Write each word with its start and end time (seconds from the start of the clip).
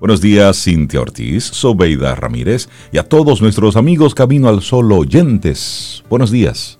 Buenos 0.00 0.20
días, 0.20 0.62
Cintia 0.62 1.00
Ortiz, 1.00 1.42
Sobeida 1.42 2.14
Ramírez 2.14 2.68
y 2.92 2.98
a 2.98 3.02
todos 3.02 3.42
nuestros 3.42 3.74
amigos 3.74 4.14
Camino 4.14 4.48
al 4.48 4.62
Sol 4.62 4.92
oyentes. 4.92 6.04
Buenos 6.08 6.30
días. 6.30 6.78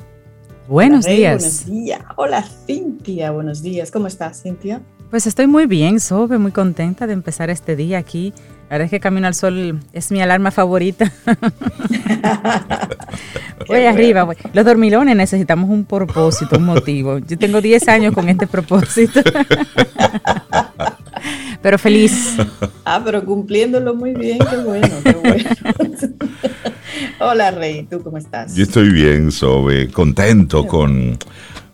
Buenos 0.69 1.05
días. 1.05 1.43
Buenos 1.43 1.67
días. 1.67 2.01
Hola, 2.15 2.45
Cintia. 2.67 3.33
Buenos 3.33 3.61
días. 3.61 3.91
¿Cómo 3.91 4.07
estás, 4.07 4.45
Cintia? 4.45 4.83
Pues 5.11 5.27
estoy 5.27 5.49
muy 5.49 5.67
bien, 5.67 5.99
Sobe, 5.99 6.39
muy 6.39 6.53
contenta 6.53 7.09
de 7.09 7.15
empezar 7.15 7.51
este 7.51 7.75
día 7.75 7.99
aquí. 7.99 8.33
La 8.71 8.75
verdad 8.75 8.85
es 8.85 8.91
que 8.93 9.01
Camino 9.01 9.27
al 9.27 9.35
Sol 9.35 9.81
es 9.93 10.13
mi 10.13 10.21
alarma 10.21 10.53
favorita. 10.53 11.13
voy 13.67 13.85
arriba, 13.85 14.23
voy. 14.23 14.37
Los 14.53 14.65
dormilones 14.65 15.17
necesitamos 15.17 15.71
un 15.71 15.87
propósito, 15.87 16.57
un 16.57 16.67
motivo. 16.67 17.19
Yo 17.19 17.37
tengo 17.37 17.61
10 17.61 17.89
años 17.89 18.15
con 18.15 18.29
este 18.29 18.47
propósito. 18.47 19.23
pero 21.63 21.79
feliz. 21.79 22.37
Ah, 22.91 23.03
pero 23.05 23.23
cumpliéndolo 23.23 23.95
muy 23.95 24.15
bien, 24.15 24.39
qué 24.39 24.57
bueno, 24.57 24.89
qué 25.05 25.13
bueno. 25.13 25.51
Hola, 27.21 27.51
Rey, 27.51 27.83
¿tú 27.83 28.03
cómo 28.03 28.17
estás? 28.17 28.55
Yo 28.55 28.63
estoy 28.63 28.91
bien, 28.91 29.31
Sobe, 29.31 29.89
contento 29.89 30.67
con 30.67 31.19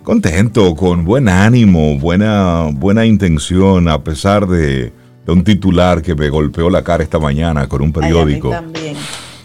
contento, 0.02 0.74
con 0.74 1.04
buen 1.04 1.28
ánimo, 1.28 2.00
buena 2.00 2.68
buena 2.72 3.06
intención 3.06 3.86
a 3.88 4.02
pesar 4.02 4.48
de, 4.48 4.92
de 5.24 5.32
un 5.32 5.44
titular 5.44 6.02
que 6.02 6.16
me 6.16 6.30
golpeó 6.30 6.68
la 6.68 6.82
cara 6.82 7.04
esta 7.04 7.20
mañana 7.20 7.68
con 7.68 7.80
un 7.82 7.92
periódico. 7.92 8.48
Ay, 8.48 8.54
a 8.54 8.62
mí 8.62 8.72
también. 8.72 8.96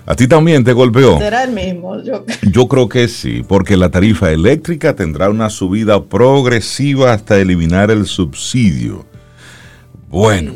¿A 0.07 0.15
ti 0.15 0.27
también 0.27 0.63
te 0.63 0.73
golpeó? 0.73 1.19
¿Será 1.19 1.43
el 1.43 1.51
mismo? 1.51 2.01
Yo... 2.01 2.25
Yo 2.51 2.67
creo 2.67 2.89
que 2.89 3.07
sí, 3.07 3.43
porque 3.47 3.77
la 3.77 3.91
tarifa 3.91 4.31
eléctrica 4.31 4.95
tendrá 4.95 5.29
una 5.29 5.51
subida 5.51 6.03
progresiva 6.03 7.13
hasta 7.13 7.37
eliminar 7.37 7.91
el 7.91 8.07
subsidio. 8.07 9.05
Bueno, 10.09 10.53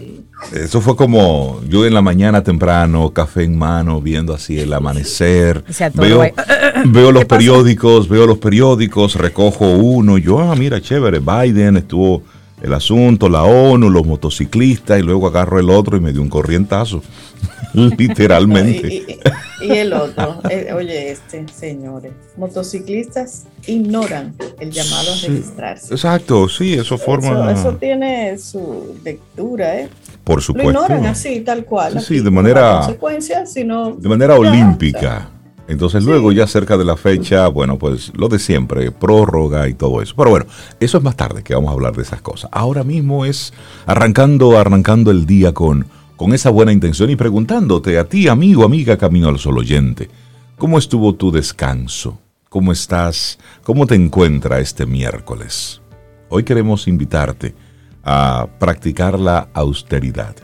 eso 0.52 0.82
fue 0.82 0.96
como 0.96 1.62
yo 1.70 1.86
en 1.86 1.94
la 1.94 2.02
mañana 2.02 2.44
temprano, 2.44 3.12
café 3.12 3.44
en 3.44 3.58
mano, 3.58 4.02
viendo 4.02 4.34
así 4.34 4.60
el 4.60 4.74
amanecer. 4.74 5.64
Se 5.70 5.86
atoró 5.86 6.20
Veo, 6.20 6.34
veo 6.88 7.12
los 7.12 7.26
periódicos, 7.26 8.10
veo 8.10 8.26
los 8.26 8.40
periódicos, 8.40 9.16
recojo 9.16 9.70
uno. 9.70 10.18
Yo, 10.18 10.40
ah, 10.40 10.56
mira, 10.56 10.82
chévere, 10.82 11.20
Biden 11.20 11.78
estuvo 11.78 12.24
el 12.64 12.74
asunto, 12.74 13.30
la 13.30 13.44
ONU, 13.44 13.90
los 13.92 14.06
motociclistas, 14.06 14.98
y 15.00 15.04
luego 15.04 15.28
agarro 15.28 15.60
el 15.60 15.70
otro 15.70 15.96
y 15.98 16.00
me 16.00 16.12
dio 16.14 16.22
un 16.22 16.30
corrientazo. 16.30 17.04
Literalmente. 17.74 18.88
Y, 18.88 18.98
y- 19.12 19.20
y 19.66 19.72
el 19.78 19.94
otro, 19.94 20.42
eh, 20.50 20.74
oye, 20.76 21.12
este, 21.12 21.46
señores, 21.48 22.12
motociclistas 22.38 23.44
ignoran 23.66 24.36
el 24.60 24.72
llamado 24.72 25.14
a 25.14 25.16
Sí. 25.16 25.28
registrarse. 25.28 25.94
Exacto, 25.94 26.50
sí, 26.50 26.74
eso 26.74 26.98
forma. 26.98 27.50
Eso, 27.52 27.70
eso 27.70 27.78
tiene 27.78 28.38
su 28.38 28.96
lectura, 29.06 29.80
¿eh? 29.80 29.90
por 30.26 30.38
Lo 30.38 30.42
supuesto. 30.42 30.70
ignoran 30.72 31.06
así, 31.06 31.40
tal 31.42 31.64
cual. 31.66 32.02
Sí, 32.02 32.18
de 32.18 32.24
no 32.26 32.32
manera- 32.32 32.72
hay 32.80 32.86
consecuencias, 32.86 33.54
sino 33.54 33.92
de 33.92 34.10
manera 34.10 34.34
ya, 34.34 34.40
olímpica. 34.40 35.30
Entonces 35.68 36.04
Sí. 36.04 36.10
luego 36.10 36.32
ya 36.32 36.46
cerca 36.46 36.78
de 36.78 36.86
la 36.86 36.98
fecha, 36.98 37.48
bueno, 37.48 37.78
pues 37.78 38.12
lo 38.16 38.28
de 38.28 38.38
siempre, 38.40 38.92
prórroga 38.92 39.68
y 39.70 39.74
todo 39.74 40.02
eso. 40.02 40.14
Pero 40.18 40.30
bueno, 40.32 40.46
eso 40.80 40.98
es 40.98 41.04
más 41.04 41.16
tarde 41.16 41.42
que 41.44 41.56
vamos 41.56 41.70
a 41.70 41.74
hablar 41.74 41.96
de 41.96 42.04
esas 42.04 42.22
cosas. 42.22 42.50
Ahora 42.54 42.84
mismo 42.84 43.26
es 43.26 43.54
arrancando, 43.86 44.58
arrancando 44.60 45.10
el 45.12 45.26
día 45.26 45.54
con, 45.54 45.86
con 46.18 46.34
esa 46.34 46.50
buena 46.50 46.74
intención 46.74 47.10
y 47.10 47.16
preguntándote 47.16 47.98
a 47.98 48.04
ti, 48.10 48.28
amigo, 48.28 48.66
amiga, 48.66 48.98
camino 48.98 49.30
al 49.30 49.40
sol 49.40 49.58
oyente, 49.58 50.10
¿cómo 50.58 50.78
estuvo 50.78 51.16
tu 51.16 51.32
descanso? 51.32 52.20
¿Cómo 52.50 52.72
estás? 52.72 53.40
¿Cómo 53.64 53.88
te 53.88 53.96
encuentra 53.96 54.60
este 54.60 54.86
miércoles? 54.86 55.82
Hoy 56.30 56.44
queremos 56.44 56.88
invitarte 56.88 57.56
a 58.04 58.48
practicar 58.60 59.18
la 59.18 59.48
austeridad 59.54 60.36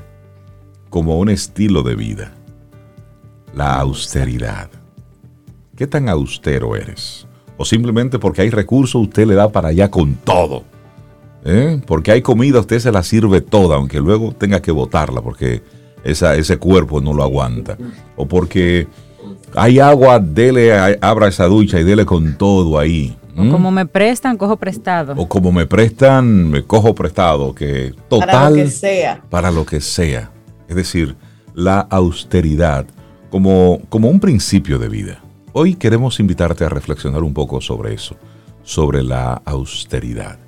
como 0.90 1.20
un 1.20 1.30
estilo 1.30 1.84
de 1.84 1.96
vida. 1.96 2.34
La 3.54 3.76
austeridad. 3.80 4.70
¿Qué 5.80 5.88
tan 5.88 6.10
austero 6.10 6.76
eres? 6.76 7.26
O 7.56 7.64
simplemente 7.64 8.20
porque 8.20 8.42
hay 8.42 8.50
recursos 8.50 9.02
usted 9.02 9.26
le 9.26 9.34
da 9.36 9.50
para 9.50 9.70
allá 9.70 9.90
con 9.90 10.16
todo. 10.16 10.66
¿Eh? 11.46 11.82
Porque 11.88 12.12
hay 12.12 12.22
comida 12.22 12.60
usted 12.60 12.80
se 12.80 12.92
la 12.92 13.02
sirve 13.02 13.40
toda, 13.40 13.78
aunque 13.78 14.02
luego 14.02 14.34
tenga 14.34 14.62
que 14.62 14.72
botarla 14.72 15.22
porque 15.22 15.64
esa, 16.04 16.36
ese 16.36 16.58
cuerpo 16.58 17.00
no 17.00 17.14
lo 17.14 17.24
aguanta. 17.24 17.78
O 18.18 18.28
porque 18.28 18.88
hay 19.56 19.80
agua, 19.80 20.20
dele, 20.20 20.74
a- 20.78 20.98
abra 21.00 21.30
esa 21.30 21.46
ducha 21.46 21.80
y 21.80 21.86
dele 21.86 22.06
con 22.06 22.38
todo 22.38 22.78
ahí. 22.78 23.18
¿Mm? 23.36 23.50
Como 23.50 23.72
me 23.72 23.86
prestan, 23.86 24.36
cojo 24.36 24.58
prestado. 24.58 25.14
O 25.16 25.30
como 25.30 25.54
me 25.54 25.66
prestan, 25.66 26.50
me 26.50 26.62
cojo 26.66 26.94
prestado, 26.94 27.56
que 27.56 27.94
total 28.10 28.28
Para 28.28 28.50
lo 28.50 28.56
que 28.58 28.68
sea. 28.70 29.22
para 29.30 29.52
lo 29.52 29.66
que 29.66 29.80
sea. 29.80 30.30
Es 30.68 30.76
decir, 30.76 31.16
la 31.54 31.80
austeridad 31.80 32.86
como, 33.30 33.80
como 33.88 34.10
un 34.10 34.20
principio 34.20 34.78
de 34.78 34.90
vida. 34.90 35.20
Hoy 35.62 35.76
queremos 35.76 36.22
invitarte 36.22 36.64
a 36.64 36.70
reflexionar 36.70 37.22
un 37.22 37.34
poco 37.34 37.60
sobre 37.60 37.94
eso, 37.94 38.16
sobre 38.64 39.04
la 39.04 39.34
austeridad. 39.44 40.40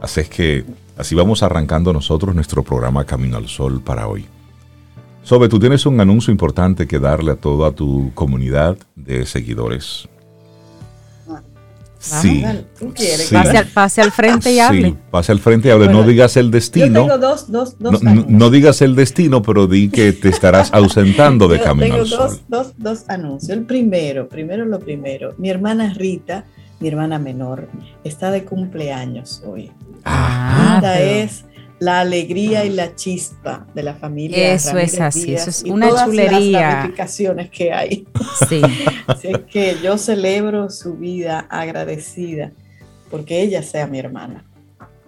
Así 0.00 0.22
es 0.22 0.28
que 0.28 0.64
así 0.96 1.14
vamos 1.14 1.44
arrancando 1.44 1.92
nosotros 1.92 2.34
nuestro 2.34 2.64
programa 2.64 3.04
Camino 3.04 3.36
al 3.36 3.46
Sol 3.46 3.80
para 3.80 4.08
hoy. 4.08 4.26
Sobe, 5.22 5.48
tú 5.48 5.60
tienes 5.60 5.86
un 5.86 6.00
anuncio 6.00 6.32
importante 6.32 6.88
que 6.88 6.98
darle 6.98 7.30
a 7.30 7.36
toda 7.36 7.70
tu 7.70 8.10
comunidad 8.16 8.76
de 8.96 9.26
seguidores. 9.26 10.08
Sí. 11.98 12.44
Pase, 13.32 13.58
al, 13.58 13.66
pase 13.66 14.00
al 14.02 14.12
frente 14.12 14.52
y 14.52 14.60
hable. 14.60 14.88
Sí, 14.90 14.96
pase 15.10 15.32
al 15.32 15.40
frente 15.40 15.68
y 15.68 15.70
hable. 15.72 15.86
Bueno, 15.86 16.02
no 16.02 16.06
digas 16.06 16.36
el 16.36 16.46
Yo 16.46 16.50
destino. 16.52 17.00
tengo 17.02 17.18
dos, 17.18 17.50
dos, 17.50 17.76
dos 17.78 17.92
No, 17.94 17.98
no- 18.00 18.10
anuncios. 18.10 18.38
no 18.38 18.50
digas 18.50 18.82
el 18.82 18.94
destino, 18.94 19.42
pero 19.42 19.66
di 19.66 19.88
que 19.90 20.12
te 20.12 20.28
estarás 20.28 20.70
ausentando 20.72 21.48
de 21.48 21.58
Yo 21.58 21.64
Camino 21.64 21.86
tengo 21.86 21.98
al 22.04 22.08
dos, 22.10 22.18
Sol. 22.32 22.40
dos, 22.48 22.72
dos 22.76 23.04
anuncios. 23.08 23.50
El 23.50 23.64
primero, 23.64 24.28
primero 24.28 24.64
lo 24.64 24.78
primero. 24.78 25.34
Mi 25.38 25.50
hermana 25.50 25.92
Rita, 25.94 26.44
mi 26.80 26.86
hermana 26.88 27.18
menor, 27.18 27.68
está 28.04 28.30
de 28.30 28.44
cumpleaños 28.44 29.42
hoy. 29.44 29.72
Ah, 30.04 30.76
Rita 30.76 30.92
pero- 30.94 31.10
es 31.10 31.44
la 31.80 32.00
alegría 32.00 32.64
y 32.64 32.70
la 32.70 32.94
chispa 32.96 33.66
de 33.74 33.82
la 33.82 33.94
familia. 33.94 34.52
Eso 34.52 34.70
Ramírez 34.70 34.94
es 34.94 35.00
así, 35.00 35.24
Díaz 35.26 35.42
eso 35.42 35.50
es 35.50 35.64
y 35.64 35.70
una 35.70 35.88
todas 35.88 36.06
chulería. 36.06 36.60
Las 36.60 36.74
ramificaciones 36.74 37.50
que 37.50 37.72
hay. 37.72 38.06
Sí. 38.48 38.60
Así 39.06 39.28
es 39.28 39.38
que 39.50 39.76
yo 39.82 39.96
celebro 39.98 40.70
su 40.70 40.94
vida 40.94 41.46
agradecida 41.50 42.50
porque 43.10 43.42
ella 43.42 43.62
sea 43.62 43.86
mi 43.86 43.98
hermana. 43.98 44.44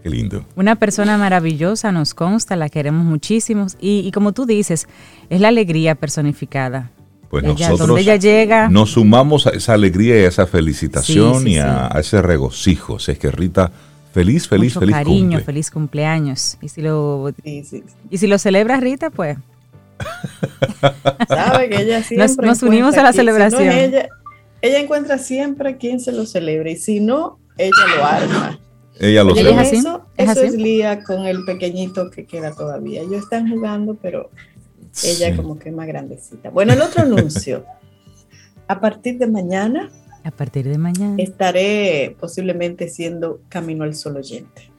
Qué 0.02 0.08
lindo. 0.08 0.44
Una 0.56 0.76
persona 0.76 1.18
maravillosa, 1.18 1.92
nos 1.92 2.14
consta, 2.14 2.56
la 2.56 2.68
queremos 2.70 3.04
muchísimo. 3.04 3.66
Y, 3.80 4.00
y 4.06 4.12
como 4.12 4.32
tú 4.32 4.46
dices, 4.46 4.88
es 5.28 5.40
la 5.40 5.48
alegría 5.48 5.94
personificada. 5.96 6.90
Pues 7.28 7.44
Ella- 7.44 7.68
nosotros 7.68 7.98
ella 8.00 8.16
llega, 8.16 8.68
nos 8.70 8.92
sumamos 8.92 9.46
a 9.46 9.50
esa 9.50 9.74
alegría 9.74 10.18
y 10.20 10.24
a 10.24 10.28
esa 10.28 10.46
felicitación 10.46 11.34
Sí, 11.40 11.44
sí, 11.44 11.50
y 11.52 11.58
a, 11.58 11.94
a 11.94 12.00
ese 12.00 12.22
regocijo. 12.22 12.96
Así 12.96 13.12
es 13.12 13.18
que 13.18 13.30
Rita, 13.30 13.70
feliz, 14.12 14.48
feliz, 14.48 14.74
mucho 14.74 14.80
feliz 14.80 14.94
cariño, 14.94 15.28
cumple. 15.30 15.44
feliz 15.44 15.70
cumpleaños. 15.70 16.58
Y 16.60 16.68
si 16.68 16.82
lo, 16.82 17.32
Sí, 17.44 17.64
sí. 17.64 17.84
y 18.10 18.18
si 18.18 18.26
lo 18.26 18.38
celebra 18.38 18.78
Rita, 18.80 19.10
pues 19.10 19.38
Sabe 21.28 21.68
que 21.68 21.82
ella 21.82 22.02
siempre. 22.02 22.46
nos 22.46 22.62
unimos 22.62 22.94
encuentra 22.94 23.00
a 23.00 23.04
la 23.04 23.12
si 23.12 23.18
no 23.18 23.22
celebración. 23.22 23.68
ella, 23.70 24.08
ella 24.62 24.78
encuentra 24.80 25.18
siempre 25.18 25.76
quien 25.76 26.00
se 26.00 26.12
lo 26.12 26.26
celebre 26.26 26.72
y 26.72 26.76
si 26.76 27.00
no, 27.00 27.38
ella 27.58 27.70
lo 27.96 28.04
arma. 28.04 28.58
Ella 28.98 29.24
lo 29.24 29.34
es 29.34 29.56
así, 29.56 29.76
Eso, 29.76 30.02
es 30.16 30.30
eso 30.30 30.42
es 30.42 30.54
Lía 30.54 31.02
con 31.04 31.26
el 31.26 31.44
pequeñito 31.44 32.10
que 32.10 32.26
queda 32.26 32.52
todavía. 32.52 33.00
Ellos 33.02 33.22
están 33.22 33.48
jugando, 33.50 33.94
pero 34.00 34.30
ella 35.04 35.30
Sí. 35.30 35.36
como 35.36 35.58
que 35.58 35.70
es 35.70 35.74
más 35.74 35.86
grandecita. 35.86 36.50
Bueno, 36.50 36.72
el 36.74 36.82
otro 36.82 37.02
anuncio. 37.02 37.64
A 38.68 38.78
partir 38.80 39.18
de 39.18 39.26
mañana 39.26 39.90
a 40.24 40.30
partir 40.30 40.68
de 40.68 40.78
mañana. 40.78 41.14
estaré 41.18 42.16
posiblemente 42.20 42.88
siendo 42.88 43.40
Camino 43.48 43.84
al 43.84 43.94
Sol 43.94 44.16
oyente. 44.16 44.70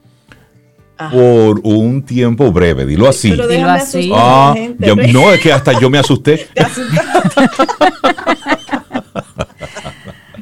Ajá. 0.98 1.10
Por 1.16 1.60
un 1.64 2.02
tiempo 2.04 2.52
breve, 2.52 2.86
dilo 2.86 3.08
así. 3.08 3.30
Pero 3.30 3.48
Dilo 3.48 3.68
así. 3.70 4.10
Ah, 4.14 4.52
gente, 4.56 4.86
yo- 4.86 4.94
Rey. 4.94 5.12
no, 5.12 5.32
es 5.32 5.40
que 5.40 5.52
hasta 5.52 5.78
yo 5.80 5.90
me 5.90 5.98
asusté. 5.98 6.46
Te. 6.54 6.62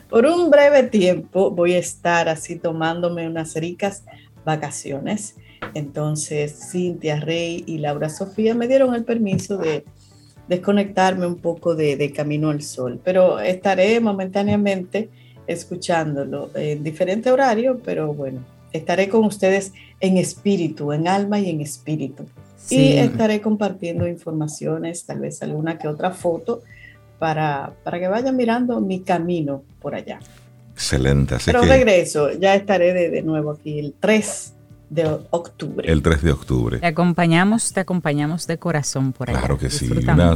Por 0.08 0.26
un 0.26 0.50
breve 0.50 0.82
tiempo 0.84 1.50
voy 1.50 1.74
a 1.74 1.78
estar 1.78 2.28
así 2.28 2.56
tomándome 2.56 3.26
unas 3.28 3.54
ricas 3.54 4.04
vacaciones. 4.44 5.36
Entonces, 5.74 6.70
Cintia 6.72 7.20
Rey 7.20 7.62
y 7.66 7.78
Laura 7.78 8.08
Sofía 8.08 8.54
me 8.54 8.66
dieron 8.66 8.94
el 8.94 9.04
permiso 9.04 9.56
de 9.56 9.84
desconectarme 10.50 11.26
un 11.26 11.36
poco 11.36 11.76
de, 11.76 11.96
de 11.96 12.12
Camino 12.12 12.50
al 12.50 12.60
Sol, 12.60 13.00
pero 13.04 13.38
estaré 13.38 14.00
momentáneamente 14.00 15.08
escuchándolo 15.46 16.50
en 16.54 16.82
diferente 16.82 17.30
horario, 17.30 17.80
pero 17.84 18.12
bueno, 18.12 18.40
estaré 18.72 19.08
con 19.08 19.24
ustedes 19.24 19.72
en 20.00 20.16
espíritu, 20.18 20.92
en 20.92 21.06
alma 21.06 21.38
y 21.38 21.50
en 21.50 21.60
espíritu. 21.60 22.24
Y 22.68 22.74
Sí. 22.74 22.92
estaré 22.96 23.40
compartiendo 23.40 24.06
informaciones, 24.08 25.04
tal 25.04 25.20
vez 25.20 25.40
alguna 25.42 25.78
que 25.78 25.86
otra 25.88 26.10
foto, 26.10 26.62
para, 27.20 27.72
para 27.84 28.00
que 28.00 28.08
vayan 28.08 28.36
mirando 28.36 28.80
mi 28.80 29.00
camino 29.00 29.62
por 29.80 29.94
allá. 29.94 30.18
Excelente. 30.72 31.36
Así 31.36 31.46
Pero 31.46 31.60
que 31.62 31.68
regreso, 31.68 32.32
ya 32.32 32.54
estaré 32.56 32.92
de, 32.92 33.10
de 33.10 33.22
nuevo 33.22 33.52
aquí 33.52 33.78
el 33.78 33.94
3 34.00 34.54
de 34.90 35.18
octubre. 35.30 35.90
El 35.90 36.02
3 36.02 36.22
de 36.22 36.32
octubre. 36.32 36.78
Te 36.78 36.86
acompañamos, 36.86 37.72
te 37.72 37.80
acompañamos 37.80 38.46
de 38.46 38.58
corazón 38.58 39.12
por 39.12 39.30
allá. 39.30 39.38
Claro 39.38 39.56
que 39.56 39.70
sí, 39.70 39.88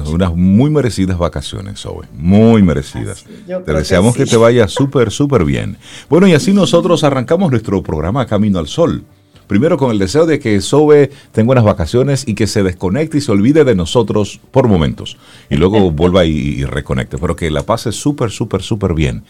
unas, 0.07 0.35
muy 0.35 0.71
merecidas 0.71 1.19
vacaciones, 1.19 1.81
Zoe, 1.81 2.07
muy 2.15 2.63
merecidas. 2.63 3.27
te 3.47 3.73
deseamos 3.73 4.17
que, 4.17 4.25
que 4.25 4.31
te 4.31 4.37
vaya 4.37 4.69
súper, 4.69 5.11
súper 5.11 5.45
bien. 5.45 5.77
Bueno, 6.09 6.27
y 6.27 6.33
así 6.33 6.53
nosotros 6.53 7.05
arrancamos 7.05 7.51
nuestro 7.51 7.83
programa 7.83 8.27
Camino 8.27 8.59
al 8.59 8.69
Sol. 8.69 9.05
Primero 9.47 9.77
con 9.77 9.91
el 9.91 9.99
deseo 9.99 10.25
de 10.25 10.39
que 10.39 10.61
Sobe 10.61 11.11
tenga 11.33 11.53
unas 11.53 11.65
vacaciones 11.65 12.27
y 12.27 12.35
que 12.35 12.47
se 12.47 12.63
desconecte 12.63 13.19
y 13.19 13.21
se 13.21 13.31
olvide 13.31 13.65
de 13.65 13.75
nosotros 13.75 14.41
por 14.51 14.69
momentos. 14.69 15.19
Y 15.51 15.57
luego 15.57 15.91
vuelva 15.91 16.25
y, 16.25 16.65
reconecte. 16.65 17.19
Pero 17.19 17.37
que 17.37 17.51
la 17.51 17.63
pase 17.63 17.93
súper, 17.93 18.31
súper, 18.31 18.63
súper 18.63 18.95
bien. 18.95 19.25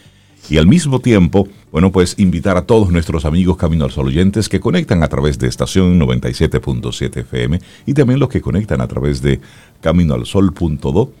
Y 0.49 0.57
al 0.57 0.67
mismo 0.67 0.99
tiempo, 0.99 1.47
bueno, 1.71 1.91
pues 1.91 2.15
invitar 2.17 2.55
a 2.55 2.65
todos 2.65 2.91
nuestros 2.91 3.25
amigos 3.25 3.57
Camino 3.57 3.85
al 3.85 3.91
Sol 3.91 4.07
oyentes 4.07 4.47
que 4.47 4.59
conectan 4.59 5.01
a 5.01 5.07
través 5.07 5.39
de 5.39 5.47
estación 5.47 5.99
97.7 5.99 7.17
FM 7.17 7.59
y 7.85 7.93
también 7.93 8.19
los 8.19 8.29
que 8.29 8.41
conectan 8.41 8.79
a 8.81 8.87
través 8.87 9.21
de 9.21 9.39
caminoalsol.do 9.81 11.11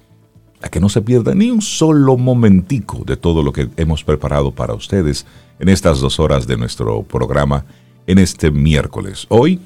a 0.61 0.69
que 0.69 0.79
no 0.79 0.89
se 0.89 1.01
pierda 1.01 1.33
ni 1.35 1.49
un 1.49 1.61
solo 1.61 2.17
momentico 2.17 3.03
de 3.05 3.17
todo 3.17 3.43
lo 3.43 3.51
que 3.51 3.67
hemos 3.77 4.03
preparado 4.03 4.51
para 4.51 4.73
ustedes 4.73 5.25
en 5.59 5.69
estas 5.69 5.99
dos 5.99 6.19
horas 6.19 6.47
de 6.47 6.57
nuestro 6.57 7.03
programa 7.03 7.65
en 8.07 8.19
este 8.19 8.51
miércoles. 8.51 9.25
Hoy, 9.29 9.59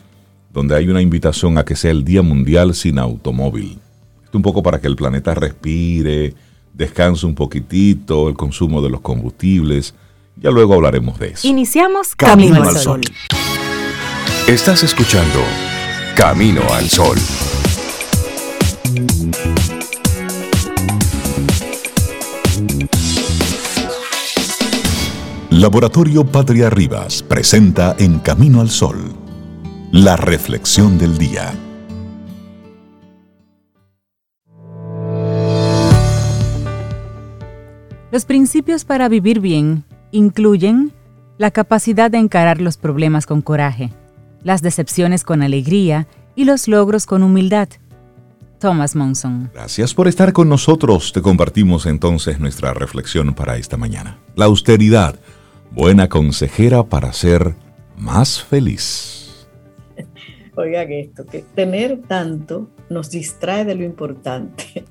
donde 0.54 0.76
hay 0.76 0.88
una 0.88 1.02
invitación 1.02 1.58
a 1.58 1.66
que 1.66 1.76
sea 1.76 1.92
el 1.92 2.04
Día 2.04 2.22
Mundial 2.22 2.74
sin 2.76 2.98
Automóvil. 2.98 3.80
Esto 4.24 4.38
un 4.38 4.42
poco 4.42 4.64
para 4.64 4.80
que 4.80 4.88
el 4.88 4.96
planeta 4.96 5.34
respire, 5.34 6.34
descanse 6.74 7.26
un 7.26 7.36
poquitito, 7.36 8.30
el 8.30 8.36
consumo 8.36 8.82
de 8.82 8.90
los 8.90 9.02
combustibles. 9.02 9.94
Ya 10.36 10.52
luego 10.52 10.76
hablaremos 10.76 11.20
de 11.20 11.30
eso. 11.30 11.48
Iniciamos 11.48 12.16
Camino, 12.16 12.64
al 12.64 12.78
Sol. 12.78 13.02
Estás 14.48 14.84
escuchando 14.84 15.44
Camino 16.16 16.62
al 16.74 16.90
Sol. 16.90 17.18
Laboratorio 25.50 26.26
Patria 26.26 26.70
Rivas 26.70 27.22
presenta 27.22 27.96
En 28.00 28.20
Camino 28.20 28.62
al 28.62 28.70
Sol, 28.70 29.14
la 29.92 30.16
reflexión 30.16 30.98
del 30.98 31.18
día. 31.18 31.54
Los 38.12 38.26
principios 38.26 38.86
para 38.86 39.08
vivir 39.08 39.40
bien 39.40 39.84
incluyen 40.12 40.92
la 41.38 41.52
capacidad 41.52 42.10
de 42.10 42.18
encarar 42.18 42.60
los 42.60 42.78
problemas 42.78 43.28
con 43.28 43.42
coraje, 43.42 43.92
las 44.44 44.62
decepciones 44.64 45.24
con 45.24 45.44
alegría 45.44 46.08
y 46.36 46.46
los 46.46 46.68
logros 46.68 47.06
con 47.06 47.22
humildad. 47.22 47.70
Thomas 48.60 48.96
Monson. 48.96 49.52
Gracias 49.54 49.94
por 49.94 50.08
estar 50.08 50.34
con 50.34 50.50
nosotros. 50.50 51.14
Te 51.14 51.22
compartimos 51.22 51.86
entonces 51.86 52.40
nuestra 52.40 52.74
reflexión 52.74 53.34
para 53.34 53.58
esta 53.58 53.78
mañana. 53.78 54.18
La 54.36 54.46
austeridad 54.46 55.20
buena 55.72 56.10
consejera 56.10 56.84
para 56.84 57.14
ser 57.14 57.56
más 57.96 58.44
feliz. 58.44 59.48
Oigan 60.56 60.92
esto, 60.92 61.26
que 61.26 61.46
tener 61.56 62.02
tanto 62.08 62.70
nos 62.90 63.12
distrae 63.12 63.66
de 63.66 63.76
lo 63.76 63.84
importante. 63.84 64.84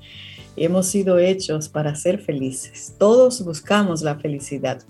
Hemos 0.59 0.87
sido 0.87 1.19
hechos 1.19 1.69
para 1.69 1.95
ser 1.95 2.19
felices. 2.19 2.93
Todos 2.97 3.43
buscamos 3.45 4.01
la 4.01 4.15
felicidad. 4.15 4.81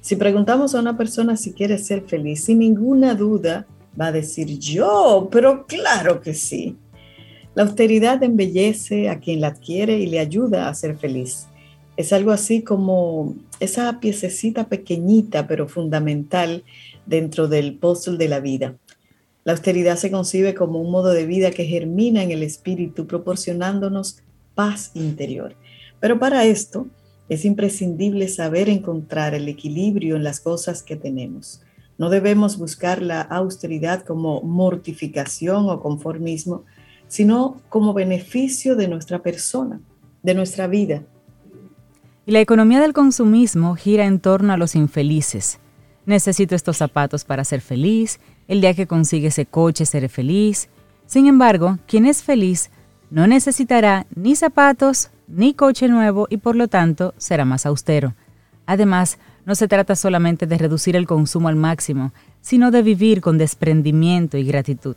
Si 0.00 0.16
preguntamos 0.16 0.74
a 0.74 0.80
una 0.80 0.96
persona 0.96 1.36
si 1.36 1.52
quiere 1.52 1.78
ser 1.78 2.02
feliz, 2.02 2.44
sin 2.44 2.58
ninguna 2.58 3.14
duda 3.14 3.66
va 3.98 4.08
a 4.08 4.12
decir 4.12 4.58
yo, 4.58 5.28
pero 5.30 5.66
claro 5.66 6.20
que 6.20 6.34
sí. 6.34 6.76
La 7.54 7.62
austeridad 7.62 8.22
embellece 8.24 9.08
a 9.08 9.20
quien 9.20 9.40
la 9.40 9.48
adquiere 9.48 9.98
y 9.98 10.06
le 10.06 10.18
ayuda 10.18 10.68
a 10.68 10.74
ser 10.74 10.96
feliz. 10.96 11.46
Es 11.96 12.12
algo 12.12 12.32
así 12.32 12.62
como 12.62 13.36
esa 13.60 14.00
piececita 14.00 14.68
pequeñita 14.68 15.46
pero 15.46 15.68
fundamental 15.68 16.64
dentro 17.06 17.46
del 17.46 17.76
puzzle 17.76 18.18
de 18.18 18.28
la 18.28 18.40
vida. 18.40 18.74
La 19.44 19.52
austeridad 19.52 19.96
se 19.96 20.10
concibe 20.10 20.54
como 20.54 20.80
un 20.80 20.90
modo 20.90 21.12
de 21.12 21.26
vida 21.26 21.52
que 21.52 21.66
germina 21.66 22.22
en 22.22 22.32
el 22.32 22.42
espíritu, 22.42 23.06
proporcionándonos 23.06 24.23
paz 24.54 24.90
interior. 24.94 25.56
Pero 26.00 26.18
para 26.18 26.44
esto 26.44 26.86
es 27.28 27.44
imprescindible 27.44 28.28
saber 28.28 28.68
encontrar 28.68 29.34
el 29.34 29.48
equilibrio 29.48 30.16
en 30.16 30.24
las 30.24 30.40
cosas 30.40 30.82
que 30.82 30.96
tenemos. 30.96 31.62
No 31.96 32.10
debemos 32.10 32.58
buscar 32.58 33.00
la 33.02 33.20
austeridad 33.20 34.02
como 34.02 34.42
mortificación 34.42 35.68
o 35.70 35.80
conformismo, 35.80 36.64
sino 37.08 37.60
como 37.68 37.94
beneficio 37.94 38.76
de 38.76 38.88
nuestra 38.88 39.22
persona, 39.22 39.80
de 40.22 40.34
nuestra 40.34 40.66
vida, 40.66 41.04
y 42.26 42.32
la 42.32 42.40
economía 42.40 42.80
del 42.80 42.94
consumismo 42.94 43.74
gira 43.76 44.06
en 44.06 44.18
torno 44.18 44.52
a 44.52 44.56
los 44.56 44.74
infelices. 44.74 45.58
Necesito 46.06 46.54
estos 46.54 46.78
zapatos 46.78 47.24
para 47.24 47.44
ser 47.44 47.60
feliz, 47.60 48.18
el 48.48 48.60
día 48.60 48.74
que 48.74 48.86
consigue 48.86 49.28
ese 49.28 49.46
coche 49.46 49.84
seré 49.84 50.08
feliz. 50.08 50.68
Sin 51.06 51.26
embargo, 51.26 51.78
quien 51.86 52.06
es 52.06 52.22
feliz 52.22 52.70
no 53.10 53.26
necesitará 53.26 54.06
ni 54.14 54.36
zapatos 54.36 55.10
ni 55.28 55.54
coche 55.54 55.88
nuevo 55.88 56.26
y 56.30 56.38
por 56.38 56.56
lo 56.56 56.68
tanto 56.68 57.14
será 57.16 57.44
más 57.44 57.66
austero. 57.66 58.14
Además, 58.66 59.18
no 59.46 59.54
se 59.54 59.68
trata 59.68 59.94
solamente 59.94 60.46
de 60.46 60.58
reducir 60.58 60.96
el 60.96 61.06
consumo 61.06 61.48
al 61.48 61.56
máximo, 61.56 62.12
sino 62.40 62.70
de 62.70 62.82
vivir 62.82 63.20
con 63.20 63.38
desprendimiento 63.38 64.38
y 64.38 64.44
gratitud. 64.44 64.96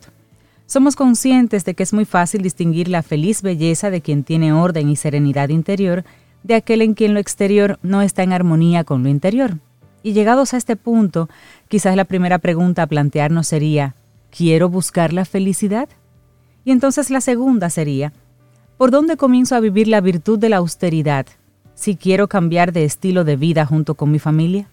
Somos 0.66 0.96
conscientes 0.96 1.64
de 1.64 1.74
que 1.74 1.82
es 1.82 1.92
muy 1.92 2.04
fácil 2.04 2.42
distinguir 2.42 2.88
la 2.88 3.02
feliz 3.02 3.42
belleza 3.42 3.90
de 3.90 4.02
quien 4.02 4.24
tiene 4.24 4.52
orden 4.52 4.88
y 4.88 4.96
serenidad 4.96 5.48
interior 5.48 6.04
de 6.42 6.54
aquel 6.54 6.82
en 6.82 6.94
quien 6.94 7.14
lo 7.14 7.20
exterior 7.20 7.78
no 7.82 8.02
está 8.02 8.22
en 8.22 8.32
armonía 8.32 8.84
con 8.84 9.02
lo 9.02 9.08
interior. 9.08 9.58
Y 10.02 10.12
llegados 10.12 10.54
a 10.54 10.56
este 10.56 10.76
punto, 10.76 11.28
quizás 11.68 11.96
la 11.96 12.04
primera 12.04 12.38
pregunta 12.38 12.82
a 12.82 12.86
plantearnos 12.86 13.48
sería, 13.48 13.94
¿quiero 14.30 14.68
buscar 14.68 15.12
la 15.12 15.24
felicidad? 15.24 15.88
Y 16.68 16.70
entonces 16.70 17.08
la 17.08 17.22
segunda 17.22 17.70
sería, 17.70 18.12
¿por 18.76 18.90
dónde 18.90 19.16
comienzo 19.16 19.56
a 19.56 19.60
vivir 19.60 19.88
la 19.88 20.02
virtud 20.02 20.38
de 20.38 20.50
la 20.50 20.58
austeridad 20.58 21.24
si 21.74 21.96
quiero 21.96 22.28
cambiar 22.28 22.74
de 22.74 22.84
estilo 22.84 23.24
de 23.24 23.36
vida 23.36 23.64
junto 23.64 23.94
con 23.94 24.10
mi 24.10 24.18
familia? 24.18 24.68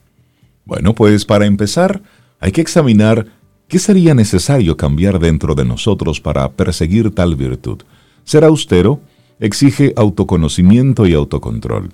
Bueno, 0.65 0.94
pues 0.94 1.24
para 1.24 1.45
empezar, 1.45 2.01
hay 2.42 2.51
que 2.51 2.59
examinar 2.59 3.27
qué 3.69 3.80
sería 3.80 4.13
necesario 4.13 4.75
cambiar 4.75 5.19
dentro 5.19 5.56
de 5.56 5.63
nosotros 5.63 6.19
para 6.19 6.51
perseguir 6.51 7.15
tal 7.15 7.38
virtud. 7.38 7.83
¿Ser 8.25 8.44
austero? 8.44 9.00
exige 9.39 9.94
autoconocimiento 9.95 11.07
y 11.07 11.14
autocontrol. 11.14 11.94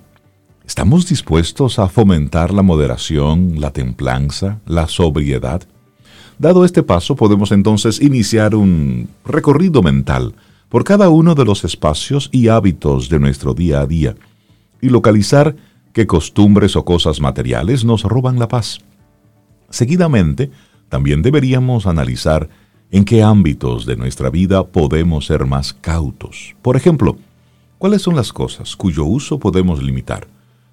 ¿Estamos 0.66 1.08
dispuestos 1.08 1.78
a 1.78 1.88
fomentar 1.88 2.52
la 2.52 2.62
moderación, 2.62 3.60
la 3.60 3.70
templanza, 3.70 4.58
la 4.66 4.88
sobriedad? 4.88 5.62
Dado 6.42 6.64
este 6.64 6.82
paso, 6.82 7.14
podemos 7.14 7.52
entonces 7.52 8.00
iniciar 8.00 8.56
un 8.56 9.08
recorrido 9.24 9.80
mental 9.80 10.34
por 10.68 10.82
cada 10.82 11.08
uno 11.08 11.36
de 11.36 11.44
los 11.44 11.62
espacios 11.62 12.28
y 12.32 12.48
hábitos 12.48 13.08
de 13.08 13.20
nuestro 13.20 13.54
día 13.54 13.80
a 13.80 13.86
día 13.86 14.16
y 14.80 14.88
localizar 14.88 15.54
qué 15.92 16.08
costumbres 16.08 16.74
o 16.74 16.84
cosas 16.84 17.20
materiales 17.20 17.84
nos 17.84 18.02
roban 18.02 18.40
la 18.40 18.48
paz. 18.48 18.80
Seguidamente, 19.70 20.50
también 20.88 21.22
deberíamos 21.22 21.86
analizar 21.86 22.48
en 22.90 23.04
qué 23.04 23.22
ámbitos 23.22 23.86
de 23.86 23.94
nuestra 23.94 24.28
vida 24.28 24.66
podemos 24.66 25.26
ser 25.26 25.46
más 25.46 25.72
cautos. 25.72 26.56
Por 26.60 26.74
ejemplo, 26.74 27.18
¿Cuáles 27.78 28.02
son 28.02 28.16
las 28.16 28.32
cosas 28.32 28.74
cuyo 28.74 29.04
uso 29.04 29.38
podemos 29.38 29.80
limitar? 29.80 30.26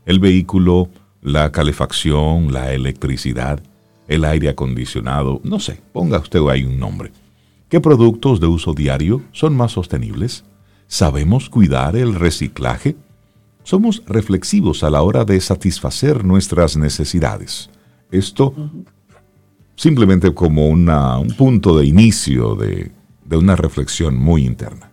El 0.07 0.19
vehículo, 0.19 0.89
la 1.23 1.51
calefacción, 1.51 2.53
la 2.53 2.71
electricidad, 2.73 3.63
el 4.09 4.25
aire 4.25 4.49
acondicionado, 4.49 5.39
no 5.43 5.59
sé, 5.59 5.79
ponga 5.93 6.19
usted 6.19 6.41
ahí 6.49 6.65
un 6.65 6.77
nombre. 6.77 7.11
¿Qué 7.69 7.79
productos 7.79 8.41
de 8.41 8.47
uso 8.47 8.73
diario 8.73 9.21
son 9.31 9.55
más 9.55 9.71
sostenibles? 9.71 10.43
¿Sabemos 10.87 11.49
cuidar 11.49 11.95
el 11.95 12.15
reciclaje? 12.15 12.97
Somos 13.63 14.03
reflexivos 14.07 14.83
a 14.83 14.89
la 14.89 15.03
hora 15.03 15.23
de 15.23 15.39
satisfacer 15.39 16.25
nuestras 16.25 16.75
necesidades. 16.75 17.69
Esto 18.11 18.53
simplemente 19.75 20.33
como 20.33 20.67
un 20.67 21.33
punto 21.37 21.77
de 21.77 21.85
inicio 21.85 22.55
de 22.55 23.37
una 23.37 23.55
reflexión 23.55 24.17
muy 24.17 24.43
interna. 24.43 24.89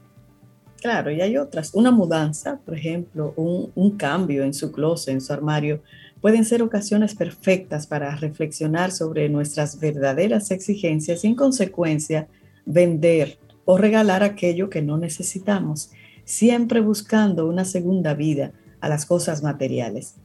Claro, 0.86 1.10
y 1.10 1.20
hay 1.20 1.36
otras. 1.36 1.74
Una 1.74 1.90
mudanza, 1.90 2.60
por 2.64 2.76
ejemplo, 2.76 3.34
un, 3.34 3.90
cambio 3.96 4.44
en 4.44 4.54
su 4.54 4.70
closet, 4.70 5.14
en 5.14 5.20
su 5.20 5.32
armario, 5.32 5.80
pueden 6.26 6.44
ser 6.44 6.60
ocasiones 6.60 7.14
perfectas 7.14 7.86
para 7.86 8.16
reflexionar 8.16 8.90
sobre 8.90 9.28
nuestras 9.28 9.78
verdaderas 9.78 10.50
exigencias 10.50 11.22
y 11.22 11.28
en 11.28 11.36
consecuencia 11.36 12.26
vender 12.64 13.38
o 13.64 13.78
regalar 13.78 14.24
aquello 14.24 14.68
que 14.68 14.82
no 14.82 14.98
necesitamos, 14.98 15.92
siempre 16.24 16.80
buscando 16.80 17.46
una 17.46 17.64
segunda 17.64 18.14
vida 18.14 18.50
a 18.80 18.88
las 18.88 19.06
cosas 19.06 19.44
materiales. 19.44 20.16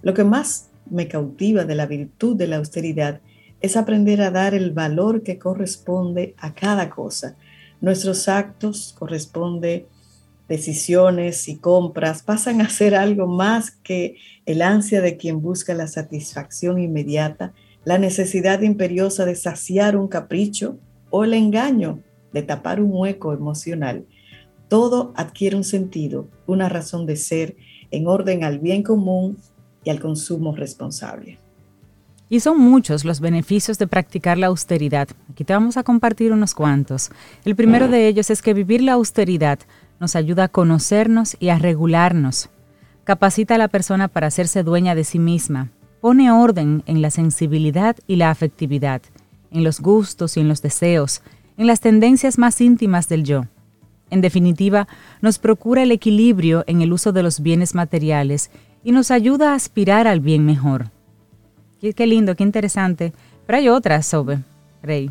Lo 0.00 0.14
que 0.14 0.22
más 0.22 0.68
me 0.88 1.08
cautiva 1.08 1.64
de 1.64 1.74
la 1.74 1.86
virtud 1.86 2.36
de 2.36 2.46
la 2.46 2.58
austeridad 2.58 3.20
es 3.60 3.76
aprender 3.76 4.22
a 4.22 4.30
dar 4.30 4.54
el 4.54 4.70
valor 4.70 5.24
que 5.24 5.40
corresponde 5.40 6.36
a 6.38 6.54
cada 6.54 6.88
cosa. 6.88 7.34
Nuestros 7.80 8.28
actos 8.28 8.94
corresponden 8.96 9.86
decisiones 10.48 11.46
y 11.48 11.56
compras 11.56 12.22
pasan 12.22 12.60
a 12.60 12.70
ser 12.70 12.94
algo 12.94 13.26
más 13.26 13.70
que 13.70 14.16
el 14.46 14.62
ansia 14.62 15.00
de 15.00 15.16
quien 15.16 15.42
busca 15.42 15.74
la 15.74 15.86
satisfacción 15.86 16.78
inmediata, 16.78 17.52
la 17.84 17.98
necesidad 17.98 18.62
imperiosa 18.62 19.24
de 19.26 19.36
saciar 19.36 19.96
un 19.96 20.08
capricho 20.08 20.78
o 21.10 21.24
el 21.24 21.34
engaño 21.34 22.02
de 22.32 22.42
tapar 22.42 22.80
un 22.80 22.90
hueco 22.92 23.32
emocional. 23.32 24.06
Todo 24.68 25.12
adquiere 25.16 25.56
un 25.56 25.64
sentido, 25.64 26.28
una 26.46 26.68
razón 26.68 27.06
de 27.06 27.16
ser 27.16 27.56
en 27.90 28.06
orden 28.06 28.44
al 28.44 28.58
bien 28.58 28.82
común 28.82 29.38
y 29.84 29.90
al 29.90 30.00
consumo 30.00 30.54
responsable. 30.54 31.38
Y 32.30 32.40
son 32.40 32.60
muchos 32.60 33.06
los 33.06 33.20
beneficios 33.20 33.78
de 33.78 33.86
practicar 33.86 34.36
la 34.36 34.48
austeridad. 34.48 35.08
Aquí 35.30 35.44
te 35.44 35.54
vamos 35.54 35.78
a 35.78 35.82
compartir 35.82 36.30
unos 36.32 36.54
cuantos. 36.54 37.10
El 37.46 37.56
primero 37.56 37.88
de 37.88 38.06
ellos 38.06 38.28
es 38.28 38.42
que 38.42 38.52
vivir 38.52 38.82
la 38.82 38.92
austeridad 38.92 39.58
nos 40.00 40.16
ayuda 40.16 40.44
a 40.44 40.48
conocernos 40.48 41.36
y 41.40 41.48
a 41.48 41.58
regularnos. 41.58 42.50
Capacita 43.04 43.54
a 43.54 43.58
la 43.58 43.68
persona 43.68 44.08
para 44.08 44.26
hacerse 44.26 44.62
dueña 44.62 44.94
de 44.94 45.04
sí 45.04 45.18
misma. 45.18 45.70
Pone 46.00 46.30
orden 46.30 46.82
en 46.86 47.02
la 47.02 47.10
sensibilidad 47.10 47.96
y 48.06 48.16
la 48.16 48.30
afectividad, 48.30 49.02
en 49.50 49.64
los 49.64 49.80
gustos 49.80 50.36
y 50.36 50.40
en 50.40 50.48
los 50.48 50.62
deseos, 50.62 51.22
en 51.56 51.66
las 51.66 51.80
tendencias 51.80 52.38
más 52.38 52.60
íntimas 52.60 53.08
del 53.08 53.24
yo. 53.24 53.46
En 54.10 54.20
definitiva, 54.20 54.88
nos 55.20 55.38
procura 55.38 55.82
el 55.82 55.92
equilibrio 55.92 56.64
en 56.66 56.82
el 56.82 56.92
uso 56.92 57.12
de 57.12 57.22
los 57.22 57.40
bienes 57.40 57.74
materiales 57.74 58.50
y 58.84 58.92
nos 58.92 59.10
ayuda 59.10 59.52
a 59.52 59.54
aspirar 59.54 60.06
al 60.06 60.20
bien 60.20 60.46
mejor. 60.46 60.90
Qué, 61.80 62.06
lindo, 62.06 62.34
qué 62.34 62.42
interesante. 62.42 63.12
Pero 63.46 63.58
hay 63.58 63.68
otras, 63.68 64.06
Sobe, 64.06 64.40
Rey. 64.82 65.10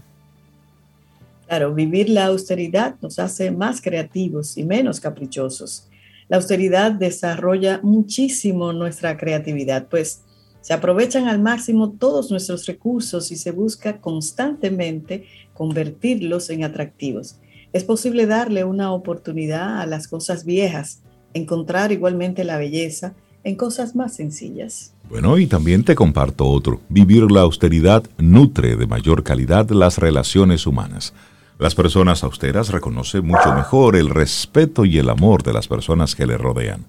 Claro, 1.47 1.73
vivir 1.73 2.09
la 2.09 2.25
austeridad 2.25 2.95
nos 3.01 3.19
hace 3.19 3.51
más 3.51 3.81
creativos 3.81 4.57
y 4.57 4.65
menos 4.65 4.99
caprichosos. 4.99 5.87
La 6.27 6.37
austeridad 6.37 6.91
desarrolla 6.91 7.79
muchísimo 7.83 8.73
nuestra 8.73 9.15
creatividad, 9.15 9.87
pues 9.87 10.23
se 10.59 10.73
aprovechan 10.73 11.29
al 11.29 11.39
máximo 11.39 11.91
todos 11.91 12.29
nuestros 12.29 12.65
recursos 12.65 13.31
y 13.31 13.37
se 13.37 13.51
busca 13.51 14.01
constantemente 14.01 15.25
convertirlos 15.53 16.49
en 16.49 16.65
atractivos. 16.65 17.37
Es 17.71 17.85
posible 17.85 18.25
darle 18.25 18.65
una 18.65 18.91
oportunidad 18.91 19.79
a 19.79 19.85
las 19.85 20.09
cosas 20.09 20.43
viejas, 20.43 21.01
encontrar 21.33 21.93
igualmente 21.93 22.43
la 22.43 22.57
belleza 22.57 23.13
en 23.45 23.55
cosas 23.55 23.95
más 23.95 24.15
sencillas. 24.15 24.93
Bueno, 25.09 25.37
y 25.37 25.47
también 25.47 25.85
te 25.85 25.95
comparto 25.95 26.45
otro. 26.47 26.81
Vivir 26.89 27.31
la 27.31 27.41
austeridad 27.41 28.03
nutre 28.17 28.75
de 28.75 28.87
mayor 28.87 29.23
calidad 29.23 29.69
las 29.69 29.97
relaciones 29.97 30.67
humanas. 30.67 31.13
Las 31.59 31.73
personas 31.73 32.23
austeras 32.23 32.69
reconocen 32.69 33.25
mucho 33.25 33.51
mejor 33.51 33.95
el 33.95 34.11
respeto 34.11 34.85
y 34.85 34.99
el 34.99 35.09
amor 35.09 35.41
de 35.41 35.53
las 35.53 35.67
personas 35.67 36.15
que 36.15 36.27
le 36.27 36.37
rodean. 36.37 36.85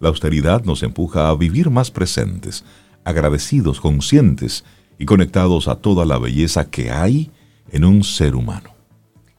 La 0.00 0.08
austeridad 0.08 0.64
nos 0.64 0.82
empuja 0.82 1.28
a 1.28 1.36
vivir 1.36 1.70
más 1.70 1.92
presentes, 1.92 2.64
agradecidos, 3.04 3.80
conscientes 3.80 4.64
y 4.98 5.06
conectados 5.06 5.68
a 5.68 5.76
toda 5.76 6.04
la 6.04 6.18
belleza 6.18 6.68
que 6.68 6.90
hay 6.90 7.30
en 7.70 7.84
un 7.84 8.02
ser 8.02 8.34
humano. 8.34 8.70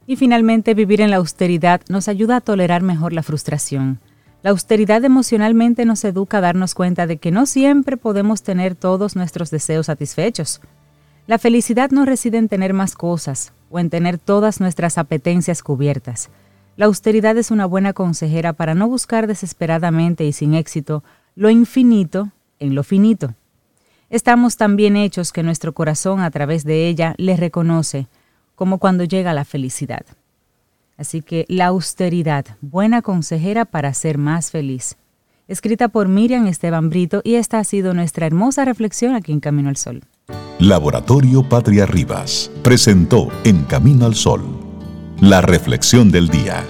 Y 0.07 0.15
finalmente, 0.15 0.73
vivir 0.73 1.01
en 1.01 1.11
la 1.11 1.17
austeridad 1.17 1.81
nos 1.89 2.07
ayuda 2.07 2.37
a 2.37 2.41
tolerar 2.41 2.81
mejor 2.81 3.11
la 3.11 3.21
frustración. 3.21 3.99
La 4.43 4.51
austeridad 4.51 5.03
emocionalmente 5.03 5.83
nos 5.83 6.05
educa 6.05 6.37
a 6.37 6.41
darnos 6.41 6.73
cuenta 6.73 7.05
de 7.05 7.17
que 7.17 7.31
no 7.31 7.45
siempre 7.45 7.97
podemos 7.97 8.43
tener 8.43 8.75
todos 8.75 9.17
nuestros 9.17 9.51
deseos 9.51 9.87
satisfechos. 9.87 10.61
La 11.27 11.37
felicidad 11.37 11.91
no 11.91 12.05
reside 12.05 12.37
en 12.37 12.47
tener 12.47 12.73
más 12.73 12.95
cosas 12.95 13.51
o 13.69 13.79
en 13.79 13.89
tener 13.89 14.17
todas 14.17 14.59
nuestras 14.59 14.97
apetencias 14.97 15.63
cubiertas. 15.63 16.29
La 16.75 16.85
austeridad 16.85 17.37
es 17.37 17.51
una 17.51 17.65
buena 17.65 17.93
consejera 17.93 18.53
para 18.53 18.73
no 18.73 18.87
buscar 18.87 19.27
desesperadamente 19.27 20.23
y 20.25 20.31
sin 20.31 20.53
éxito 20.53 21.03
lo 21.35 21.49
infinito 21.49 22.29
en 22.59 22.75
lo 22.75 22.83
finito. 22.83 23.33
Estamos 24.09 24.57
tan 24.57 24.75
bien 24.75 24.97
hechos 24.97 25.31
que 25.31 25.43
nuestro 25.43 25.73
corazón 25.73 26.21
a 26.21 26.31
través 26.31 26.63
de 26.63 26.87
ella 26.87 27.15
le 27.17 27.37
reconoce, 27.37 28.07
como 28.55 28.79
cuando 28.79 29.03
llega 29.03 29.33
la 29.33 29.45
felicidad. 29.45 30.05
Así 30.97 31.21
que 31.21 31.45
la 31.47 31.67
austeridad, 31.67 32.45
buena 32.61 33.01
consejera 33.01 33.65
para 33.65 33.93
ser 33.93 34.17
más 34.17 34.51
feliz. 34.51 34.97
Escrita 35.47 35.87
por 35.87 36.07
Miriam 36.07 36.45
Esteban 36.47 36.89
Brito 36.89 37.21
y 37.23 37.35
esta 37.35 37.59
ha 37.59 37.63
sido 37.63 37.93
nuestra 37.93 38.25
hermosa 38.25 38.65
reflexión 38.65 39.15
aquí 39.15 39.31
en 39.31 39.39
Camino 39.39 39.69
al 39.69 39.77
Sol. 39.77 40.01
Laboratorio 40.59 41.47
Patria 41.47 41.85
Rivas 41.85 42.51
presentó 42.61 43.29
En 43.43 43.63
Camino 43.63 44.05
al 44.05 44.15
Sol 44.15 44.59
la 45.21 45.41
reflexión 45.41 46.11
del 46.11 46.29
día. 46.29 46.65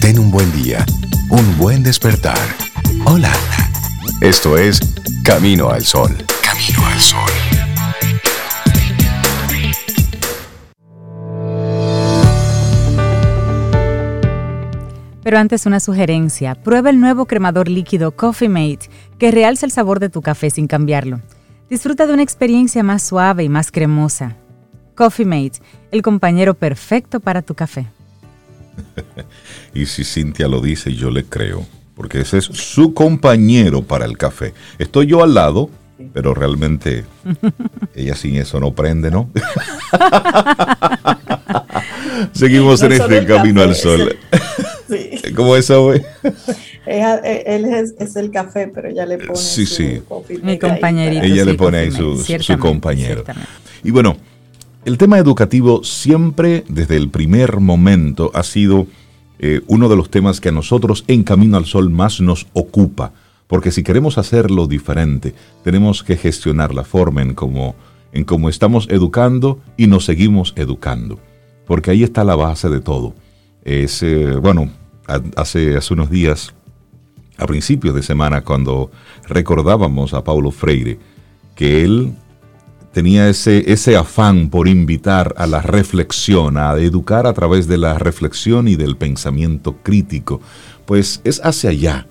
Ten 0.00 0.18
un 0.18 0.30
buen 0.30 0.50
día, 0.52 0.84
un 1.30 1.56
buen 1.56 1.82
despertar. 1.82 2.38
Hola. 3.04 3.32
Esto 4.20 4.56
es 4.58 4.80
Camino 5.22 5.70
al 5.70 5.84
Sol. 5.84 6.16
Camino 6.42 6.86
al 6.86 7.00
Sol. 7.00 7.30
Pero 15.22 15.38
antes 15.38 15.66
una 15.66 15.80
sugerencia, 15.80 16.54
prueba 16.54 16.90
el 16.90 17.00
nuevo 17.00 17.26
cremador 17.26 17.68
líquido 17.68 18.12
Coffee 18.12 18.48
Mate 18.48 18.88
que 19.18 19.30
realza 19.32 19.66
el 19.66 19.72
sabor 19.72 19.98
de 19.98 20.08
tu 20.08 20.22
café 20.22 20.50
sin 20.50 20.66
cambiarlo. 20.66 21.20
Disfruta 21.68 22.06
de 22.06 22.14
una 22.14 22.22
experiencia 22.22 22.84
más 22.84 23.02
suave 23.02 23.42
y 23.42 23.48
más 23.48 23.72
cremosa. 23.72 24.36
Coffee 24.94 25.26
Mate, 25.26 25.60
el 25.90 26.00
compañero 26.00 26.54
perfecto 26.54 27.18
para 27.18 27.42
tu 27.42 27.54
café. 27.54 27.86
y 29.74 29.86
si 29.86 30.04
Cintia 30.04 30.46
lo 30.46 30.60
dice, 30.60 30.94
yo 30.94 31.10
le 31.10 31.24
creo, 31.24 31.66
porque 31.96 32.20
ese 32.20 32.38
es 32.38 32.44
su 32.44 32.94
compañero 32.94 33.82
para 33.82 34.04
el 34.04 34.16
café. 34.16 34.54
Estoy 34.78 35.06
yo 35.06 35.24
al 35.24 35.34
lado, 35.34 35.68
pero 36.12 36.34
realmente 36.34 37.04
ella 37.94 38.14
sin 38.14 38.36
eso 38.36 38.60
no 38.60 38.72
prende, 38.72 39.10
¿no? 39.10 39.28
Seguimos 42.32 42.80
en 42.82 42.92
este 42.92 43.26
camino 43.26 43.62
al 43.62 43.74
sol. 43.74 44.16
¿Cómo 45.34 45.56
es 45.56 45.68
eso, 46.86 47.20
Él 47.24 47.64
es, 47.64 48.16
el 48.16 48.30
café, 48.30 48.68
pero 48.68 48.88
ella 48.88 49.06
le 49.06 49.18
pone 49.18 49.36
sí, 49.36 49.66
su 49.66 49.74
sí. 49.74 50.02
Mi 50.42 50.58
compañerito. 50.58 51.24
Ella 51.24 51.44
le 51.44 51.54
pone 51.54 51.78
ahí 51.78 51.90
su, 51.90 52.16
su 52.16 52.58
compañero. 52.58 53.24
Y 53.82 53.90
bueno, 53.90 54.16
el 54.84 54.98
tema 54.98 55.18
educativo 55.18 55.84
siempre, 55.84 56.64
desde 56.68 56.96
el 56.96 57.10
primer 57.10 57.60
momento, 57.60 58.30
ha 58.34 58.42
sido 58.42 58.86
eh, 59.38 59.60
uno 59.66 59.88
de 59.88 59.96
los 59.96 60.10
temas 60.10 60.40
que 60.40 60.48
a 60.50 60.52
nosotros 60.52 61.04
en 61.08 61.24
Camino 61.24 61.56
al 61.56 61.66
Sol 61.66 61.90
más 61.90 62.20
nos 62.20 62.46
ocupa. 62.52 63.12
Porque 63.46 63.70
si 63.70 63.82
queremos 63.82 64.18
hacerlo 64.18 64.66
diferente, 64.66 65.34
tenemos 65.62 66.02
que 66.02 66.16
gestionar 66.16 66.74
la 66.74 66.82
forma 66.82 67.22
en 67.22 67.34
cómo 67.34 67.76
en 68.16 68.24
cómo 68.24 68.48
estamos 68.48 68.88
educando 68.90 69.60
y 69.76 69.86
nos 69.86 70.06
seguimos 70.06 70.54
educando. 70.56 71.18
Porque 71.66 71.90
ahí 71.90 72.02
está 72.02 72.24
la 72.24 72.34
base 72.34 72.68
de 72.68 72.80
todo. 72.80 73.14
Es, 73.62 74.02
eh, 74.02 74.36
bueno, 74.36 74.70
hace, 75.36 75.76
hace 75.76 75.94
unos 75.94 76.10
días, 76.10 76.54
a 77.38 77.46
principios 77.46 77.94
de 77.94 78.02
semana, 78.02 78.42
cuando 78.42 78.90
recordábamos 79.28 80.14
a 80.14 80.24
Paulo 80.24 80.50
Freire, 80.50 80.98
que 81.54 81.84
él 81.84 82.14
tenía 82.92 83.28
ese, 83.28 83.70
ese 83.70 83.94
afán 83.96 84.48
por 84.48 84.68
invitar 84.68 85.34
a 85.36 85.46
la 85.46 85.60
reflexión, 85.60 86.56
a 86.56 86.72
educar 86.76 87.26
a 87.26 87.34
través 87.34 87.66
de 87.66 87.76
la 87.76 87.98
reflexión 87.98 88.68
y 88.68 88.76
del 88.76 88.96
pensamiento 88.96 89.76
crítico, 89.82 90.40
pues 90.86 91.20
es 91.24 91.44
hacia 91.44 91.70
allá 91.70 92.06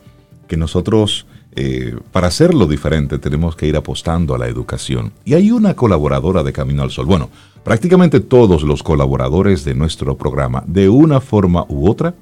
que 0.47 0.57
nosotros, 0.57 1.25
eh, 1.55 1.95
para 2.11 2.27
hacerlo 2.27 2.67
diferente, 2.67 3.17
tenemos 3.17 3.55
que 3.55 3.65
ir 3.65 3.75
apostando 3.75 4.35
a 4.35 4.37
la 4.37 4.47
educación. 4.47 5.11
Y 5.23 5.33
hay 5.33 5.49
una 5.49 5.73
colaboradora 5.73 6.43
de 6.43 6.53
Camino 6.53 6.83
al 6.83 6.91
Sol. 6.91 7.07
Bueno, 7.07 7.31
prácticamente 7.63 8.19
todos 8.19 8.61
los 8.61 8.83
colaboradores 8.83 9.65
de 9.65 9.73
nuestro 9.73 10.17
programa, 10.17 10.63
de 10.67 10.87
una 10.87 11.19
forma 11.19 11.65
u 11.67 11.89
otra, 11.89 12.13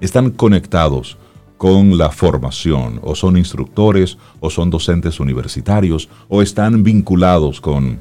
están 0.00 0.30
conectados 0.30 1.16
con 1.56 1.96
la 1.96 2.10
formación, 2.10 3.00
o 3.02 3.14
son 3.14 3.36
instructores, 3.36 4.18
o 4.40 4.50
son 4.50 4.70
docentes 4.70 5.20
universitarios, 5.20 6.08
o 6.28 6.42
están 6.42 6.82
vinculados 6.82 7.60
con, 7.60 8.00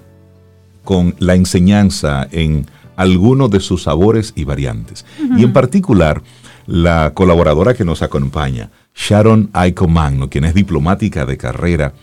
con 0.84 1.16
la 1.20 1.36
enseñanza 1.36 2.28
en 2.32 2.66
alguno 2.96 3.48
de 3.48 3.60
sus 3.60 3.84
sabores 3.84 4.34
y 4.36 4.44
variantes. 4.44 5.06
Y 5.38 5.44
en 5.44 5.54
particular, 5.54 6.22
la 6.68 7.12
colaboradora 7.14 7.74
que 7.74 7.86
nos 7.86 8.02
acompaña, 8.02 8.70
Sharon 8.96 9.50
Aiko 9.54 9.88
Magno, 9.88 10.30
quien 10.30 10.46
es 10.46 10.54
diplomática 10.54 11.26
de 11.26 11.38
carrera, 11.38 11.94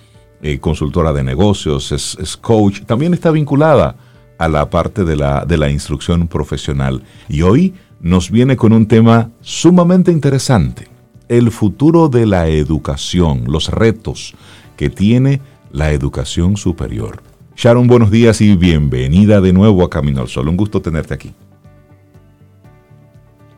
eh, 0.43 0.59
consultora 0.59 1.13
de 1.13 1.23
negocios, 1.23 1.93
es, 1.93 2.37
coach, 2.37 2.83
también 2.87 3.15
está 3.15 3.31
vinculada 3.31 3.97
a 4.39 4.49
la 4.49 4.71
parte 4.71 5.05
de 5.05 5.17
la, 5.17 5.45
de 5.45 5.59
la 5.59 5.71
instrucción 5.71 6.27
profesional. 6.29 7.03
Y 7.29 7.43
hoy 7.43 7.75
nos 8.01 8.31
viene 8.31 8.57
con 8.57 8.73
un 8.73 8.87
tema 8.87 9.31
sumamente 9.41 10.11
interesante, 10.11 10.89
el 11.31 11.53
futuro 11.53 12.09
de 12.09 12.27
la 12.27 12.49
educación, 12.49 13.45
los 13.47 13.69
retos 13.69 14.35
que 14.77 14.91
tiene 14.91 15.41
la 15.71 15.93
educación 15.93 16.57
superior. 16.57 17.23
Sharon, 17.55 17.87
buenos 17.87 18.11
días 18.11 18.41
y 18.41 18.57
bienvenida 18.57 19.41
de 19.41 19.53
nuevo 19.53 19.85
a 19.85 19.91
Camino 19.91 20.23
al 20.23 20.27
Sol. 20.27 20.49
Un 20.49 20.57
gusto 20.57 20.83
tenerte 20.83 21.15
aquí. 21.15 21.33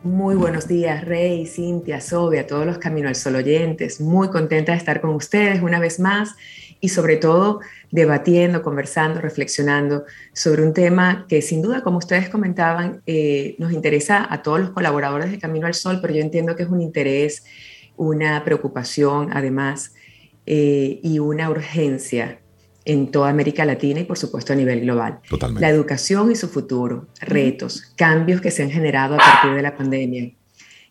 Muy 0.03 0.35
buenos 0.35 0.67
días, 0.67 1.03
Rey, 1.03 1.47
Cintia, 1.47 1.99
Sobe, 1.99 2.39
a 2.39 2.45
todos 2.45 2.67
los 2.67 2.77
Camino 2.77 3.07
al 3.07 3.15
Sol 3.15 3.37
oyentes. 3.37 3.99
Muy 3.99 4.27
contenta 4.27 4.73
de 4.73 4.77
estar 4.77 5.01
con 5.01 5.09
ustedes 5.15 5.63
una 5.63 5.79
vez 5.79 5.99
más 5.99 6.35
y 6.83 6.89
sobre 6.89 7.15
todo 7.15 7.61
debatiendo, 7.91 8.61
conversando, 8.61 9.21
reflexionando 9.21 10.03
sobre 10.33 10.63
un 10.63 10.73
tema 10.73 11.25
que 11.29 11.41
sin 11.41 11.61
duda, 11.61 11.81
como 11.81 11.97
ustedes 11.97 12.27
comentaban, 12.27 13.01
eh, 13.05 13.55
nos 13.57 13.71
interesa 13.71 14.27
a 14.29 14.43
todos 14.43 14.59
los 14.59 14.71
colaboradores 14.71 15.31
de 15.31 15.39
Camino 15.39 15.65
al 15.65 15.75
Sol, 15.75 15.99
pero 16.01 16.13
yo 16.13 16.19
entiendo 16.19 16.57
que 16.57 16.63
es 16.63 16.69
un 16.69 16.81
interés, 16.81 17.45
una 17.95 18.43
preocupación 18.43 19.29
además 19.31 19.93
eh, 20.45 20.99
y 21.01 21.19
una 21.19 21.49
urgencia 21.49 22.41
en 22.83 23.11
toda 23.11 23.29
América 23.29 23.63
Latina 23.63 24.01
y 24.01 24.03
por 24.03 24.17
supuesto 24.17 24.51
a 24.51 24.57
nivel 24.57 24.81
global. 24.81 25.19
Totalmente. 25.29 25.61
La 25.61 25.69
educación 25.69 26.33
y 26.33 26.35
su 26.35 26.49
futuro, 26.49 27.07
retos, 27.21 27.93
cambios 27.95 28.41
que 28.41 28.51
se 28.51 28.61
han 28.61 28.71
generado 28.71 29.15
a 29.15 29.19
partir 29.19 29.53
de 29.53 29.61
la 29.61 29.77
pandemia, 29.77 30.33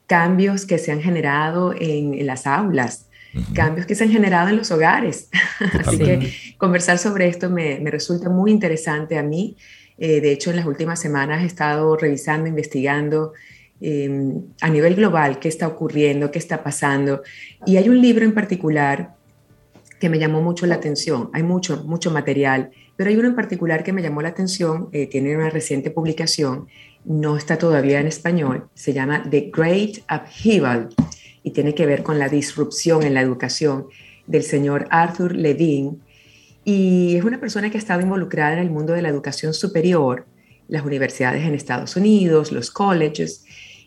cambios 0.07 0.65
que 0.65 0.79
se 0.79 0.91
han 0.91 1.03
generado 1.03 1.75
en, 1.79 2.25
las 2.25 2.47
aulas, 2.47 3.11
cambios 3.55 3.87
que 3.87 3.95
se 3.95 4.05
han 4.05 4.11
generado 4.11 4.49
en 4.49 4.57
los 4.57 4.71
hogares. 4.71 5.29
Así 5.87 5.99
que 5.99 6.33
conversar 6.59 6.99
sobre 6.99 7.29
esto 7.29 7.51
me, 7.51 7.79
resulta 7.91 8.29
muy 8.29 8.51
interesante 8.51 9.19
a 9.19 9.23
mí. 9.23 9.57
Eh, 9.99 10.21
de 10.21 10.33
hecho, 10.33 10.51
en 10.51 10.57
las 10.57 10.67
últimas 10.67 11.01
semanas 11.01 11.43
he 11.43 11.47
estado 11.47 11.97
revisando, 11.97 12.49
investigando 12.49 13.33
em, 13.81 14.43
a 14.61 14.69
nivel 14.69 14.95
global 14.95 15.39
qué 15.39 15.49
está 15.49 15.69
ocurriendo, 15.69 16.31
qué 16.31 16.39
está 16.39 16.63
pasando. 16.63 17.23
Y 17.67 17.77
hay 17.77 17.89
un 17.89 18.01
libro 18.01 18.25
en 18.25 18.33
particular 18.33 19.15
que 20.01 20.09
me 20.09 20.19
llamó 20.19 20.43
mucho 20.43 20.67
la 20.67 20.75
atención. 20.75 21.31
Hay 21.33 21.45
mucho, 21.45 21.85
mucho 21.85 22.11
material, 22.11 22.71
pero 22.97 23.11
hay 23.11 23.17
uno 23.17 23.29
en 23.29 23.37
particular 23.37 23.85
que 23.85 23.93
me 23.93 24.03
llamó 24.03 24.21
la 24.21 24.31
atención, 24.31 24.89
eh, 24.93 25.07
tiene 25.07 25.37
una 25.37 25.49
reciente 25.49 25.91
publicación, 25.91 26.67
no 27.05 27.37
está 27.37 27.57
todavía 27.57 28.01
en 28.01 28.07
español, 28.07 28.69
se 28.75 28.93
llama 28.93 29.25
The 29.29 29.51
Great 29.53 29.99
Upheaval 30.11 30.89
y 31.43 31.51
tiene 31.51 31.75
que 31.75 31.87
ver 31.87 32.03
con 32.03 32.19
la 32.19 32.29
disrupción 32.29 33.03
en 33.03 33.15
la 33.15 33.21
educación 33.21 33.87
del 34.27 34.43
señor 34.43 34.87
Arthur 34.91 35.35
Levine. 35.35 35.99
Y 36.65 37.17
es 37.17 37.25
una 37.25 37.41
persona 37.41 37.71
que 37.71 37.79
ha 37.79 37.81
estado 37.81 38.01
involucrada 38.01 38.55
en 38.55 38.61
el 38.61 38.71
mundo 38.71 38.93
de 38.93 39.03
la 39.03 39.09
educación 39.09 39.53
superior, 39.53 40.27
las 40.69 40.85
universidades 40.85 41.45
en 41.45 41.55
Estados 41.55 41.97
Unidos, 41.97 42.53
los 42.53 42.71
colleges, 42.71 43.45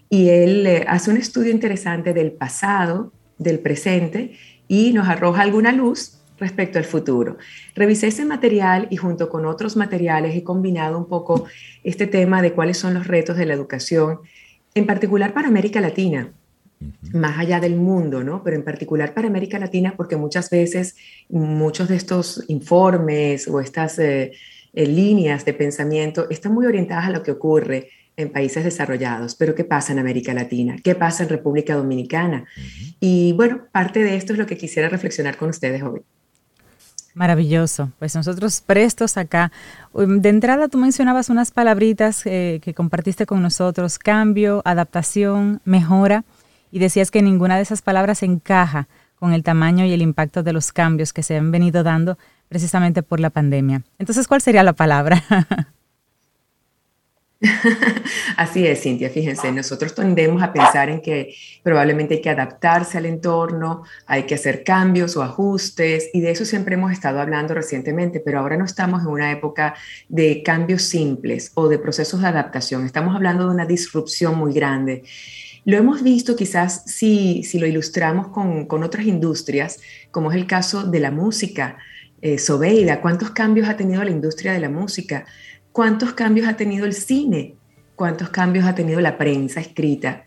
y 0.09 0.29
él 0.29 0.67
eh, 0.67 0.85
hace 0.87 1.09
un 1.09 1.17
estudio 1.17 1.51
interesante 1.51 2.13
del 2.13 2.31
pasado, 2.31 3.11
del 3.37 3.59
presente 3.59 4.37
y 4.67 4.93
nos 4.93 5.07
arroja 5.07 5.41
alguna 5.41 5.71
luz 5.71 6.19
respecto 6.37 6.77
al 6.77 6.85
futuro. 6.85 7.37
Revisé 7.75 8.07
ese 8.07 8.25
material 8.25 8.87
y 8.89 8.97
junto 8.97 9.29
con 9.29 9.45
otros 9.45 9.75
materiales 9.75 10.35
he 10.35 10.43
combinado 10.43 10.97
un 10.97 11.07
poco 11.07 11.45
este 11.83 12.07
tema 12.07 12.41
de 12.41 12.53
cuáles 12.53 12.77
son 12.77 12.93
los 12.93 13.07
retos 13.07 13.37
de 13.37 13.45
la 13.45 13.53
educación, 13.53 14.19
en 14.73 14.85
particular 14.85 15.33
para 15.33 15.47
América 15.47 15.79
Latina, 15.79 16.33
más 17.13 17.39
allá 17.39 17.59
del 17.59 17.75
mundo, 17.75 18.23
¿no? 18.23 18.43
Pero 18.43 18.57
en 18.57 18.63
particular 18.63 19.13
para 19.13 19.27
América 19.27 19.59
Latina, 19.59 19.93
porque 19.95 20.15
muchas 20.15 20.49
veces 20.49 20.95
muchos 21.29 21.87
de 21.87 21.95
estos 21.95 22.43
informes 22.47 23.47
o 23.47 23.59
estas 23.59 23.99
eh, 23.99 24.31
eh, 24.73 24.85
líneas 24.85 25.45
de 25.45 25.53
pensamiento 25.53 26.29
están 26.29 26.53
muy 26.53 26.65
orientadas 26.65 27.05
a 27.05 27.11
lo 27.11 27.23
que 27.23 27.31
ocurre 27.31 27.89
en 28.17 28.31
países 28.31 28.63
desarrollados, 28.63 29.35
pero 29.35 29.55
¿qué 29.55 29.65
pasa 29.65 29.91
en 29.91 29.99
América 29.99 30.33
Latina? 30.33 30.77
¿Qué 30.81 30.95
pasa 30.95 31.23
en 31.23 31.29
República 31.29 31.75
Dominicana? 31.75 32.45
Y 32.99 33.33
bueno, 33.33 33.67
parte 33.73 34.03
de 34.03 34.15
esto 34.15 34.33
es 34.33 34.39
lo 34.39 34.45
que 34.45 34.57
quisiera 34.57 34.87
reflexionar 34.87 35.35
con 35.35 35.49
ustedes 35.49 35.83
hoy. 35.83 36.01
Maravilloso. 37.13 37.91
Pues 37.97 38.13
nosotros 38.13 38.61
prestos 38.61 39.15
acá. 39.15 39.51
Um, 39.93 40.19
de 40.19 40.29
entrada 40.29 40.67
tú 40.67 40.77
mencionabas 40.77 41.29
unas 41.29 41.49
palabritas 41.49 42.25
eh, 42.25 42.59
que 42.61 42.73
compartiste 42.73 43.25
con 43.25 43.41
nosotros, 43.41 43.97
cambio, 43.97 44.61
adaptación, 44.65 45.61
mejora, 45.63 46.25
y 46.75 46.79
decías 46.79 47.09
que 47.09 47.21
ninguna 47.21 47.55
de 47.55 47.61
esas 47.61 47.81
palabras 47.81 48.21
encaja 48.21 48.89
con 49.15 49.31
el 49.31 49.43
tamaño 49.43 49.85
y 49.85 49.93
el 49.93 50.01
impacto 50.01 50.43
de 50.43 50.51
los 50.51 50.73
cambios 50.73 51.13
que 51.13 51.23
se 51.23 51.37
han 51.37 51.49
venido 51.49 51.83
dando 51.83 52.17
precisamente 52.49 53.01
por 53.01 53.21
la 53.21 53.29
pandemia. 53.29 53.83
Entonces, 53.97 54.27
¿cuál 54.27 54.41
sería 54.41 54.61
la 54.61 54.73
palabra? 54.73 55.23
Así 58.35 58.67
es, 58.67 58.81
Cintia, 58.81 59.09
fíjense, 59.09 59.53
nosotros 59.53 59.95
tendemos 59.95 60.43
a 60.43 60.51
pensar 60.51 60.89
en 60.89 61.01
que 61.01 61.33
probablemente 61.63 62.15
hay 62.15 62.21
que 62.21 62.29
adaptarse 62.29 62.97
al 62.97 63.05
entorno, 63.05 63.83
hay 64.05 64.23
que 64.23 64.35
hacer 64.35 64.65
cambios 64.65 65.15
o 65.15 65.23
ajustes, 65.23 66.09
y 66.13 66.19
de 66.19 66.31
eso 66.31 66.43
siempre 66.43 66.75
hemos 66.75 66.91
estado 66.91 67.21
hablando 67.21 67.53
recientemente, 67.53 68.19
pero 68.19 68.39
ahora 68.39 68.57
no 68.57 68.65
estamos 68.65 69.01
en 69.03 69.07
una 69.07 69.31
época 69.31 69.75
de 70.09 70.43
cambios 70.43 70.81
simples 70.81 71.53
o 71.55 71.69
de 71.69 71.79
procesos 71.79 72.19
de 72.19 72.27
adaptación, 72.27 72.85
estamos 72.85 73.15
hablando 73.15 73.47
de 73.47 73.53
una 73.53 73.65
disrupción 73.65 74.37
muy 74.37 74.51
grande. 74.51 75.03
Lo 75.65 75.77
hemos 75.77 76.03
visto 76.03 76.35
quizás 76.35 76.83
si, 76.85 77.43
si 77.43 77.57
lo 77.57 77.65
ilustramos 77.65 78.27
con, 78.27 78.65
con 78.67 78.83
otras 78.83 79.07
industrias, 79.07 79.79
como 80.11 80.31
es 80.31 80.37
el 80.37 80.45
caso 80.45 80.83
de 80.83 80.99
la 80.99 81.09
música. 81.09 81.77
Eh, 82.21 82.37
Sobeida, 82.37 83.01
¿cuántos 83.01 83.31
cambios 83.31 83.67
ha 83.67 83.75
tenido 83.75 84.03
la 84.03 84.11
industria 84.11 84.53
de 84.53 84.59
la 84.59 84.69
música? 84.69 85.25
¿Cuántos 85.71 86.13
cambios 86.13 86.47
ha 86.47 86.55
tenido 86.55 86.85
el 86.85 86.93
cine? 86.93 87.55
¿Cuántos 87.95 88.29
cambios 88.29 88.65
ha 88.65 88.75
tenido 88.75 89.01
la 89.01 89.17
prensa 89.17 89.59
escrita? 89.59 90.23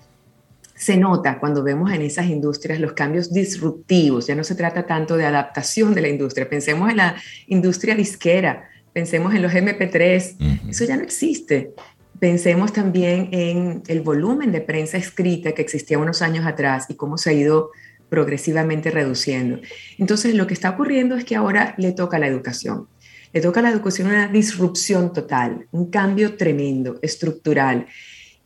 Se 0.74 0.96
nota 0.96 1.38
cuando 1.38 1.62
vemos 1.62 1.92
en 1.92 2.03
esas 2.03 2.27
industrias 2.27 2.81
los 2.81 2.92
cambios 2.92 3.33
disruptivos. 3.33 4.27
Ya 4.27 4.35
no 4.35 4.44
se 4.44 4.57
trata 4.57 4.87
tanto 4.87 5.16
de 5.16 5.24
adaptación 5.24 5.94
de 5.94 6.03
la 6.03 6.09
industria. 6.09 6.48
Pensemos 6.48 6.90
en 6.90 6.96
la 6.96 7.16
industria 7.46 7.94
disquera, 7.94 8.68
pensemos 8.92 9.35
en 9.35 9.42
los 9.42 9.53
MP3. 9.53 10.68
Eso 10.68 10.85
ya 10.85 10.96
no 10.96 11.03
existe. 11.03 11.74
Pensemos 12.18 12.72
también 12.72 13.28
en 13.33 13.83
el 13.87 14.00
volumen 14.00 14.50
de 14.50 14.61
prensa 14.61 14.96
escrita 14.96 15.52
que 15.52 15.62
existía 15.62 15.98
unos 15.98 16.20
años 16.20 16.46
atrás 16.46 16.87
y 16.88 16.94
cómo 16.94 17.16
se 17.16 17.31
ha 17.31 17.33
ido 17.33 17.70
progresivamente 18.09 18.90
reduciendo. 18.90 19.61
Entonces, 19.98 20.35
lo 20.35 20.46
que 20.46 20.54
está 20.54 20.70
ocurriendo 20.70 21.14
es 21.14 21.24
que 21.24 21.37
ahora 21.37 21.74
le 21.78 21.92
toca 21.92 22.16
a 22.16 22.20
la 22.20 22.26
educación. 22.26 22.88
Le 23.33 23.40
toca 23.40 23.61
a 23.61 23.62
la 23.62 23.70
educación 23.70 24.09
una 24.09 24.28
disrupción 24.28 25.12
total, 25.12 25.66
un 25.70 25.90
cambio 25.90 26.37
tremendo, 26.37 26.98
estructural. 27.02 27.87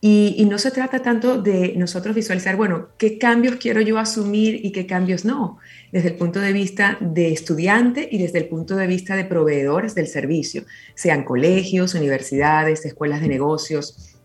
Y, 0.05 0.45
no 0.49 0.57
se 0.57 0.69
trata 0.69 0.99
tanto 0.99 1.41
de 1.41 1.75
nosotros 1.77 2.13
visualizar, 2.13 2.57
bueno, 2.57 2.89
qué 2.97 3.17
cambios 3.17 3.55
quiero 3.55 3.79
yo 3.79 3.97
asumir 3.97 4.59
y 4.61 4.73
qué 4.73 4.85
cambios 4.85 5.23
no, 5.23 5.59
desde 5.93 6.09
el 6.09 6.15
punto 6.15 6.41
de 6.41 6.51
vista 6.51 6.97
de 6.99 7.31
estudiante 7.31 8.09
y 8.11 8.17
desde 8.17 8.39
el 8.39 8.49
punto 8.49 8.75
de 8.75 8.85
vista 8.85 9.15
de 9.15 9.23
proveedores 9.23 9.95
del 9.95 10.07
servicio, 10.07 10.65
sean 10.93 11.23
colegios, 11.23 11.93
universidades, 11.93 12.85
escuelas 12.85 13.21
de 13.21 13.29
negocios, 13.29 14.19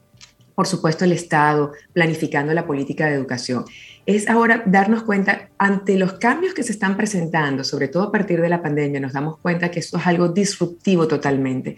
por 0.56 0.66
supuesto 0.66 1.04
el 1.04 1.12
Estado, 1.12 1.70
planificando 1.92 2.52
la 2.54 2.66
política 2.66 3.06
de 3.06 3.14
educación 3.14 3.64
es 4.08 4.26
ahora 4.26 4.62
darnos 4.64 5.02
cuenta 5.02 5.50
ante 5.58 5.98
los 5.98 6.14
cambios 6.14 6.54
que 6.54 6.62
se 6.62 6.72
están 6.72 6.96
presentando, 6.96 7.62
sobre 7.62 7.88
todo 7.88 8.04
a 8.04 8.10
partir 8.10 8.40
de 8.40 8.48
la 8.48 8.62
pandemia, 8.62 9.00
nos 9.00 9.12
damos 9.12 9.36
cuenta 9.36 9.70
que 9.70 9.80
esto 9.80 9.98
es 9.98 10.06
algo 10.06 10.28
disruptivo 10.28 11.06
totalmente. 11.06 11.76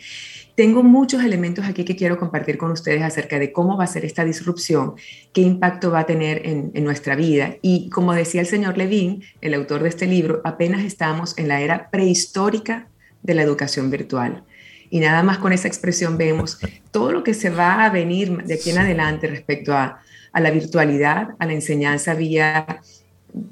Tengo 0.54 0.84
muchos 0.84 1.24
elementos 1.24 1.66
aquí 1.66 1.84
que 1.84 1.96
quiero 1.96 2.18
compartir 2.18 2.56
con 2.56 2.70
ustedes 2.70 3.02
acerca 3.02 3.40
de 3.40 3.50
cómo 3.50 3.76
va 3.76 3.82
a 3.82 3.88
ser 3.88 4.04
esta 4.04 4.24
disrupción, 4.24 4.94
qué 5.32 5.40
impacto 5.40 5.90
va 5.90 6.00
a 6.00 6.06
tener 6.06 6.46
en, 6.46 6.84
nuestra 6.84 7.16
vida. 7.16 7.56
Y 7.62 7.90
como 7.90 8.14
decía 8.14 8.42
el 8.42 8.46
señor 8.46 8.78
Levin, 8.78 9.24
el 9.40 9.54
autor 9.54 9.82
de 9.82 9.88
este 9.88 10.06
libro, 10.06 10.40
apenas 10.44 10.84
estamos 10.84 11.36
en 11.36 11.48
la 11.48 11.60
era 11.62 11.90
prehistórica 11.90 12.86
de 13.24 13.34
la 13.34 13.42
educación 13.42 13.90
virtual. 13.90 14.44
Y 14.88 15.00
nada 15.00 15.24
más 15.24 15.38
con 15.38 15.52
esa 15.52 15.66
expresión 15.66 16.16
vemos 16.16 16.60
todo 16.92 17.10
lo 17.10 17.24
que 17.24 17.34
se 17.34 17.50
va 17.50 17.84
a 17.84 17.90
venir 17.90 18.44
de 18.44 18.54
aquí 18.54 18.70
en 18.70 18.78
adelante 18.78 19.26
respecto 19.26 19.74
a 19.74 20.00
a 20.32 20.40
la 20.40 20.50
virtualidad, 20.50 21.30
a 21.38 21.46
la 21.46 21.52
enseñanza 21.52 22.14
vía 22.14 22.80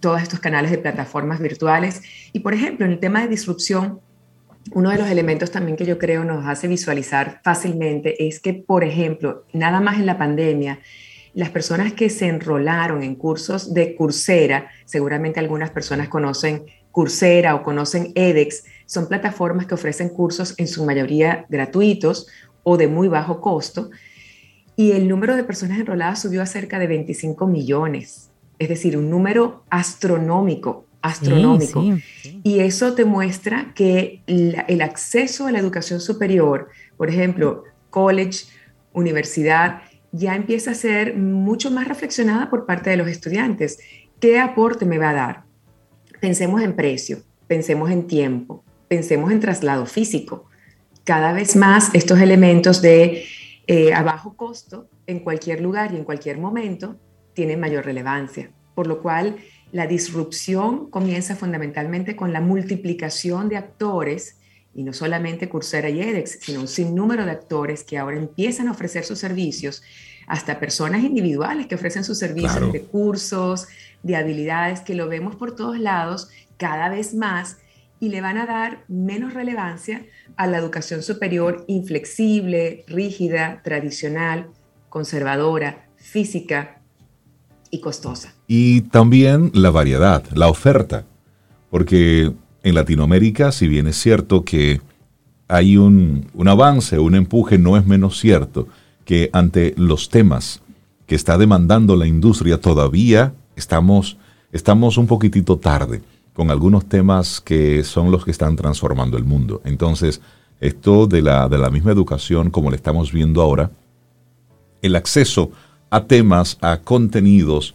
todos 0.00 0.22
estos 0.22 0.40
canales 0.40 0.70
de 0.70 0.78
plataformas 0.78 1.40
virtuales. 1.40 2.02
Y 2.32 2.40
por 2.40 2.54
ejemplo, 2.54 2.86
en 2.86 2.92
el 2.92 2.98
tema 2.98 3.22
de 3.22 3.28
disrupción, 3.28 4.00
uno 4.72 4.90
de 4.90 4.98
los 4.98 5.08
elementos 5.08 5.50
también 5.50 5.76
que 5.76 5.86
yo 5.86 5.98
creo 5.98 6.24
nos 6.24 6.46
hace 6.46 6.68
visualizar 6.68 7.40
fácilmente 7.42 8.26
es 8.26 8.40
que, 8.40 8.54
por 8.54 8.84
ejemplo, 8.84 9.44
nada 9.52 9.80
más 9.80 9.98
en 9.98 10.06
la 10.06 10.18
pandemia, 10.18 10.80
las 11.34 11.50
personas 11.50 11.92
que 11.92 12.10
se 12.10 12.26
enrolaron 12.26 13.02
en 13.02 13.14
cursos 13.14 13.72
de 13.72 13.94
Coursera, 13.94 14.70
seguramente 14.84 15.40
algunas 15.40 15.70
personas 15.70 16.08
conocen 16.08 16.64
Coursera 16.90 17.54
o 17.54 17.62
conocen 17.62 18.12
edX, 18.14 18.64
son 18.86 19.06
plataformas 19.06 19.66
que 19.66 19.74
ofrecen 19.74 20.08
cursos 20.08 20.54
en 20.58 20.66
su 20.66 20.84
mayoría 20.84 21.46
gratuitos 21.48 22.26
o 22.62 22.76
de 22.76 22.88
muy 22.88 23.08
bajo 23.08 23.40
costo, 23.40 23.90
y 24.78 24.92
el 24.92 25.08
número 25.08 25.34
de 25.34 25.42
personas 25.42 25.80
enroladas 25.80 26.22
subió 26.22 26.40
a 26.40 26.46
cerca 26.46 26.78
de 26.78 26.86
25 26.86 27.48
millones, 27.48 28.30
es 28.60 28.68
decir, 28.68 28.96
un 28.96 29.10
número 29.10 29.64
astronómico, 29.70 30.86
astronómico. 31.02 31.82
Y 32.44 32.60
eso 32.60 32.94
te 32.94 33.04
muestra 33.04 33.72
que 33.74 34.22
el 34.28 34.80
acceso 34.80 35.48
a 35.48 35.50
la 35.50 35.58
educación 35.58 36.00
superior, 36.00 36.68
por 36.96 37.08
ejemplo, 37.08 37.64
college, 37.90 38.44
universidad, 38.92 39.82
ya 40.12 40.36
empieza 40.36 40.70
a 40.70 40.74
ser 40.74 41.16
mucho 41.16 41.72
más 41.72 41.88
reflexionada 41.88 42.48
por 42.48 42.64
parte 42.64 42.88
de 42.88 42.98
los 42.98 43.08
estudiantes. 43.08 43.80
¿Qué 44.20 44.38
aporte 44.38 44.84
me 44.84 44.98
va 44.98 45.10
a 45.10 45.14
dar? 45.14 45.42
Pensemos 46.20 46.62
en 46.62 46.76
precio, 46.76 47.18
pensemos 47.48 47.90
en 47.90 48.06
tiempo, 48.06 48.62
pensemos 48.86 49.32
en 49.32 49.40
traslado 49.40 49.86
físico, 49.86 50.44
cada 51.02 51.32
vez 51.32 51.56
más 51.56 51.90
estos 51.94 52.20
elementos 52.20 52.80
de 52.80 53.24
eh, 53.68 53.92
a 53.92 54.02
bajo 54.02 54.35
costo 54.35 54.88
en 55.07 55.20
cualquier 55.20 55.61
lugar 55.61 55.92
y 55.92 55.96
en 55.96 56.04
cualquier 56.04 56.38
momento 56.38 56.96
tienen 57.35 57.61
mayor 57.61 57.85
relevancia, 57.85 58.50
por 58.74 58.87
lo 58.87 59.02
cual 59.02 59.37
la 59.72 59.87
disrupción 59.87 60.88
comienza 60.88 61.37
fundamentalmente 61.37 62.16
con 62.16 62.33
la 62.33 62.40
multiplicación 62.40 63.50
de 63.50 63.59
actores 63.59 64.38
y 64.74 64.85
no 64.85 64.94
solamente 64.94 65.50
Coursera 65.50 65.90
y 65.90 66.00
edX, 66.00 66.38
sino 66.40 66.61
un 66.61 66.68
sinnúmero 66.68 67.26
de 67.26 67.33
actores 67.33 67.85
que 67.85 67.98
ahora 67.98 68.16
empiezan 68.16 68.68
a 68.68 68.70
ofrecer 68.70 69.04
sus 69.04 69.18
servicios, 69.18 69.83
hasta 70.26 70.59
personas 70.59 71.04
individuales 71.04 71.66
que 71.66 71.74
ofrecen 71.74 72.04
sus 72.04 72.18
servicios 72.18 72.72
de 72.72 72.83
cursos, 72.83 73.68
de 74.02 74.16
habilidades, 74.16 74.81
que 74.81 74.94
lo 74.94 75.09
vemos 75.09 75.37
por 75.37 75.54
todos 75.54 75.78
lados 75.78 76.31
cada 76.57 76.88
vez 76.88 77.14
más 77.14 77.59
y 78.00 78.09
le 78.09 78.22
van 78.22 78.38
a 78.38 78.46
dar 78.46 78.85
menos 78.88 79.35
relevancia 79.35 80.07
a 80.38 80.46
la 80.46 80.57
educación 80.57 81.03
superior 81.03 81.64
inflexible, 81.66 82.85
rígida, 82.87 83.61
tradicional, 83.64 84.46
conservadora, 84.88 85.88
física 85.96 86.81
y 87.70 87.81
costosa. 87.81 88.33
Y 88.46 88.83
también 88.83 89.51
la 89.53 89.70
variedad, 89.70 90.24
la 90.33 90.48
oferta, 90.48 91.05
porque 91.70 92.33
en 92.62 92.74
Latinoamérica, 92.74 93.51
si 93.51 93.66
bien 93.66 93.88
es 93.88 93.96
cierto 93.96 94.44
que 94.44 94.81
hay 95.48 95.77
un, 95.77 96.31
un 96.33 96.48
avance, 96.48 97.01
un 97.01 97.16
empuje, 97.16 97.59
no 97.59 97.77
es 97.77 97.85
menos 97.85 98.20
cierto 98.20 98.68
que 99.05 99.31
ante 99.33 99.74
los 99.77 100.09
temas 100.09 100.62
que 101.07 101.16
está 101.16 101.37
demandando 101.37 101.96
la 101.96 102.07
industria 102.07 102.61
todavía 102.61 103.35
estamos, 103.57 104.18
estamos 104.53 104.98
un 104.98 105.09
poquitito 105.09 105.59
tarde 105.59 106.01
con 106.38 106.53
algunos 106.53 106.88
temas 106.88 107.40
que 107.40 107.83
son 107.83 108.12
los 108.12 108.24
que 108.24 108.31
están 108.31 108.55
transformando 108.55 109.16
el 109.16 109.24
mundo. 109.24 109.61
Entonces, 109.64 110.20
esto 110.61 111.09
de 111.09 111.20
la, 111.20 111.48
de 111.48 111.59
la 111.59 111.68
misma 111.68 111.90
educación, 111.90 112.51
como 112.51 112.70
le 112.70 112.77
estamos 112.77 113.12
viendo 113.12 113.42
ahora, 113.42 113.72
el 114.81 114.94
acceso 114.94 115.51
a 115.90 116.05
temas, 116.05 116.57
a 116.61 116.77
contenidos, 116.77 117.74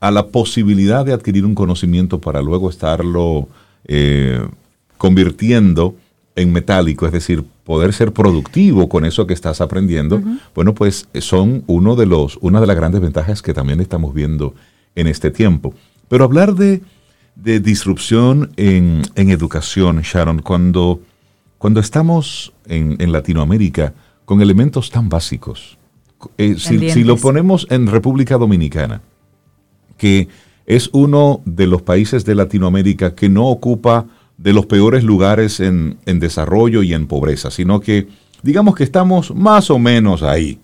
a 0.00 0.10
la 0.10 0.28
posibilidad 0.28 1.04
de 1.04 1.12
adquirir 1.12 1.44
un 1.44 1.54
conocimiento 1.54 2.22
para 2.22 2.40
luego 2.40 2.70
estarlo 2.70 3.48
eh, 3.84 4.48
convirtiendo 4.96 5.94
en 6.36 6.54
metálico, 6.54 7.04
es 7.04 7.12
decir, 7.12 7.44
poder 7.64 7.92
ser 7.92 8.12
productivo 8.12 8.88
con 8.88 9.04
eso 9.04 9.26
que 9.26 9.34
estás 9.34 9.60
aprendiendo, 9.60 10.22
bueno, 10.54 10.72
pues 10.72 11.06
son 11.20 11.64
uno 11.66 11.96
de 11.96 12.06
los, 12.06 12.38
una 12.40 12.62
de 12.62 12.66
las 12.66 12.76
grandes 12.76 13.02
ventajas 13.02 13.42
que 13.42 13.52
también 13.52 13.78
estamos 13.78 14.14
viendo 14.14 14.54
en 14.94 15.06
este 15.06 15.30
tiempo. 15.30 15.74
Pero 16.08 16.24
hablar 16.24 16.54
de, 16.54 16.80
disrupción 17.34 18.52
en, 18.56 19.02
educación, 19.14 20.00
Sharon, 20.02 20.40
cuando, 20.42 21.00
cuando 21.58 21.80
estamos 21.80 22.52
en, 22.66 23.12
Latinoamérica 23.12 23.94
con 24.24 24.40
elementos 24.42 24.90
tan 24.90 25.08
básicos, 25.08 25.78
eh, 26.36 26.56
si, 26.58 26.90
si, 26.90 27.02
lo 27.04 27.16
ponemos 27.16 27.66
en 27.70 27.86
República 27.86 28.36
Dominicana, 28.36 29.00
que 29.96 30.28
es 30.66 30.90
uno 30.92 31.40
de 31.44 31.66
los 31.66 31.82
países 31.82 32.24
de 32.24 32.34
Latinoamérica 32.34 33.14
que 33.14 33.28
no 33.28 33.46
ocupa 33.46 34.06
de 34.40 34.52
los 34.54 34.66
peores 34.66 35.04
lugares 35.04 35.60
en, 35.60 35.98
desarrollo 36.06 36.82
y 36.82 36.94
en 36.94 37.06
pobreza, 37.06 37.50
sino 37.50 37.80
que 37.80 38.08
digamos 38.42 38.74
que 38.74 38.84
estamos 38.84 39.34
más 39.34 39.70
o 39.70 39.78
menos 39.78 40.22
ahí, 40.22 40.58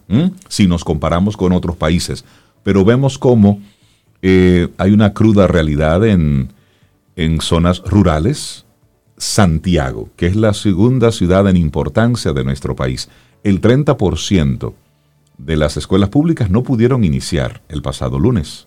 si 0.49 0.67
nos 0.67 0.83
comparamos 0.83 1.37
con 1.37 1.53
otros 1.53 1.77
países, 1.77 2.25
pero 2.63 2.85
vemos 2.85 3.19
cómo 3.19 3.61
eh, 4.23 4.69
hay 4.79 4.93
una 4.93 5.13
cruda 5.13 5.47
realidad 5.47 6.07
en, 6.07 6.49
en 7.17 7.41
zonas 7.41 7.83
rurales. 7.85 8.65
Santiago, 9.19 10.11
que 10.17 10.27
es 10.27 10.37
la 10.37 10.53
segunda 10.53 11.11
ciudad 11.11 11.49
en 11.49 11.57
importancia 11.57 12.35
de 12.35 12.45
nuestro 12.45 12.77
país, 12.77 13.09
el 13.45 13.63
30% 13.63 14.75
de 15.39 15.57
las 15.57 15.77
escuelas 15.77 16.11
públicas 16.11 16.51
no 16.51 16.63
pudieron 16.63 17.03
iniciar 17.03 17.63
el 17.69 17.83
pasado 17.83 18.19
lunes 18.19 18.67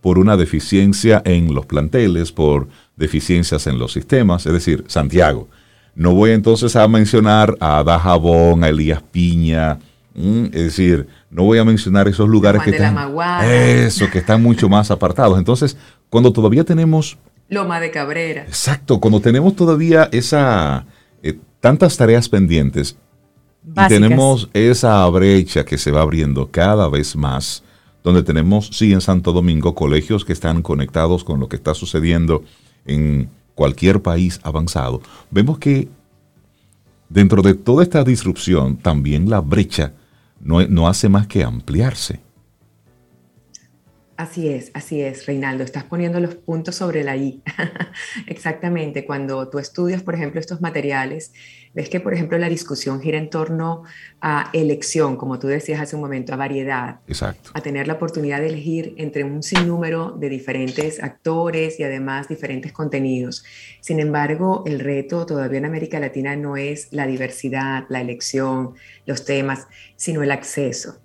por 0.00 0.18
una 0.18 0.36
deficiencia 0.36 1.22
en 1.24 1.54
los 1.54 1.66
planteles, 1.66 2.30
por 2.32 2.68
deficiencias 2.96 3.66
en 3.66 3.78
los 3.78 3.92
sistemas, 3.92 4.46
es 4.46 4.52
decir, 4.52 4.84
Santiago. 4.86 5.48
No 5.94 6.14
voy 6.14 6.30
entonces 6.30 6.76
a 6.76 6.86
mencionar 6.86 7.56
a 7.60 7.82
Dajabón, 7.82 8.62
a 8.62 8.68
Elías 8.68 9.02
Piña, 9.02 9.78
es 10.14 10.50
decir, 10.52 11.08
no 11.30 11.42
voy 11.44 11.58
a 11.58 11.64
mencionar 11.64 12.08
esos 12.08 12.28
lugares 12.28 12.62
que 12.62 12.70
están, 12.70 12.96
eso, 13.44 14.08
que 14.10 14.18
están 14.18 14.42
mucho 14.42 14.68
más 14.68 14.90
apartados. 14.90 15.38
Entonces, 15.38 15.76
cuando 16.08 16.32
todavía 16.32 16.64
tenemos 16.64 17.18
Loma 17.48 17.80
de 17.80 17.90
Cabrera. 17.90 18.42
Exacto, 18.42 19.00
cuando 19.00 19.20
tenemos 19.20 19.54
todavía 19.54 20.08
esa 20.12 20.86
eh, 21.22 21.38
tantas 21.60 21.96
tareas 21.96 22.28
pendientes 22.28 22.96
y 23.64 23.88
tenemos 23.88 24.48
esa 24.52 25.06
brecha 25.08 25.64
que 25.64 25.78
se 25.78 25.90
va 25.90 26.02
abriendo 26.02 26.50
cada 26.50 26.88
vez 26.88 27.16
más, 27.16 27.64
donde 28.04 28.22
tenemos, 28.22 28.70
sí, 28.72 28.92
en 28.92 29.00
Santo 29.00 29.32
Domingo, 29.32 29.74
colegios 29.74 30.24
que 30.24 30.32
están 30.32 30.62
conectados 30.62 31.24
con 31.24 31.40
lo 31.40 31.48
que 31.48 31.56
está 31.56 31.74
sucediendo 31.74 32.44
en 32.84 33.28
cualquier 33.54 34.02
país 34.02 34.38
avanzado, 34.44 35.02
vemos 35.30 35.58
que 35.58 35.88
dentro 37.08 37.42
de 37.42 37.54
toda 37.54 37.82
esta 37.82 38.04
disrupción 38.04 38.76
también 38.76 39.28
la 39.28 39.40
brecha 39.40 39.92
no, 40.40 40.64
no 40.68 40.86
hace 40.88 41.08
más 41.08 41.26
que 41.26 41.42
ampliarse. 41.42 42.20
Así 44.16 44.48
es, 44.48 44.70
así 44.72 45.02
es, 45.02 45.26
Reinaldo. 45.26 45.62
Estás 45.62 45.84
poniendo 45.84 46.20
los 46.20 46.36
puntos 46.36 46.76
sobre 46.76 47.04
la 47.04 47.16
I. 47.16 47.42
Exactamente. 48.26 49.04
Cuando 49.04 49.48
tú 49.48 49.58
estudias, 49.58 50.02
por 50.02 50.14
ejemplo, 50.14 50.40
estos 50.40 50.62
materiales, 50.62 51.32
ves 51.74 51.90
que, 51.90 52.00
por 52.00 52.14
ejemplo, 52.14 52.38
la 52.38 52.48
discusión 52.48 53.02
gira 53.02 53.18
en 53.18 53.28
torno 53.28 53.82
a 54.22 54.48
elección, 54.54 55.16
como 55.16 55.38
tú 55.38 55.48
decías 55.48 55.82
hace 55.82 55.96
un 55.96 56.02
momento, 56.02 56.32
a 56.32 56.36
variedad. 56.36 57.00
Exacto. 57.06 57.50
A 57.52 57.60
tener 57.60 57.86
la 57.86 57.94
oportunidad 57.94 58.40
de 58.40 58.48
elegir 58.48 58.94
entre 58.96 59.22
un 59.22 59.42
sinnúmero 59.42 60.12
de 60.12 60.30
diferentes 60.30 61.02
actores 61.02 61.78
y 61.78 61.82
además 61.82 62.26
diferentes 62.26 62.72
contenidos. 62.72 63.44
Sin 63.80 64.00
embargo, 64.00 64.64
el 64.66 64.80
reto 64.80 65.26
todavía 65.26 65.58
en 65.58 65.66
América 65.66 66.00
Latina 66.00 66.36
no 66.36 66.56
es 66.56 66.88
la 66.90 67.06
diversidad, 67.06 67.84
la 67.90 68.00
elección, 68.00 68.74
los 69.04 69.26
temas, 69.26 69.68
sino 69.96 70.22
el 70.22 70.30
acceso 70.30 71.00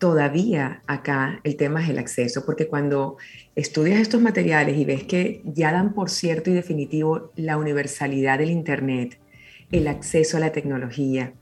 todavía 0.00 0.82
acá 0.86 1.40
el 1.44 1.56
tema 1.56 1.82
es 1.82 1.90
el 1.90 1.98
acceso, 1.98 2.44
porque 2.46 2.66
cuando 2.66 3.18
estudias 3.54 4.00
estos 4.00 4.22
materiales 4.22 4.78
y 4.78 4.86
ves 4.86 5.04
que 5.04 5.42
ya 5.44 5.72
dan 5.72 5.92
por 5.92 6.08
cierto 6.08 6.50
y 6.50 6.54
definitivo 6.54 7.30
la 7.36 7.58
universalidad 7.58 8.38
del 8.38 8.50
Internet, 8.50 9.20
el 9.70 9.86
acceso 9.86 10.38
a 10.38 10.40
la 10.40 10.52
tecnología, 10.52 11.34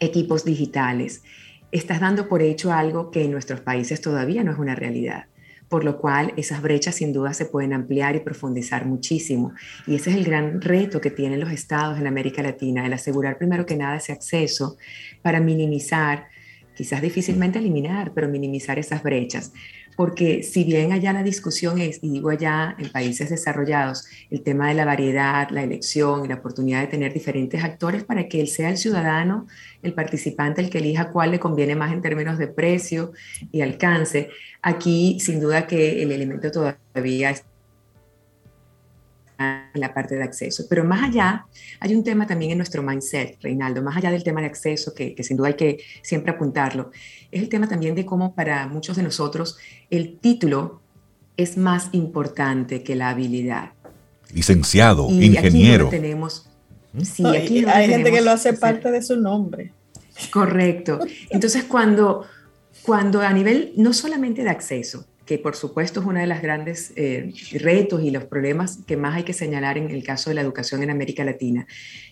equipos 0.00 0.44
digitales, 0.44 1.22
estás 1.70 2.00
dando 2.00 2.28
por 2.28 2.42
hecho 2.42 2.72
algo 2.72 3.12
que 3.12 3.24
en 3.24 3.30
nuestros 3.30 3.60
países 3.60 4.00
todavía 4.00 4.42
no 4.42 4.50
es 4.50 4.58
una 4.58 4.74
realidad 4.74 5.26
por 5.68 5.84
lo 5.84 5.98
cual 5.98 6.32
esas 6.36 6.62
brechas 6.62 6.94
sin 6.96 7.12
duda 7.12 7.34
se 7.34 7.44
pueden 7.44 7.72
ampliar 7.72 8.16
y 8.16 8.20
profundizar 8.20 8.86
muchísimo. 8.86 9.52
Y 9.86 9.96
ese 9.96 10.10
es 10.10 10.16
el 10.16 10.24
gran 10.24 10.60
reto 10.60 11.00
que 11.00 11.10
tienen 11.10 11.40
los 11.40 11.52
estados 11.52 11.98
en 11.98 12.06
América 12.06 12.42
Latina, 12.42 12.86
el 12.86 12.92
asegurar 12.92 13.36
primero 13.36 13.66
que 13.66 13.76
nada 13.76 13.96
ese 13.96 14.12
acceso 14.12 14.78
para 15.22 15.40
minimizar 15.40 16.27
quizás 16.78 17.02
difícilmente 17.02 17.58
eliminar, 17.58 18.12
pero 18.14 18.28
minimizar 18.28 18.78
esas 18.78 19.02
brechas. 19.02 19.52
Porque 19.96 20.44
si 20.44 20.62
bien 20.62 20.92
allá 20.92 21.12
la 21.12 21.24
discusión 21.24 21.80
es, 21.80 21.98
y 22.02 22.08
digo 22.08 22.30
allá 22.30 22.76
en 22.78 22.88
países 22.90 23.30
desarrollados, 23.30 24.06
el 24.30 24.42
tema 24.42 24.68
de 24.68 24.74
la 24.74 24.84
variedad, 24.84 25.50
la 25.50 25.64
elección 25.64 26.24
y 26.24 26.28
la 26.28 26.36
oportunidad 26.36 26.82
de 26.82 26.86
tener 26.86 27.12
diferentes 27.12 27.64
actores 27.64 28.04
para 28.04 28.28
que 28.28 28.40
él 28.40 28.46
sea 28.46 28.70
el 28.70 28.78
ciudadano, 28.78 29.48
el 29.82 29.92
participante, 29.92 30.60
el 30.60 30.70
que 30.70 30.78
elija 30.78 31.10
cuál 31.10 31.32
le 31.32 31.40
conviene 31.40 31.74
más 31.74 31.92
en 31.92 32.00
términos 32.00 32.38
de 32.38 32.46
precio 32.46 33.10
y 33.50 33.60
alcance, 33.62 34.30
aquí 34.62 35.18
sin 35.18 35.40
duda 35.40 35.66
que 35.66 36.00
el 36.00 36.12
elemento 36.12 36.52
todavía 36.52 37.30
está 37.30 37.57
la 39.74 39.94
parte 39.94 40.16
de 40.16 40.24
acceso. 40.24 40.64
Pero 40.68 40.84
más 40.84 41.08
allá, 41.08 41.46
hay 41.80 41.94
un 41.94 42.02
tema 42.02 42.26
también 42.26 42.52
en 42.52 42.58
nuestro 42.58 42.82
mindset, 42.82 43.38
Reinaldo, 43.40 43.82
más 43.82 43.96
allá 43.96 44.10
del 44.10 44.24
tema 44.24 44.40
de 44.40 44.46
acceso, 44.46 44.94
que, 44.94 45.14
sin 45.22 45.36
duda 45.36 45.48
hay 45.48 45.54
que 45.54 45.78
siempre 46.02 46.32
apuntarlo, 46.32 46.90
es 47.30 47.42
el 47.42 47.48
tema 47.48 47.68
también 47.68 47.94
de 47.94 48.04
cómo 48.04 48.34
para 48.34 48.66
muchos 48.66 48.96
de 48.96 49.02
nosotros 49.02 49.58
el 49.90 50.18
título 50.18 50.80
es 51.36 51.56
más 51.56 51.88
importante 51.92 52.82
que 52.82 52.96
la 52.96 53.10
habilidad. 53.10 53.72
Licenciado, 54.32 55.08
ingeniero. 55.08 55.86
Aquí 55.86 55.96
tenemos, 55.96 56.50
sí, 57.02 57.24
aquí 57.24 57.64
hay 57.64 57.88
gente 57.88 58.10
que 58.10 58.20
lo 58.20 58.32
hace 58.32 58.52
parte 58.54 58.90
de 58.90 59.02
su 59.02 59.16
nombre. 59.16 59.72
Correcto. 60.32 60.98
Entonces, 61.30 61.64
cuando, 61.64 62.24
cuando 62.82 63.20
a 63.20 63.32
nivel 63.32 63.72
no 63.76 63.92
solamente 63.92 64.42
de 64.42 64.50
acceso, 64.50 65.06
que 65.28 65.38
por 65.38 65.54
supuesto 65.54 66.00
es 66.00 66.06
uno 66.06 66.20
de 66.20 66.26
los 66.26 66.40
grandes 66.40 66.90
eh, 66.96 67.34
retos 67.60 68.02
y 68.02 68.10
los 68.10 68.24
problemas 68.24 68.78
que 68.86 68.96
más 68.96 69.14
hay 69.14 69.24
que 69.24 69.34
señalar 69.34 69.76
en 69.76 69.90
el 69.90 70.02
caso 70.02 70.30
de 70.30 70.34
la 70.34 70.40
educación 70.40 70.82
en 70.82 70.88
América 70.88 71.22
Latina. 71.22 71.66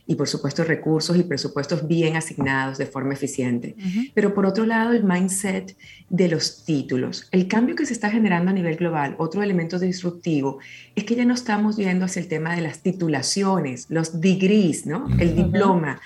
Y 0.06 0.16
por 0.16 0.28
supuesto 0.28 0.64
recursos 0.64 1.16
y 1.16 1.22
presupuestos 1.22 1.88
bien 1.88 2.16
asignados 2.16 2.76
de 2.76 2.84
forma 2.84 3.14
eficiente. 3.14 3.74
Pero 4.12 4.34
por 4.34 4.44
otro 4.44 4.66
lado, 4.66 4.92
el 4.92 5.02
mindset 5.02 5.74
de 6.10 6.28
los 6.28 6.66
títulos. 6.66 7.26
El 7.30 7.48
cambio 7.48 7.74
que 7.74 7.86
se 7.86 7.94
está 7.94 8.10
generando 8.10 8.50
a 8.50 8.54
nivel 8.54 8.76
global, 8.76 9.14
otro 9.16 9.42
elemento 9.42 9.78
disruptivo, 9.78 10.58
es 10.94 11.04
que 11.04 11.14
ya 11.14 11.24
no 11.24 11.32
estamos 11.32 11.78
viendo 11.78 12.04
hacia 12.04 12.20
el 12.20 12.28
tema 12.28 12.54
de 12.54 12.60
las 12.60 12.82
titulaciones, 12.82 13.86
los 13.88 14.20
degrees, 14.20 14.84
¿no? 14.84 15.08
El 15.18 15.34
diploma 15.34 16.02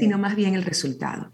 sino 0.00 0.18
más 0.18 0.36
bien 0.36 0.54
el 0.54 0.64
resultado. 0.64 1.30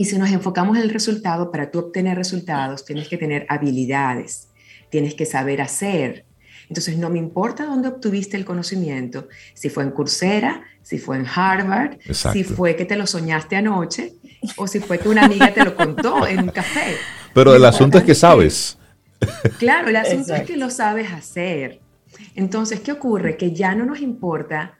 Y 0.00 0.06
si 0.06 0.16
nos 0.16 0.30
enfocamos 0.30 0.78
en 0.78 0.84
el 0.84 0.88
resultado, 0.88 1.52
para 1.52 1.70
tú 1.70 1.78
obtener 1.78 2.16
resultados 2.16 2.86
tienes 2.86 3.06
que 3.06 3.18
tener 3.18 3.44
habilidades, 3.50 4.48
tienes 4.88 5.12
que 5.12 5.26
saber 5.26 5.60
hacer. 5.60 6.24
Entonces 6.70 6.96
no 6.96 7.10
me 7.10 7.18
importa 7.18 7.66
dónde 7.66 7.88
obtuviste 7.88 8.38
el 8.38 8.46
conocimiento, 8.46 9.28
si 9.52 9.68
fue 9.68 9.82
en 9.82 9.90
Coursera, 9.90 10.62
si 10.80 10.96
fue 10.96 11.18
en 11.18 11.26
Harvard, 11.26 11.98
si 12.32 12.44
fue 12.44 12.76
que 12.76 12.86
te 12.86 12.96
lo 12.96 13.06
soñaste 13.06 13.56
anoche 13.56 14.14
o 14.56 14.66
si 14.66 14.80
fue 14.80 14.98
que 14.98 15.10
una 15.10 15.26
amiga 15.26 15.52
te 15.52 15.62
lo 15.62 15.76
contó 15.76 16.26
en 16.26 16.44
un 16.44 16.48
café. 16.48 16.96
Pero 17.34 17.54
el 17.54 17.66
asunto 17.66 17.98
es 17.98 18.04
que 18.04 18.14
sabes. 18.14 18.78
Claro, 19.58 19.90
el 19.90 19.96
asunto 19.96 20.34
es 20.34 20.44
que 20.44 20.56
lo 20.56 20.70
sabes 20.70 21.12
hacer. 21.12 21.78
Entonces, 22.34 22.80
¿qué 22.80 22.92
ocurre? 22.92 23.36
Que 23.36 23.52
ya 23.52 23.74
no 23.74 23.84
nos 23.84 24.00
importa, 24.00 24.78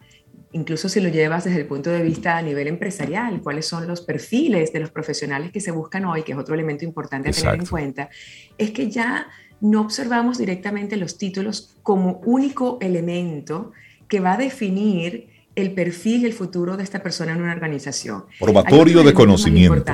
incluso 0.52 0.88
si 0.88 1.00
lo 1.00 1.08
llevas 1.08 1.44
desde 1.44 1.60
el 1.60 1.66
punto 1.66 1.90
de 1.90 2.02
vista 2.02 2.36
a 2.36 2.42
nivel 2.42 2.66
empresarial, 2.66 3.40
cuáles 3.40 3.66
son 3.66 3.86
los 3.86 4.00
perfiles 4.00 4.72
de 4.72 4.80
los 4.80 4.90
profesionales 4.90 5.52
que 5.52 5.60
se 5.60 5.70
buscan 5.70 6.04
hoy, 6.04 6.22
que 6.22 6.32
es 6.32 6.38
otro 6.38 6.54
elemento 6.54 6.84
importante 6.84 7.30
a 7.30 7.32
tener 7.32 7.54
en 7.54 7.66
cuenta, 7.66 8.10
es 8.58 8.70
que 8.72 8.90
ya 8.90 9.28
no 9.60 9.80
observamos 9.80 10.38
directamente 10.38 10.96
los 10.96 11.18
títulos 11.18 11.76
como 11.82 12.20
único 12.24 12.78
elemento 12.80 13.72
que 14.08 14.20
va 14.20 14.34
a 14.34 14.36
definir 14.38 15.28
el 15.54 15.72
perfil 15.72 16.22
y 16.22 16.26
el 16.26 16.32
futuro 16.32 16.76
de 16.76 16.84
esta 16.84 17.02
persona 17.02 17.32
en 17.32 17.42
una 17.42 17.52
organización. 17.52 18.24
Probatorio 18.38 19.02
de 19.02 19.12
conocimiento. 19.12 19.92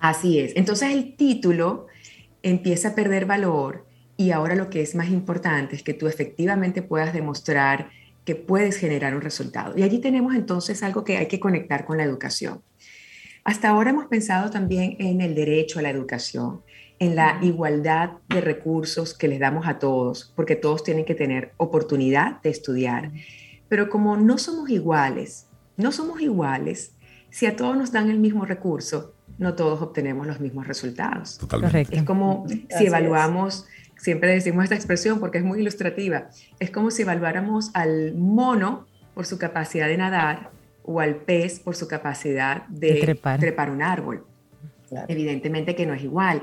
Así 0.00 0.38
es. 0.38 0.52
Entonces 0.54 0.90
el 0.92 1.16
título 1.16 1.86
empieza 2.42 2.88
a 2.88 2.94
perder 2.94 3.26
valor 3.26 3.84
y 4.16 4.30
ahora 4.30 4.54
lo 4.54 4.70
que 4.70 4.82
es 4.82 4.94
más 4.94 5.08
importante 5.08 5.76
es 5.76 5.82
que 5.82 5.94
tú 5.94 6.06
efectivamente 6.06 6.82
puedas 6.82 7.12
demostrar 7.12 7.90
que 8.28 8.36
puedes 8.36 8.76
generar 8.76 9.14
un 9.14 9.22
resultado. 9.22 9.72
Y 9.74 9.82
allí 9.82 10.00
tenemos 10.00 10.34
entonces 10.34 10.82
algo 10.82 11.02
que 11.02 11.16
hay 11.16 11.28
que 11.28 11.40
conectar 11.40 11.86
con 11.86 11.96
la 11.96 12.04
educación. 12.04 12.60
Hasta 13.42 13.70
ahora 13.70 13.88
hemos 13.88 14.04
pensado 14.04 14.50
también 14.50 14.96
en 14.98 15.22
el 15.22 15.34
derecho 15.34 15.78
a 15.78 15.82
la 15.82 15.88
educación, 15.88 16.60
en 16.98 17.16
la 17.16 17.38
igualdad 17.40 18.18
de 18.28 18.42
recursos 18.42 19.14
que 19.14 19.28
les 19.28 19.40
damos 19.40 19.66
a 19.66 19.78
todos, 19.78 20.30
porque 20.36 20.56
todos 20.56 20.84
tienen 20.84 21.06
que 21.06 21.14
tener 21.14 21.54
oportunidad 21.56 22.42
de 22.42 22.50
estudiar. 22.50 23.12
Pero 23.70 23.88
como 23.88 24.18
no 24.18 24.36
somos 24.36 24.68
iguales, 24.68 25.46
no 25.78 25.90
somos 25.90 26.20
iguales, 26.20 26.92
si 27.30 27.46
a 27.46 27.56
todos 27.56 27.78
nos 27.78 27.92
dan 27.92 28.10
el 28.10 28.18
mismo 28.18 28.44
recurso, 28.44 29.14
no 29.38 29.54
todos 29.54 29.80
obtenemos 29.80 30.26
los 30.26 30.38
mismos 30.38 30.66
resultados. 30.66 31.38
Totalmente. 31.38 31.96
Es 31.96 32.02
como 32.02 32.44
si 32.46 32.88
evaluamos, 32.88 33.64
siempre 33.98 34.32
decimos 34.32 34.64
esta 34.64 34.74
expresión 34.74 35.20
porque 35.20 35.38
es 35.38 35.44
muy 35.44 35.60
ilustrativa, 35.60 36.30
es 36.58 36.70
como 36.70 36.90
si 36.90 37.02
evaluáramos 37.02 37.70
al 37.74 38.14
mono 38.14 38.86
por 39.14 39.26
su 39.26 39.38
capacidad 39.38 39.88
de 39.88 39.98
nadar 39.98 40.50
o 40.84 41.00
al 41.00 41.16
pez 41.16 41.60
por 41.60 41.76
su 41.76 41.86
capacidad 41.86 42.66
de, 42.68 43.16
trepar. 43.38 43.70
un 43.70 43.82
árbol. 43.82 44.24
Evidentemente 45.06 45.74
que 45.74 45.84
no 45.84 45.92
es 45.92 46.02
igual. 46.02 46.42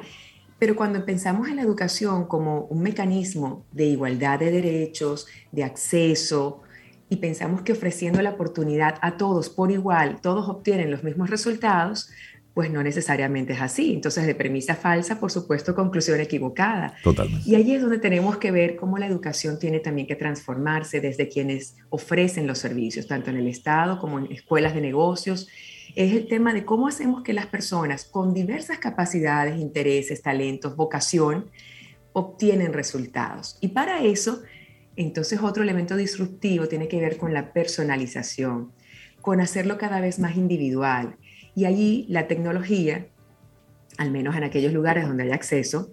Pero 0.59 0.75
cuando 0.75 1.03
pensamos 1.03 1.49
en 1.49 1.55
la 1.55 1.63
educación 1.63 2.27
como 2.27 2.65
un 2.65 2.83
mecanismo 2.83 3.65
de 3.71 3.85
igualdad 3.85 4.39
de 4.39 4.51
derechos, 4.51 5.25
de 5.51 5.63
acceso, 5.63 6.61
y 7.09 7.17
pensamos 7.17 7.61
que 7.61 7.73
ofreciendo 7.73 8.21
la 8.21 8.31
oportunidad 8.31 8.97
a 9.01 9.17
todos 9.17 9.49
por 9.49 9.71
igual, 9.71 10.21
todos 10.21 10.49
obtienen 10.49 10.91
los 10.91 11.03
mismos 11.03 11.29
resultados, 11.29 12.09
pues 12.55 12.71
no 12.71 12.81
necesariamente 12.81 13.51
es 13.51 13.61
así. 13.61 13.93
Entonces, 13.93 14.25
de 14.25 14.33
premisa 14.33 14.75
falsa, 14.75 15.19
por 15.19 15.29
supuesto, 15.29 15.75
conclusión 15.75 16.21
equivocada. 16.21 16.95
Totalmente. 17.03 17.47
Y 17.47 17.55
allí 17.55 17.75
es 17.75 17.81
donde 17.81 17.99
tenemos 17.99 18.37
que 18.37 18.49
ver 18.49 18.77
cómo 18.77 18.97
la 18.97 19.07
educación 19.07 19.59
tiene 19.59 19.81
también 19.81 20.07
que 20.07 20.15
transformarse 20.15 21.01
desde 21.01 21.27
quienes 21.27 21.75
ofrecen 21.89 22.47
los 22.47 22.57
servicios, 22.57 23.07
tanto 23.07 23.29
en 23.29 23.35
el 23.35 23.49
Estado 23.49 23.99
como 23.99 24.19
en 24.19 24.31
escuelas 24.31 24.73
de 24.73 24.79
negocios. 24.79 25.49
Es 25.97 26.13
el 26.13 26.29
tema 26.29 26.53
de 26.53 26.63
cómo 26.63 26.87
hacemos 26.87 27.23
que 27.23 27.33
las 27.33 27.47
personas 27.47 28.05
con 28.05 28.33
diversas 28.33 28.79
capacidades, 28.79 29.59
intereses, 29.59 30.21
talentos, 30.21 30.77
vocación, 30.77 31.49
obtienen 32.13 32.71
resultados. 32.71 33.57
Y 33.59 33.67
para 33.69 34.01
eso, 34.01 34.43
entonces, 34.95 35.41
otro 35.41 35.61
elemento 35.61 35.97
disruptivo 35.97 36.69
tiene 36.69 36.87
que 36.87 37.01
ver 37.01 37.17
con 37.17 37.33
la 37.33 37.51
personalización, 37.51 38.71
con 39.19 39.41
hacerlo 39.41 39.77
cada 39.77 39.99
vez 39.99 40.19
más 40.19 40.37
individual 40.37 41.17
y 41.55 41.65
allí 41.65 42.05
la 42.09 42.27
tecnología, 42.27 43.07
al 43.97 44.11
menos 44.11 44.35
en 44.35 44.43
aquellos 44.43 44.73
lugares 44.73 45.07
donde 45.07 45.23
hay 45.23 45.31
acceso, 45.31 45.89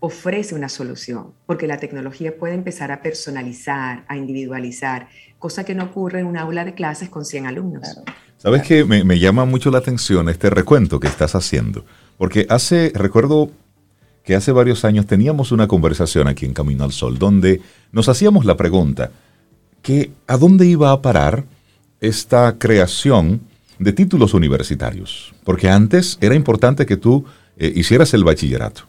ofrece 0.00 0.54
una 0.54 0.68
solución, 0.68 1.32
porque 1.46 1.66
la 1.66 1.78
tecnología 1.78 2.36
puede 2.36 2.54
empezar 2.54 2.92
a 2.92 3.00
personalizar, 3.00 4.04
a 4.08 4.16
individualizar, 4.16 5.08
cosa 5.38 5.64
que 5.64 5.74
no 5.74 5.84
ocurre 5.84 6.20
en 6.20 6.26
un 6.26 6.36
aula 6.36 6.64
de 6.64 6.74
clases 6.74 7.08
con 7.08 7.24
100 7.24 7.46
alumnos. 7.46 8.00
Sabes 8.36 8.62
que 8.62 8.84
me, 8.84 9.04
me, 9.04 9.18
llama 9.18 9.46
mucho 9.46 9.70
la 9.70 9.78
atención 9.78 10.28
este 10.28 10.50
recuento 10.50 11.00
que 11.00 11.06
estás 11.06 11.34
haciendo, 11.34 11.86
porque 12.18 12.46
hace, 12.50 12.92
recuerdo 12.94 13.50
que 14.24 14.34
hace 14.34 14.52
varios 14.52 14.84
años 14.84 15.06
teníamos 15.06 15.52
una 15.52 15.68
conversación 15.68 16.28
aquí 16.28 16.44
en 16.44 16.54
Camino 16.54 16.84
al 16.84 16.92
Sol, 16.92 17.18
donde 17.18 17.62
nos 17.92 18.08
hacíamos 18.08 18.44
la 18.44 18.56
pregunta, 18.56 19.10
que 19.80 20.10
¿a 20.26 20.36
dónde 20.36 20.66
iba 20.66 20.90
a 20.92 21.00
parar 21.00 21.44
esta 22.00 22.58
creación 22.58 23.40
de 23.78 23.92
títulos 23.92 24.34
universitarios, 24.34 25.34
porque 25.44 25.68
antes 25.68 26.18
era 26.20 26.34
importante 26.34 26.86
que 26.86 26.96
tú 26.96 27.24
eh, 27.56 27.72
hicieras 27.74 28.14
el 28.14 28.24
bachillerato. 28.24 28.82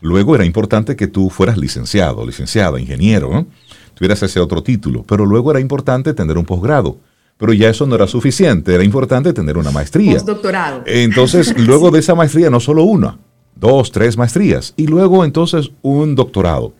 Luego 0.00 0.34
era 0.34 0.44
importante 0.44 0.96
que 0.96 1.08
tú 1.08 1.28
fueras 1.30 1.58
licenciado, 1.58 2.24
licenciada, 2.24 2.80
ingeniero, 2.80 3.46
tuvieras 3.94 4.22
ese 4.22 4.40
otro 4.40 4.62
título, 4.62 5.04
pero 5.06 5.26
luego 5.26 5.50
era 5.50 5.60
importante 5.60 6.14
tener 6.14 6.38
un 6.38 6.46
posgrado. 6.46 6.98
Pero 7.36 7.52
ya 7.54 7.70
eso 7.70 7.86
no 7.86 7.94
era 7.94 8.06
suficiente, 8.06 8.74
era 8.74 8.84
importante 8.84 9.32
tener 9.32 9.56
una 9.56 9.70
maestría. 9.70 10.12
Postdoctorado. 10.12 10.82
Entonces, 10.86 11.54
luego 11.66 11.90
de 11.90 12.00
esa 12.00 12.14
maestría, 12.14 12.50
no 12.50 12.60
solo 12.60 12.84
una, 12.84 13.18
dos, 13.54 13.90
tres 13.92 14.16
maestrías, 14.16 14.74
y 14.76 14.86
luego 14.86 15.24
entonces 15.24 15.70
un 15.82 16.14
doctorado. 16.14 16.74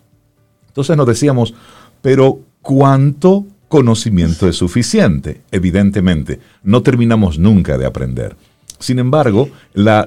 Entonces 0.69 0.97
nos 0.97 1.07
decíamos, 1.07 1.55
pero 2.03 2.41
¿cuánto 2.63 3.47
conocimiento 3.71 4.49
es 4.49 4.57
suficiente. 4.57 5.43
Evidentemente, 5.53 6.41
no 6.65 6.83
terminamos 6.83 7.39
nunca 7.39 7.79
de 7.79 7.87
aprender. 7.87 8.37
Sin 8.81 8.99
embargo, 8.99 9.49
la, 9.75 10.05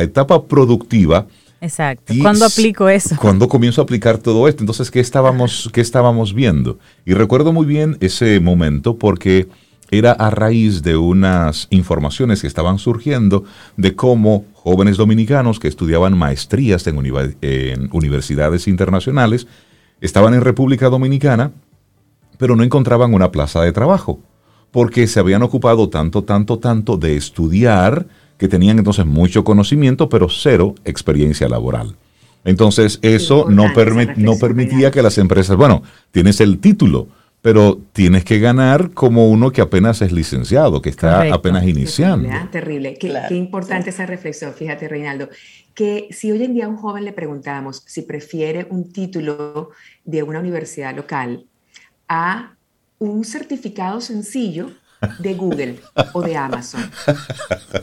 etapa 0.00 0.44
productiva... 0.44 1.26
Exacto. 1.60 2.14
¿Cuándo 2.22 2.46
aplico 2.46 2.88
eso? 2.88 3.16
Cuando 3.20 3.48
comienzo 3.48 3.80
a 3.80 3.84
aplicar 3.84 4.16
todo 4.16 4.46
esto. 4.46 4.62
Entonces, 4.62 4.92
¿qué 4.92 5.00
estábamos, 5.00 5.68
¿qué 5.72 5.80
estábamos 5.80 6.32
viendo? 6.32 6.78
Y 7.04 7.14
recuerdo 7.14 7.52
muy 7.52 7.66
bien 7.66 7.98
ese 8.00 8.38
momento 8.38 8.96
porque 8.96 9.48
era 9.90 10.12
a 10.12 10.30
raíz 10.30 10.82
de 10.82 10.96
unas 10.96 11.66
informaciones 11.70 12.42
que 12.42 12.46
estaban 12.46 12.78
surgiendo 12.78 13.44
de 13.76 13.96
cómo 13.96 14.44
jóvenes 14.54 14.96
dominicanos 14.96 15.58
que 15.58 15.66
estudiaban 15.66 16.16
maestrías 16.16 16.86
en 16.86 17.88
universidades 17.90 18.68
internacionales 18.68 19.48
estaban 20.00 20.32
en 20.34 20.42
República 20.42 20.88
Dominicana 20.88 21.50
pero 22.40 22.56
no 22.56 22.64
encontraban 22.64 23.12
una 23.12 23.30
plaza 23.30 23.60
de 23.60 23.70
trabajo, 23.70 24.18
porque 24.70 25.06
se 25.06 25.20
habían 25.20 25.42
ocupado 25.42 25.90
tanto, 25.90 26.24
tanto, 26.24 26.58
tanto 26.58 26.96
de 26.96 27.14
estudiar, 27.14 28.06
que 28.38 28.48
tenían 28.48 28.78
entonces 28.78 29.04
mucho 29.04 29.44
conocimiento, 29.44 30.08
pero 30.08 30.30
cero 30.30 30.74
experiencia 30.86 31.50
laboral. 31.50 31.96
Entonces 32.46 32.98
eso 33.02 33.44
no, 33.50 33.68
no 34.16 34.38
permitía 34.38 34.90
que 34.90 35.02
las 35.02 35.18
empresas, 35.18 35.54
bueno, 35.58 35.82
tienes 36.12 36.40
el 36.40 36.60
título, 36.60 37.08
pero 37.42 37.78
tienes 37.92 38.24
que 38.24 38.38
ganar 38.38 38.92
como 38.92 39.28
uno 39.28 39.52
que 39.52 39.60
apenas 39.60 40.00
es 40.00 40.10
licenciado, 40.10 40.80
que 40.80 40.88
está 40.88 41.34
apenas 41.34 41.66
iniciando. 41.66 42.30
Terrible, 42.50 42.96
¿ah? 42.96 43.26
Qué, 43.28 43.34
importante 43.34 43.90
esa 43.90 44.06
reflexión, 44.06 44.54
fíjate 44.54 44.88
Reinaldo, 44.88 45.28
que 45.74 46.08
si 46.10 46.32
hoy 46.32 46.42
en 46.42 46.54
día 46.54 46.64
a 46.64 46.68
un 46.68 46.78
joven 46.78 47.04
le 47.04 47.12
preguntamos 47.12 47.82
si 47.84 48.00
prefiere 48.00 48.66
un 48.70 48.90
título 48.90 49.72
de 50.06 50.22
una 50.22 50.40
universidad 50.40 50.96
local 50.96 51.44
a 52.10 52.56
un 52.98 53.24
certificado 53.24 54.00
sencillo 54.00 54.72
de 55.20 55.34
Google 55.34 55.80
o 56.12 56.20
de 56.20 56.36
Amazon. 56.36 56.90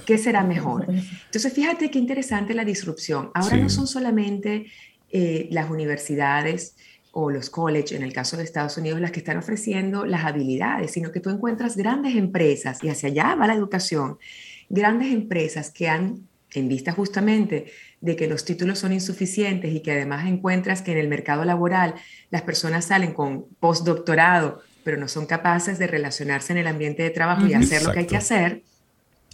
¿Qué 0.05 0.17
será 0.17 0.43
mejor? 0.43 0.85
Entonces, 0.87 1.51
fíjate 1.53 1.89
qué 1.89 1.97
interesante 1.97 2.53
la 2.53 2.65
disrupción. 2.65 3.31
Ahora 3.33 3.57
no 3.57 3.69
son 3.69 3.87
solamente 3.87 4.67
eh, 5.09 5.47
las 5.49 5.69
universidades 5.69 6.75
o 7.11 7.31
los 7.31 7.49
colleges, 7.49 7.93
en 7.93 8.03
el 8.03 8.13
caso 8.13 8.37
de 8.37 8.43
Estados 8.43 8.77
Unidos, 8.77 8.99
las 8.99 9.11
que 9.11 9.19
están 9.19 9.37
ofreciendo 9.37 10.05
las 10.05 10.25
habilidades, 10.25 10.91
sino 10.91 11.11
que 11.11 11.21
tú 11.21 11.29
encuentras 11.29 11.75
grandes 11.75 12.15
empresas, 12.15 12.83
y 12.83 12.89
hacia 12.89 13.09
allá 13.09 13.33
va 13.33 13.47
la 13.47 13.55
educación, 13.55 14.19
grandes 14.69 15.11
empresas 15.11 15.71
que 15.71 15.87
han, 15.87 16.27
en 16.53 16.67
vista 16.67 16.91
justamente 16.91 17.71
de 18.01 18.15
que 18.15 18.27
los 18.27 18.45
títulos 18.45 18.79
son 18.79 18.93
insuficientes 18.93 19.73
y 19.73 19.81
que 19.81 19.91
además 19.91 20.27
encuentras 20.27 20.81
que 20.81 20.91
en 20.91 20.99
el 20.99 21.07
mercado 21.07 21.45
laboral 21.45 21.95
las 22.29 22.43
personas 22.43 22.85
salen 22.85 23.13
con 23.13 23.45
postdoctorado, 23.59 24.61
pero 24.83 24.97
no 24.97 25.07
son 25.07 25.25
capaces 25.25 25.79
de 25.79 25.87
relacionarse 25.87 26.53
en 26.53 26.59
el 26.59 26.67
ambiente 26.67 27.03
de 27.03 27.09
trabajo 27.09 27.45
y 27.45 27.53
hacer 27.53 27.83
lo 27.83 27.91
que 27.91 27.99
hay 27.99 28.07
que 28.07 28.17
hacer, 28.17 28.63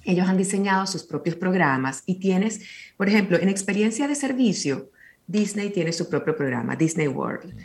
ellos 0.05 0.27
han 0.27 0.37
diseñado 0.37 0.85
sus 0.87 1.03
propios 1.03 1.35
programas 1.35 2.03
y 2.05 2.15
tienes, 2.15 2.61
por 2.97 3.07
ejemplo, 3.07 3.37
en 3.37 3.49
experiencia 3.49 4.07
de 4.07 4.15
servicio, 4.15 4.89
Disney 5.27 5.69
tiene 5.69 5.93
su 5.93 6.09
propio 6.09 6.35
programa, 6.35 6.75
Disney 6.75 7.07
World. 7.07 7.55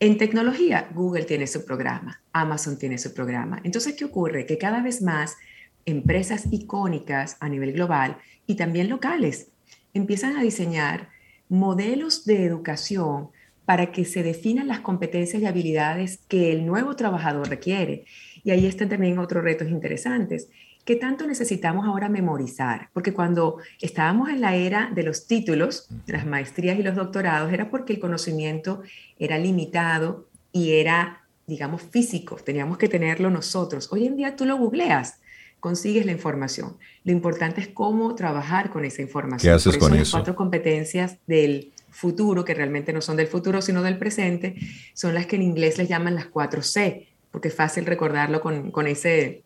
En 0.00 0.18
tecnología, 0.18 0.88
Google 0.94 1.24
tiene 1.24 1.46
su 1.46 1.64
programa, 1.64 2.22
Amazon 2.32 2.78
tiene 2.78 2.98
su 2.98 3.12
programa. 3.12 3.60
Entonces, 3.62 3.94
¿qué 3.94 4.04
ocurre? 4.04 4.46
Que 4.46 4.58
cada 4.58 4.82
vez 4.82 5.02
más 5.02 5.36
empresas 5.84 6.46
icónicas 6.50 7.36
a 7.40 7.48
nivel 7.48 7.72
global 7.72 8.16
y 8.46 8.56
también 8.56 8.88
locales 8.88 9.48
empiezan 9.94 10.36
a 10.36 10.42
diseñar 10.42 11.08
modelos 11.48 12.24
de 12.24 12.44
educación 12.44 13.30
para 13.64 13.92
que 13.92 14.04
se 14.04 14.22
definan 14.22 14.68
las 14.68 14.80
competencias 14.80 15.42
y 15.42 15.46
habilidades 15.46 16.18
que 16.28 16.50
el 16.50 16.66
nuevo 16.66 16.96
trabajador 16.96 17.48
requiere. 17.48 18.04
Y 18.42 18.50
ahí 18.50 18.66
están 18.66 18.88
también 18.88 19.18
otros 19.18 19.44
retos 19.44 19.68
interesantes. 19.68 20.48
¿Qué 20.84 20.96
tanto 20.96 21.26
necesitamos 21.26 21.86
ahora 21.86 22.08
memorizar? 22.08 22.88
Porque 22.92 23.14
cuando 23.14 23.58
estábamos 23.80 24.30
en 24.30 24.40
la 24.40 24.56
era 24.56 24.90
de 24.92 25.04
los 25.04 25.28
títulos, 25.28 25.88
las 26.06 26.26
maestrías 26.26 26.76
y 26.76 26.82
los 26.82 26.96
doctorados, 26.96 27.52
era 27.52 27.70
porque 27.70 27.92
el 27.92 28.00
conocimiento 28.00 28.82
era 29.16 29.38
limitado 29.38 30.26
y 30.50 30.72
era, 30.72 31.22
digamos, 31.46 31.82
físico. 31.82 32.36
Teníamos 32.36 32.78
que 32.78 32.88
tenerlo 32.88 33.30
nosotros. 33.30 33.92
Hoy 33.92 34.06
en 34.06 34.16
día 34.16 34.34
tú 34.34 34.44
lo 34.44 34.56
googleas, 34.56 35.20
consigues 35.62 36.04
la 36.04 36.10
información. 36.10 36.76
Lo 37.04 37.12
importante 37.12 37.60
es 37.60 37.68
cómo 37.68 38.16
trabajar 38.16 38.70
con 38.70 38.84
esa 38.84 39.00
información. 39.00 39.48
¿Qué 39.48 39.54
haces 39.54 39.78
con 39.78 39.92
eso? 39.92 40.00
Las 40.00 40.10
cuatro 40.10 40.34
competencias 40.34 41.18
del 41.28 41.72
futuro, 41.88 42.44
que 42.44 42.52
realmente 42.52 42.92
no 42.92 43.00
son 43.00 43.16
del 43.16 43.28
futuro, 43.28 43.62
sino 43.62 43.80
del 43.80 43.96
presente, 43.96 44.56
son 44.92 45.14
las 45.14 45.26
que 45.26 45.36
en 45.36 45.42
inglés 45.42 45.78
les 45.78 45.88
llaman 45.88 46.16
las 46.16 46.28
4C, 46.28 47.06
porque 47.30 47.46
es 47.46 47.54
fácil 47.54 47.86
recordarlo 47.86 48.40
con, 48.40 48.72
con, 48.72 48.88
ese, 48.88 49.44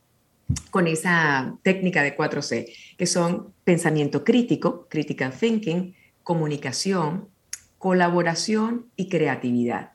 con 0.71 0.87
esa 0.87 1.55
técnica 1.63 2.03
de 2.03 2.17
4C, 2.17 2.73
que 2.97 3.07
son 3.07 3.53
pensamiento 3.65 4.25
crítico, 4.25 4.87
critical 4.89 5.35
thinking, 5.39 5.95
comunicación, 6.23 7.29
colaboración 7.77 8.87
y 8.97 9.11
creatividad. 9.11 9.91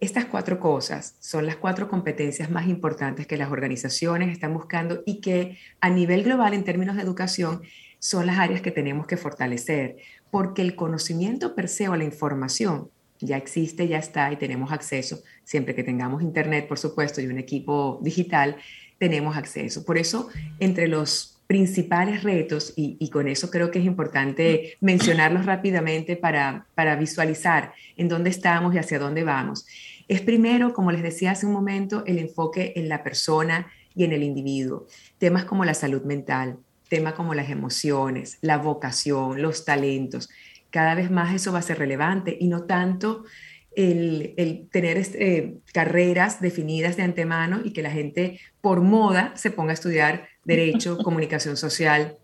Estas 0.00 0.26
cuatro 0.26 0.60
cosas 0.60 1.16
son 1.18 1.44
las 1.44 1.56
cuatro 1.56 1.88
competencias 1.88 2.50
más 2.50 2.68
importantes 2.68 3.26
que 3.26 3.36
las 3.36 3.50
organizaciones 3.50 4.30
están 4.30 4.54
buscando 4.54 5.02
y 5.04 5.20
que 5.20 5.58
a 5.80 5.90
nivel 5.90 6.22
global 6.22 6.54
en 6.54 6.62
términos 6.62 6.94
de 6.94 7.02
educación 7.02 7.62
son 7.98 8.26
las 8.26 8.38
áreas 8.38 8.60
que 8.60 8.70
tenemos 8.70 9.08
que 9.08 9.16
fortalecer, 9.16 9.96
porque 10.30 10.62
el 10.62 10.76
conocimiento 10.76 11.56
per 11.56 11.68
se 11.68 11.88
o 11.88 11.96
la 11.96 12.04
información 12.04 12.90
ya 13.18 13.36
existe, 13.36 13.88
ya 13.88 13.98
está 13.98 14.32
y 14.32 14.36
tenemos 14.36 14.70
acceso, 14.70 15.20
siempre 15.42 15.74
que 15.74 15.82
tengamos 15.82 16.22
internet, 16.22 16.68
por 16.68 16.78
supuesto, 16.78 17.20
y 17.20 17.26
un 17.26 17.38
equipo 17.38 17.98
digital, 18.00 18.56
tenemos 18.98 19.36
acceso. 19.36 19.84
Por 19.84 19.98
eso, 19.98 20.28
entre 20.60 20.86
los 20.86 21.38
principales 21.48 22.22
retos, 22.24 22.74
y, 22.76 23.08
con 23.08 23.26
eso 23.26 23.50
creo 23.50 23.70
que 23.70 23.78
es 23.78 23.86
importante 23.86 24.76
mencionarlos 24.80 25.46
rápidamente 25.46 26.14
para, 26.14 26.66
para 26.74 26.94
visualizar 26.94 27.72
en 27.96 28.08
dónde 28.08 28.28
estamos 28.28 28.74
y 28.74 28.78
hacia 28.78 28.98
dónde 28.98 29.24
vamos, 29.24 29.66
es 30.08 30.22
primero, 30.22 30.72
como 30.72 30.90
les 30.90 31.02
decía 31.02 31.32
hace 31.32 31.46
un 31.46 31.52
momento, 31.52 32.02
el 32.06 32.18
enfoque 32.18 32.72
en 32.76 32.88
la 32.88 33.04
persona 33.04 33.70
y 33.94 34.04
en 34.04 34.12
el 34.12 34.22
individuo. 34.22 34.86
Temas 35.18 35.44
como 35.44 35.64
la 35.64 35.74
salud 35.74 36.02
mental, 36.02 36.58
temas 36.88 37.12
como 37.12 37.34
las 37.34 37.50
emociones, 37.50 38.38
la 38.40 38.56
vocación, 38.56 39.42
los 39.42 39.64
talentos. 39.64 40.30
Cada 40.70 40.94
vez 40.94 41.10
más 41.10 41.34
eso 41.34 41.52
va 41.52 41.58
a 41.58 41.62
ser 41.62 41.78
relevante 41.78 42.36
y 42.40 42.48
no 42.48 42.64
tanto 42.64 43.24
el, 43.76 44.68
tener 44.72 44.96
este, 44.96 45.58
carreras 45.72 46.40
definidas 46.40 46.96
de 46.96 47.02
antemano 47.02 47.60
y 47.62 47.72
que 47.72 47.82
la 47.82 47.90
gente 47.90 48.40
por 48.60 48.80
moda 48.80 49.32
se 49.36 49.50
ponga 49.50 49.70
a 49.70 49.74
estudiar 49.74 50.28
derecho, 50.44 50.98
comunicación 51.04 51.56
social. 51.56 52.16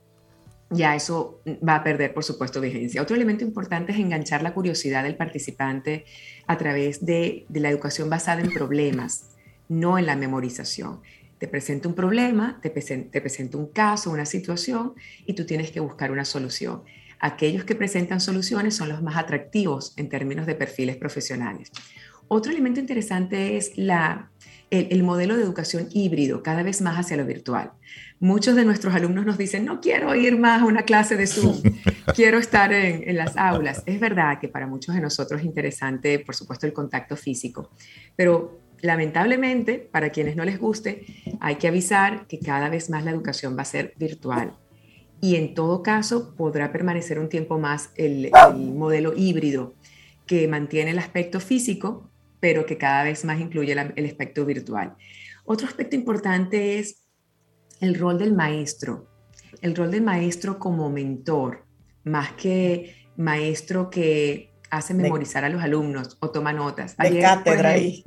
Ya 0.71 0.97
eso 0.97 1.41
va 1.67 1.77
a 1.77 1.85
perder, 1.85 2.15
por 2.15 2.25
supuesto, 2.25 2.61
vigencia. 2.61 3.03
Otro 3.03 3.15
elemento 3.17 3.45
importante 3.45 3.93
es 3.93 3.99
enganchar 3.99 4.43
la 4.43 4.55
curiosidad 4.55 5.05
del 5.05 5.17
participante 5.17 6.05
a 6.47 6.59
través 6.59 7.05
de, 7.05 7.47
la 7.51 7.71
educación 7.71 8.11
basada 8.11 8.41
en 8.41 8.51
problemas, 8.51 9.31
no 9.69 9.99
en 9.99 10.07
la 10.07 10.17
memorización. 10.17 11.01
Te 11.39 11.49
presento 11.49 11.89
un 11.89 11.95
problema, 11.95 12.59
te, 12.63 12.71
te 12.71 13.21
presento 13.21 13.59
un 13.59 13.67
caso, 13.67 14.11
una 14.11 14.27
situación 14.27 14.95
y 15.27 15.35
tú 15.35 15.45
tienes 15.45 15.71
que 15.71 15.81
buscar 15.81 16.11
una 16.11 16.25
solución. 16.25 16.83
Aquellos 17.21 17.65
que 17.65 17.75
presentan 17.75 18.21
soluciones 18.21 18.77
son 18.77 18.89
los 18.89 19.03
más 19.03 19.17
atractivos 19.17 19.95
en 19.97 20.09
términos 20.09 20.47
de 20.47 20.55
perfiles 20.55 20.97
profesionales. 20.97 21.71
Otro 22.29 22.53
elemento 22.53 22.81
interesante 22.81 23.57
es 23.57 23.77
la, 23.77 24.31
el, 24.71 25.03
modelo 25.03 25.37
de 25.37 25.43
educación 25.43 25.89
híbrido, 25.93 26.43
cada 26.43 26.63
vez 26.63 26.81
más 26.81 26.99
hacia 26.99 27.17
lo 27.17 27.25
virtual. 27.25 27.73
Muchos 28.19 28.57
de 28.57 28.65
nuestros 28.65 28.95
alumnos 28.95 29.25
nos 29.27 29.39
dicen, 29.39 29.65
no 29.65 29.81
quiero 29.81 30.15
ir 30.15 30.39
más 30.39 30.63
a 30.63 30.65
una 30.65 30.83
clase 30.83 31.17
de 31.17 31.27
Zoom, 31.27 31.63
quiero 32.15 32.39
estar 32.39 32.73
en, 32.73 33.09
en 33.09 33.17
las 33.17 33.37
aulas. 33.37 33.83
Es 33.87 34.01
verdad 34.01 34.39
que 34.41 34.49
para 34.49 34.67
muchos 34.67 34.95
de 34.95 35.01
nosotros 35.01 35.41
es 35.41 35.47
interesante, 35.47 36.19
por 36.19 36.35
supuesto, 36.35 36.67
el 36.67 36.73
contacto 36.73 37.17
físico, 37.17 37.71
pero 38.17 38.61
lamentablemente, 38.85 39.79
para 39.79 40.11
quienes 40.11 40.37
no 40.37 40.45
les 40.45 40.59
guste, 40.59 41.07
hay 41.41 41.57
que 41.57 41.69
avisar 41.69 42.27
que 42.27 42.39
cada 42.39 42.69
vez 42.69 42.91
más 42.91 43.05
la 43.05 43.13
educación 43.13 43.57
va 43.57 43.63
a 43.63 43.67
ser 43.67 43.95
virtual. 43.97 44.53
Y 45.23 45.37
en 45.37 45.55
todo 45.55 45.83
caso, 45.83 46.35
podrá 46.37 46.71
permanecer 46.71 47.19
un 47.19 47.31
tiempo 47.31 47.59
más 47.59 47.91
el, 47.97 48.31
modelo 48.55 49.15
híbrido 49.17 49.75
que 50.27 50.47
mantiene 50.49 50.91
el 50.91 50.99
aspecto 50.99 51.41
físico, 51.41 52.11
pero 52.45 52.67
que 52.67 52.77
cada 52.77 53.05
vez 53.05 53.25
más 53.25 53.41
incluye 53.41 53.73
el 53.73 54.05
aspecto 54.05 54.45
virtual. 54.45 54.95
Otro 55.47 55.67
aspecto 55.67 55.97
importante 55.97 56.79
es 56.79 57.07
el 57.81 57.95
rol 57.95 58.19
del 58.19 58.35
maestro, 58.35 59.09
el 59.63 59.75
rol 59.75 59.91
del 59.91 60.03
maestro 60.03 60.59
como 60.59 60.91
mentor, 60.91 61.65
más 62.05 62.33
que 62.33 63.09
maestro 63.17 63.89
que 63.89 64.53
hace 64.69 64.93
memorizar 64.93 65.43
a 65.45 65.49
los 65.49 65.63
alumnos 65.63 66.19
o 66.21 66.29
toma 66.33 66.53
notas. 66.53 66.99
De 66.99 67.19
cátedra 67.19 67.71
ahí. 67.71 68.05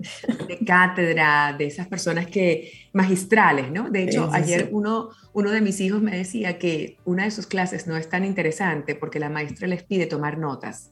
De 0.47 0.60
cátedra, 0.63 1.56
de 1.58 1.65
esas 1.65 1.88
personas 1.88 2.28
que, 2.28 2.71
magistrales, 2.93 3.71
¿no? 3.71 3.89
De 3.89 4.04
hecho, 4.04 4.30
ayer 4.32 4.69
Uno, 4.71 5.10
uno 5.34 5.50
de 5.50 5.62
mis 5.62 5.82
hijos 5.82 6.00
me 6.00 6.15
decía 6.15 6.60
que 6.60 6.97
una 7.06 7.23
de 7.23 7.32
sus 7.32 7.47
clases 7.47 7.88
no 7.88 7.97
es 7.97 8.08
tan 8.08 8.23
interesante 8.23 8.93
porque 8.93 9.19
la 9.19 9.30
maestra 9.30 9.67
les 9.67 9.82
pide 9.82 10.06
tomar 10.06 10.38
notas. 10.38 10.91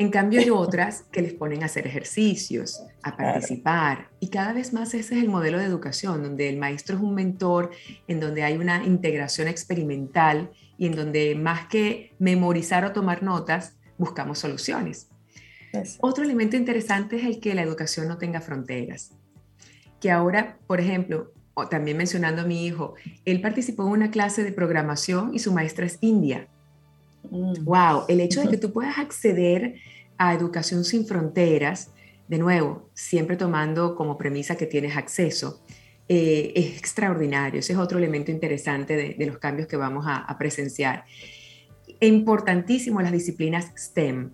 En 0.00 0.10
cambio 0.10 0.40
hay 0.40 0.48
otras 0.50 1.02
que 1.12 1.20
les 1.20 1.34
ponen 1.34 1.62
a 1.62 1.66
hacer 1.66 1.86
ejercicios, 1.86 2.82
a 3.02 3.18
participar. 3.18 4.08
Y 4.18 4.28
cada 4.28 4.54
vez 4.54 4.72
más 4.72 4.94
ese 4.94 5.14
es 5.14 5.22
el 5.22 5.28
modelo 5.28 5.58
de 5.58 5.66
educación, 5.66 6.22
donde 6.22 6.48
el 6.48 6.56
maestro 6.56 6.96
es 6.96 7.02
un 7.02 7.14
mentor, 7.14 7.70
en 8.08 8.18
donde 8.18 8.42
hay 8.42 8.56
una 8.56 8.82
integración 8.82 9.46
experimental 9.46 10.50
y 10.78 10.86
en 10.86 10.96
donde 10.96 11.34
más 11.34 11.66
que 11.66 12.14
memorizar 12.18 12.82
o 12.86 12.92
tomar 12.92 13.22
notas, 13.22 13.76
buscamos 13.98 14.38
soluciones. 14.38 15.08
Otro 16.00 16.24
elemento 16.24 16.56
interesante 16.56 17.16
es 17.16 17.24
el 17.24 17.38
que 17.38 17.54
la 17.54 17.62
educación 17.62 18.08
no 18.08 18.16
tenga 18.16 18.40
fronteras. 18.40 19.10
Que 20.00 20.10
ahora, 20.10 20.56
por 20.66 20.80
ejemplo, 20.80 21.34
o 21.52 21.68
también 21.68 21.98
mencionando 21.98 22.40
a 22.40 22.46
mi 22.46 22.64
hijo, 22.64 22.94
él 23.26 23.42
participó 23.42 23.82
en 23.82 23.92
una 23.92 24.10
clase 24.10 24.44
de 24.44 24.52
programación 24.52 25.34
y 25.34 25.40
su 25.40 25.52
maestra 25.52 25.84
es 25.84 25.98
india. 26.00 26.48
Wow, 27.22 28.02
mm. 28.02 28.04
el 28.08 28.20
hecho 28.20 28.40
de 28.42 28.48
que 28.48 28.56
tú 28.58 28.72
puedas 28.72 28.98
acceder 28.98 29.74
a 30.18 30.34
educación 30.34 30.84
sin 30.84 31.06
fronteras, 31.06 31.92
de 32.28 32.38
nuevo, 32.38 32.90
siempre 32.94 33.36
tomando 33.36 33.94
como 33.96 34.16
premisa 34.16 34.56
que 34.56 34.66
tienes 34.66 34.96
acceso, 34.96 35.62
eh, 36.08 36.52
es 36.54 36.76
extraordinario. 36.76 37.60
Ese 37.60 37.72
es 37.72 37.78
otro 37.78 37.98
elemento 37.98 38.30
interesante 38.30 39.14
de, 39.16 39.26
los 39.26 39.38
cambios 39.38 39.68
que 39.68 39.76
vamos 39.76 40.06
a, 40.06 40.16
a 40.16 40.38
presenciar 40.38 41.04
importantísimo 42.00 43.00
las 43.00 43.12
disciplinas 43.12 43.72
STEM, 43.76 44.30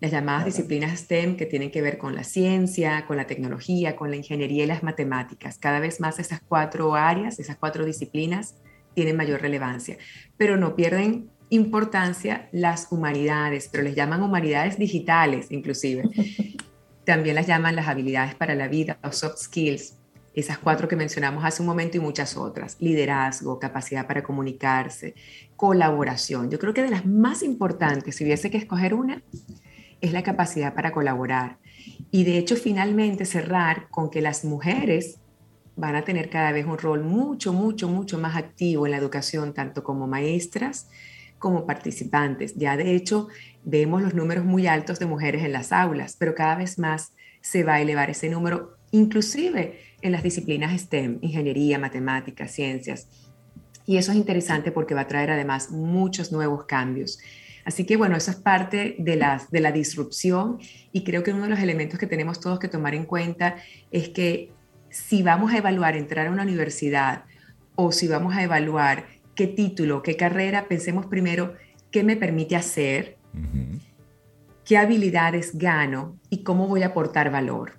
las 0.00 0.10
llamadas 0.10 0.44
disciplinas 0.44 0.98
STEM 0.98 1.36
que 1.36 1.46
tienen 1.46 1.70
que 1.70 1.82
ver 1.82 1.98
con 1.98 2.14
la 2.14 2.24
ciencia, 2.24 3.06
con 3.06 3.16
la 3.16 3.26
tecnología, 3.26 3.96
con 3.96 4.10
la 4.10 4.16
ingeniería 4.16 4.64
y 4.64 4.66
las 4.66 4.82
matemáticas. 4.82 5.58
Cada 5.58 5.80
vez 5.80 6.00
más 6.00 6.18
esas 6.18 6.40
cuatro 6.46 6.94
áreas, 6.94 7.38
esas 7.38 7.56
cuatro 7.56 7.84
disciplinas 7.84 8.56
tienen 8.94 9.16
mayor 9.16 9.40
relevancia, 9.40 9.98
pero 10.36 10.56
no 10.56 10.74
pierden 10.74 11.30
importancia 11.50 12.48
las 12.52 12.88
humanidades, 12.90 13.68
pero 13.70 13.84
les 13.84 13.94
llaman 13.94 14.22
humanidades 14.22 14.78
digitales 14.78 15.46
inclusive. 15.50 16.02
También 17.04 17.36
las 17.36 17.46
llaman 17.46 17.76
las 17.76 17.88
habilidades 17.88 18.34
para 18.34 18.54
la 18.54 18.68
vida 18.68 18.98
o 19.02 19.12
soft 19.12 19.38
skills, 19.38 19.94
esas 20.34 20.58
cuatro 20.58 20.86
que 20.86 20.96
mencionamos 20.96 21.44
hace 21.44 21.62
un 21.62 21.68
momento 21.68 21.96
y 21.96 22.00
muchas 22.00 22.36
otras, 22.36 22.76
liderazgo, 22.80 23.58
capacidad 23.58 24.06
para 24.06 24.22
comunicarse, 24.22 25.14
colaboración. 25.56 26.50
Yo 26.50 26.58
creo 26.58 26.74
que 26.74 26.82
de 26.82 26.90
las 26.90 27.06
más 27.06 27.42
importantes, 27.42 28.16
si 28.16 28.24
hubiese 28.24 28.50
que 28.50 28.58
escoger 28.58 28.92
una, 28.92 29.22
es 30.00 30.12
la 30.12 30.22
capacidad 30.22 30.74
para 30.74 30.92
colaborar. 30.92 31.58
Y 32.10 32.24
de 32.24 32.36
hecho, 32.36 32.56
finalmente 32.56 33.24
cerrar 33.24 33.88
con 33.88 34.10
que 34.10 34.20
las 34.20 34.44
mujeres 34.44 35.20
van 35.74 35.94
a 35.94 36.02
tener 36.02 36.28
cada 36.28 36.52
vez 36.52 36.66
un 36.66 36.76
rol 36.76 37.02
mucho, 37.02 37.52
mucho, 37.52 37.88
mucho 37.88 38.18
más 38.18 38.36
activo 38.36 38.86
en 38.86 38.92
la 38.92 38.98
educación, 38.98 39.54
tanto 39.54 39.84
como 39.84 40.06
maestras 40.06 40.88
como 41.46 41.64
participantes. 41.64 42.56
Ya 42.56 42.76
de 42.76 42.96
hecho, 42.96 43.28
vemos 43.62 44.02
los 44.02 44.14
números 44.14 44.44
muy 44.44 44.66
altos 44.66 44.98
de 44.98 45.06
mujeres 45.06 45.44
en 45.44 45.52
las 45.52 45.70
aulas, 45.70 46.16
pero 46.18 46.34
cada 46.34 46.56
vez 46.56 46.76
más 46.76 47.12
se 47.40 47.62
va 47.62 47.74
a 47.74 47.80
elevar 47.80 48.10
ese 48.10 48.28
número, 48.28 48.78
inclusive 48.90 49.78
en 50.02 50.10
las 50.10 50.24
disciplinas 50.24 50.76
STEM, 50.76 51.20
ingeniería, 51.22 51.78
matemáticas, 51.78 52.50
ciencias. 52.50 53.06
Y 53.86 53.96
eso 53.96 54.10
es 54.10 54.18
interesante 54.18 54.72
porque 54.72 54.96
va 54.96 55.02
a 55.02 55.06
traer 55.06 55.30
además 55.30 55.70
muchos 55.70 56.32
nuevos 56.32 56.64
cambios. 56.64 57.20
Así 57.64 57.84
que 57.86 57.96
bueno, 57.96 58.16
eso 58.16 58.32
es 58.32 58.38
parte 58.38 58.96
de 58.98 59.14
la, 59.14 59.40
de 59.48 59.60
la 59.60 59.70
disrupción 59.70 60.58
y 60.90 61.04
creo 61.04 61.22
que 61.22 61.30
uno 61.30 61.44
de 61.44 61.50
los 61.50 61.60
elementos 61.60 62.00
que 62.00 62.08
tenemos 62.08 62.40
todos 62.40 62.58
que 62.58 62.66
tomar 62.66 62.96
en 62.96 63.04
cuenta 63.04 63.54
es 63.92 64.08
que 64.08 64.50
si 64.90 65.22
vamos 65.22 65.52
a 65.52 65.58
evaluar 65.58 65.94
entrar 65.94 66.26
a 66.26 66.32
una 66.32 66.42
universidad 66.42 67.22
o 67.76 67.92
si 67.92 68.08
vamos 68.08 68.34
a 68.34 68.42
evaluar 68.42 69.06
qué 69.36 69.46
título, 69.46 70.02
qué 70.02 70.16
carrera, 70.16 70.66
pensemos 70.66 71.06
primero 71.06 71.54
qué 71.92 72.02
me 72.02 72.16
permite 72.16 72.56
hacer, 72.56 73.18
qué 74.64 74.76
habilidades 74.76 75.56
gano 75.56 76.18
y 76.30 76.42
cómo 76.42 76.66
voy 76.66 76.82
a 76.82 76.88
aportar 76.88 77.30
valor. 77.30 77.78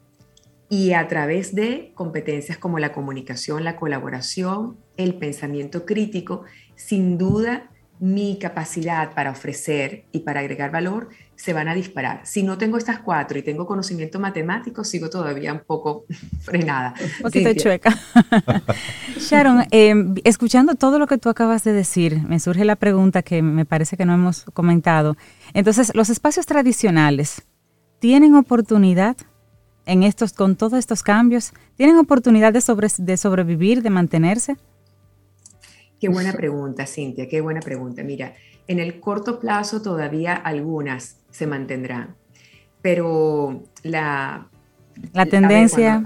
Y 0.70 0.93
a 0.93 1.08
través 1.08 1.55
de 1.55 1.91
competencias 1.95 2.58
como 2.58 2.80
la 2.80 2.93
comunicación, 2.93 3.64
la 3.64 3.76
colaboración, 3.76 4.78
el 4.95 5.16
pensamiento 5.16 5.86
crítico, 5.86 6.43
sin 6.76 7.18
duda 7.18 7.72
mi 7.99 8.38
capacidad 8.38 9.14
para 9.16 9.32
ofrecer 9.32 10.05
y 10.12 10.20
para 10.20 10.41
agregar 10.41 10.72
valor 10.72 11.10
se 11.38 11.54
van 11.54 11.68
a 11.68 11.76
disparar. 11.76 12.22
Si 12.24 12.42
no 12.42 12.58
tengo 12.58 12.78
estas 12.78 13.00
cuatro 13.00 13.38
y 13.38 13.44
tengo 13.44 13.68
conocimiento 13.68 14.20
matemático, 14.20 14.84
sigo 14.84 15.10
todavía 15.10 15.54
un 15.54 15.60
poco 15.60 16.06
frenada. 16.42 16.96
Un 17.00 17.24
poquito 17.24 17.54
chueca. 17.54 17.98
Sharon, 19.20 19.66
em, 19.72 20.16
escuchando 20.24 20.76
todo 20.76 20.98
lo 20.98 21.06
que 21.06 21.20
tú 21.20 21.30
acabas 21.30 21.64
de 21.64 21.74
decir, 21.74 22.24
me 22.28 22.40
surge 22.40 22.66
la 22.66 22.76
pregunta 22.76 23.22
que 23.22 23.42
me 23.44 23.66
parece 23.66 23.96
que 23.98 24.06
no 24.06 24.16
hemos 24.16 24.46
comentado. 24.54 25.16
Entonces, 25.54 25.92
¿los 25.94 26.10
espacios 26.10 26.48
tradicionales 26.48 27.44
tienen 28.00 28.36
oportunidad 28.36 29.16
en 29.86 30.02
estos, 30.02 30.34
con 30.34 30.56
todos 30.56 30.80
estos 30.80 31.04
cambios? 31.04 31.54
¿Tienen 31.76 31.98
oportunidad 31.98 32.52
de, 32.52 32.64
de 32.98 33.18
sobrevivir, 33.18 33.84
de 33.84 33.90
mantenerse? 33.92 34.58
Qué 36.00 36.10
buena 36.10 36.34
pregunta, 36.34 36.88
Cintia, 36.88 37.28
qué 37.28 37.42
buena 37.42 37.60
pregunta. 37.60 38.04
Mira, 38.04 38.34
en 38.68 38.80
el 38.80 39.00
corto 39.00 39.40
plazo 39.40 39.82
todavía 39.82 40.36
algunas 40.36 41.18
se 41.32 41.48
mantendrán, 41.48 42.16
pero 42.82 43.64
la, 43.84 44.50
la 45.14 45.26
tendencia... 45.26 46.04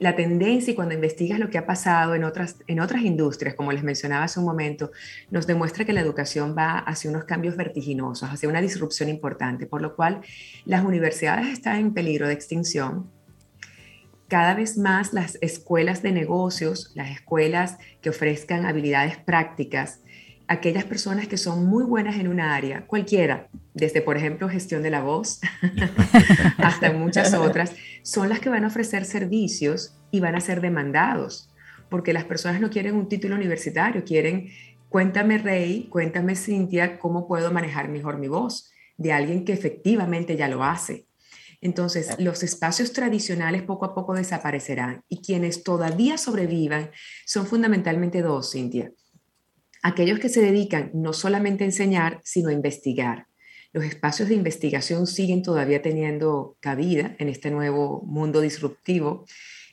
la 0.00 0.16
tendencia 0.16 0.72
y 0.72 0.74
cuando 0.74 0.94
investigas 0.94 1.38
lo 1.38 1.50
que 1.50 1.58
ha 1.58 1.66
pasado 1.66 2.14
en 2.14 2.24
otras, 2.24 2.56
en 2.66 2.80
otras 2.80 3.02
industrias, 3.02 3.54
como 3.54 3.72
les 3.72 3.82
mencionaba 3.82 4.24
hace 4.24 4.40
un 4.40 4.46
momento, 4.46 4.90
nos 5.30 5.46
demuestra 5.46 5.84
que 5.84 5.92
la 5.92 6.00
educación 6.00 6.54
va 6.56 6.78
hacia 6.78 7.10
unos 7.10 7.24
cambios 7.24 7.56
vertiginosos, 7.56 8.28
hacia 8.28 8.48
una 8.48 8.60
disrupción 8.60 9.08
importante, 9.08 9.66
por 9.66 9.82
lo 9.82 9.94
cual 9.94 10.22
las 10.64 10.84
universidades 10.84 11.48
están 11.48 11.76
en 11.76 11.94
peligro 11.94 12.26
de 12.26 12.32
extinción. 12.32 13.10
Cada 14.28 14.54
vez 14.54 14.78
más 14.78 15.12
las 15.12 15.36
escuelas 15.42 16.02
de 16.02 16.12
negocios, 16.12 16.92
las 16.94 17.10
escuelas 17.10 17.76
que 18.00 18.08
ofrezcan 18.10 18.64
habilidades 18.64 19.18
prácticas, 19.18 20.00
aquellas 20.52 20.84
personas 20.84 21.26
que 21.26 21.36
son 21.36 21.64
muy 21.66 21.84
buenas 21.84 22.16
en 22.16 22.28
una 22.28 22.54
área, 22.54 22.86
cualquiera, 22.86 23.48
desde 23.74 24.02
por 24.02 24.16
ejemplo 24.16 24.48
gestión 24.48 24.82
de 24.82 24.90
la 24.90 25.02
voz 25.02 25.40
hasta 26.58 26.92
muchas 26.92 27.32
otras, 27.34 27.74
son 28.02 28.28
las 28.28 28.40
que 28.40 28.50
van 28.50 28.64
a 28.64 28.68
ofrecer 28.68 29.04
servicios 29.04 29.98
y 30.10 30.20
van 30.20 30.34
a 30.34 30.40
ser 30.40 30.60
demandados, 30.60 31.50
porque 31.88 32.12
las 32.12 32.24
personas 32.24 32.60
no 32.60 32.70
quieren 32.70 32.96
un 32.96 33.08
título 33.08 33.34
universitario, 33.34 34.04
quieren, 34.04 34.48
cuéntame 34.88 35.38
Rey, 35.38 35.88
cuéntame 35.90 36.36
Cintia, 36.36 36.98
cómo 36.98 37.26
puedo 37.26 37.50
manejar 37.50 37.88
mejor 37.88 38.18
mi 38.18 38.28
voz, 38.28 38.70
de 38.98 39.12
alguien 39.12 39.44
que 39.44 39.54
efectivamente 39.54 40.36
ya 40.36 40.48
lo 40.48 40.62
hace. 40.62 41.06
Entonces, 41.62 42.16
los 42.18 42.42
espacios 42.42 42.92
tradicionales 42.92 43.62
poco 43.62 43.84
a 43.86 43.94
poco 43.94 44.14
desaparecerán 44.14 45.04
y 45.08 45.22
quienes 45.22 45.62
todavía 45.62 46.18
sobrevivan 46.18 46.90
son 47.24 47.46
fundamentalmente 47.46 48.20
dos, 48.20 48.52
Cintia. 48.52 48.92
Aquellos 49.82 50.20
que 50.20 50.28
se 50.28 50.40
dedican 50.40 50.92
no 50.94 51.12
solamente 51.12 51.64
a 51.64 51.66
enseñar, 51.66 52.20
sino 52.22 52.50
a 52.50 52.52
investigar. 52.52 53.26
Los 53.72 53.84
espacios 53.84 54.28
de 54.28 54.36
investigación 54.36 55.08
siguen 55.08 55.42
todavía 55.42 55.82
teniendo 55.82 56.56
cabida 56.60 57.16
en 57.18 57.28
este 57.28 57.50
nuevo 57.50 58.02
mundo 58.06 58.40
disruptivo. 58.40 59.24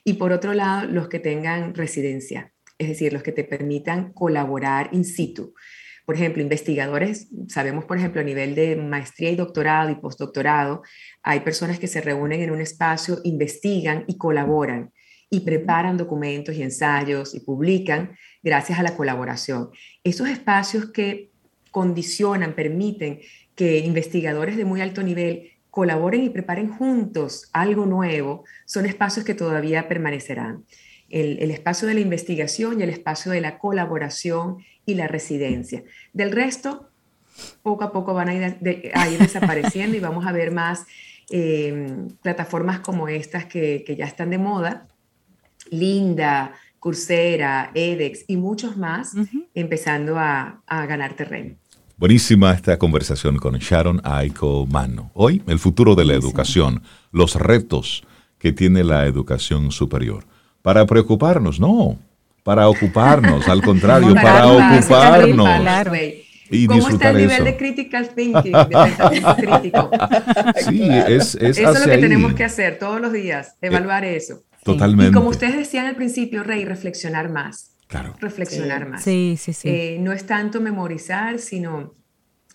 Y 0.04 0.14
por 0.14 0.32
otro 0.32 0.54
lado, 0.54 0.88
los 0.88 1.10
que 1.10 1.20
tengan 1.20 1.76
residencia, 1.76 2.54
es 2.80 2.88
decir, 2.88 3.14
los 3.14 3.22
que 3.22 3.34
te 3.34 3.44
permitan 3.44 4.12
colaborar 4.14 4.90
in 4.94 5.06
situ. 5.06 5.54
Por 6.06 6.16
ejemplo, 6.16 6.42
investigadores, 6.42 7.30
sabemos, 7.48 7.86
por 7.86 7.98
ejemplo, 7.98 8.22
a 8.22 8.24
nivel 8.24 8.56
de 8.56 8.76
maestría 8.78 9.30
y 9.30 9.36
doctorado 9.36 9.92
y 9.92 9.96
postdoctorado, 9.96 10.82
hay 11.22 11.42
personas 11.42 11.78
que 11.78 11.88
se 11.88 12.02
reúnen 12.02 12.42
en 12.42 12.50
un 12.50 12.62
espacio, 12.62 13.20
investigan 13.24 14.06
y 14.08 14.18
colaboran 14.18 14.92
y 15.30 15.42
preparan 15.42 15.98
documentos 15.98 16.56
y 16.56 16.64
ensayos 16.64 17.36
y 17.36 17.42
publican 17.42 18.18
gracias 18.42 18.80
a 18.80 18.84
la 18.84 18.96
colaboración. 18.96 19.70
Esos 20.04 20.30
espacios 20.30 20.92
que 20.92 21.30
condicionan, 21.72 22.54
permiten 22.54 23.20
que 23.56 23.80
investigadores 23.80 24.58
de 24.58 24.66
muy 24.66 24.82
alto 24.82 25.04
nivel 25.04 25.52
colaboren 25.70 26.24
y 26.24 26.30
preparen 26.30 26.70
juntos 26.70 27.50
algo 27.54 27.86
nuevo, 27.86 28.44
son 28.66 28.86
espacios 28.86 29.26
que 29.26 29.36
todavía 29.36 29.88
permanecerán. 29.88 30.66
El, 31.10 31.50
espacio 31.52 31.88
de 31.88 31.96
la 31.96 32.00
investigación 32.02 32.80
y 32.80 32.84
el 32.84 32.90
espacio 32.90 33.32
de 33.32 33.42
la 33.42 33.58
colaboración 33.58 34.58
y 34.86 34.94
la 34.94 35.08
residencia. 35.08 35.84
Del 36.14 36.32
resto, 36.32 36.90
poco 37.64 37.84
a 37.84 37.92
poco 37.92 38.14
van 38.14 38.30
a 38.30 38.34
ir, 38.34 39.20
desapareciendo 39.20 39.98
y 39.98 40.00
vamos 40.00 40.28
a 40.28 40.32
ver 40.32 40.52
más 40.52 40.86
eh, 41.32 42.08
plataformas 42.22 42.80
como 42.80 43.08
estas 43.08 43.46
que, 43.46 43.84
ya 43.98 44.06
están 44.06 44.30
de 44.30 44.38
moda, 44.38 44.88
Linda, 45.72 46.54
Coursera, 46.80 47.72
edX 47.74 48.26
y 48.28 48.38
muchos 48.38 48.78
más, 48.78 49.14
empezando 49.54 50.18
a, 50.18 50.62
ganar 50.68 51.14
terreno. 51.14 51.56
Buenísima 51.98 52.54
esta 52.54 52.78
conversación 52.78 53.38
con 53.38 53.56
Sharon 53.58 54.00
Aiko 54.04 54.66
Mano. 54.66 55.12
Hoy, 55.14 55.44
el 55.48 55.60
futuro 55.60 55.96
de 55.96 56.06
la 56.06 56.14
educación, 56.14 56.82
los 57.12 57.36
retos 57.36 58.04
que 58.38 58.54
tiene 58.54 58.84
la 58.86 59.06
educación 59.06 59.72
superior. 59.72 60.24
Para 60.62 60.86
preocuparnos, 60.86 61.60
no, 61.60 62.00
para 62.44 62.70
ocuparnos, 62.70 63.48
al 63.50 63.62
contrario, 63.66 64.14
para, 64.16 64.48
ocuparnos. 64.48 65.50
Y 66.52 66.66
¿Cómo 66.66 66.90
está 66.90 67.12
el 67.12 67.18
nivel 67.18 67.44
de 67.44 67.58
critical 67.58 68.10
thinking, 68.10 68.54
de 68.54 68.66
pensamiento 68.66 69.36
crítico? 69.38 69.92
Sí, 70.68 70.90
es, 71.08 71.36
es 71.36 71.58
Eso 71.58 71.72
es 71.72 71.80
lo 71.80 71.86
que 71.86 71.98
tenemos 71.98 72.34
que 72.34 72.44
hacer 72.44 72.80
todos 72.80 73.00
los 73.00 73.14
días, 73.14 73.50
eh, 73.62 73.68
evaluar 73.68 74.04
eso. 74.04 74.44
Totalmente. 74.74 75.12
Y 75.12 75.14
como 75.14 75.30
ustedes 75.30 75.56
decían 75.56 75.86
al 75.86 75.96
principio, 75.96 76.44
Rey, 76.44 76.66
reflexionar 76.66 77.30
más. 77.30 77.76
Claro. 77.88 78.16
Reflexionar 78.20 78.88
más. 78.88 79.04
Sí, 79.04 79.36
sí, 79.40 79.54
sí. 79.54 79.68
Eh, 79.68 79.98
no 80.00 80.12
es 80.12 80.26
tanto 80.26 80.62
memorizar, 80.62 81.40
sino 81.40 81.96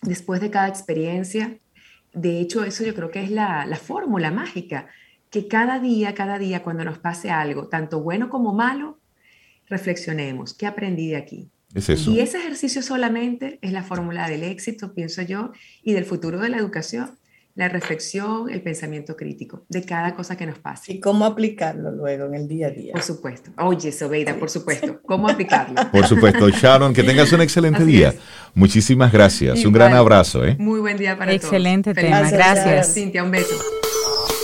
después 0.01 0.39
de 0.41 0.49
cada 0.49 0.67
experiencia. 0.67 1.57
De 2.13 2.39
hecho, 2.39 2.63
eso 2.63 2.85
yo 2.85 2.95
creo 2.95 3.11
que 3.11 3.21
es 3.21 3.31
la, 3.31 3.65
la 3.65 3.75
fórmula 3.75 4.31
mágica, 4.31 4.87
que 5.29 5.47
cada 5.47 5.79
día, 5.79 6.13
cada 6.13 6.39
día, 6.39 6.63
cuando 6.63 6.85
nos 6.85 6.97
pase 6.99 7.29
algo, 7.29 7.67
tanto 7.67 8.01
bueno 8.01 8.29
como 8.29 8.53
malo, 8.53 8.99
reflexionemos, 9.67 10.53
¿qué 10.53 10.67
aprendí 10.67 11.09
de 11.09 11.17
aquí? 11.17 11.49
Es 11.73 11.89
eso. 11.89 12.11
Y 12.11 12.21
ese 12.21 12.37
ejercicio 12.37 12.81
solamente 12.81 13.59
es 13.61 13.73
la 13.73 13.83
fórmula 13.83 14.29
del 14.29 14.43
éxito, 14.43 14.93
pienso 14.93 15.21
yo, 15.23 15.51
y 15.83 15.91
del 15.91 16.05
futuro 16.05 16.39
de 16.39 16.47
la 16.47 16.57
educación, 16.57 17.19
la 17.55 17.69
reflexión, 17.69 18.49
el 18.49 18.61
pensamiento 18.61 19.15
crítico 19.15 19.65
de 19.69 19.83
cada 19.83 20.13
cosa 20.13 20.35
que 20.35 20.45
nos 20.45 20.59
pase. 20.59 20.91
Y 20.93 20.99
cómo 20.99 21.25
aplicarlo 21.25 21.89
luego 21.91 22.25
en 22.25 22.35
el 22.35 22.49
día 22.49 22.67
a 22.67 22.71
día. 22.71 22.91
Por 22.91 23.01
supuesto. 23.01 23.51
Oye, 23.57 23.93
Sobeida, 23.93 24.35
por 24.35 24.49
supuesto. 24.49 24.99
¿Cómo 25.03 25.29
aplicarlo? 25.29 25.89
Por 25.89 26.05
supuesto. 26.05 26.49
Sharon, 26.49 26.93
que 26.93 27.03
tengas 27.03 27.31
un 27.31 27.39
excelente 27.41 27.85
día. 27.85 28.13
Muchísimas 28.53 29.09
gracias. 29.11 29.63
un 29.63 29.71
gran 29.71 29.93
abrazo. 29.93 30.43
¿eh? 30.43 30.57
Muy 30.59 30.81
buen 30.81 30.97
día 30.97 31.17
para 31.17 31.31
todos. 31.31 31.45
Excelente 31.45 31.93
tema. 31.93 32.29
Gracias. 32.29 32.93
Cintia, 32.93 33.23
un 33.23 33.31
beso. 33.31 33.55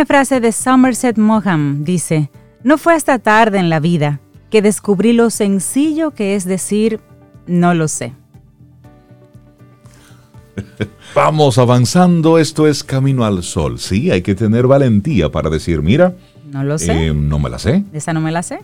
Una 0.00 0.06
frase 0.06 0.40
de 0.40 0.50
Somerset 0.50 1.18
Maugham 1.18 1.84
dice, 1.84 2.30
no 2.64 2.78
fue 2.78 2.94
hasta 2.94 3.18
tarde 3.18 3.58
en 3.58 3.68
la 3.68 3.80
vida 3.80 4.18
que 4.48 4.62
descubrí 4.62 5.12
lo 5.12 5.28
sencillo 5.28 6.12
que 6.12 6.36
es 6.36 6.46
decir, 6.46 7.00
no 7.46 7.74
lo 7.74 7.86
sé. 7.86 8.14
Vamos 11.14 11.58
avanzando, 11.58 12.38
esto 12.38 12.66
es 12.66 12.82
Camino 12.82 13.26
al 13.26 13.42
Sol. 13.42 13.78
Sí, 13.78 14.10
hay 14.10 14.22
que 14.22 14.34
tener 14.34 14.66
valentía 14.66 15.30
para 15.30 15.50
decir, 15.50 15.82
mira, 15.82 16.14
no 16.50 16.64
lo 16.64 16.78
sé. 16.78 17.08
Eh, 17.08 17.12
no 17.12 17.38
me 17.38 17.50
la 17.50 17.58
sé. 17.58 17.84
Esa 17.92 18.14
no 18.14 18.22
me 18.22 18.32
la 18.32 18.42
sé. 18.42 18.60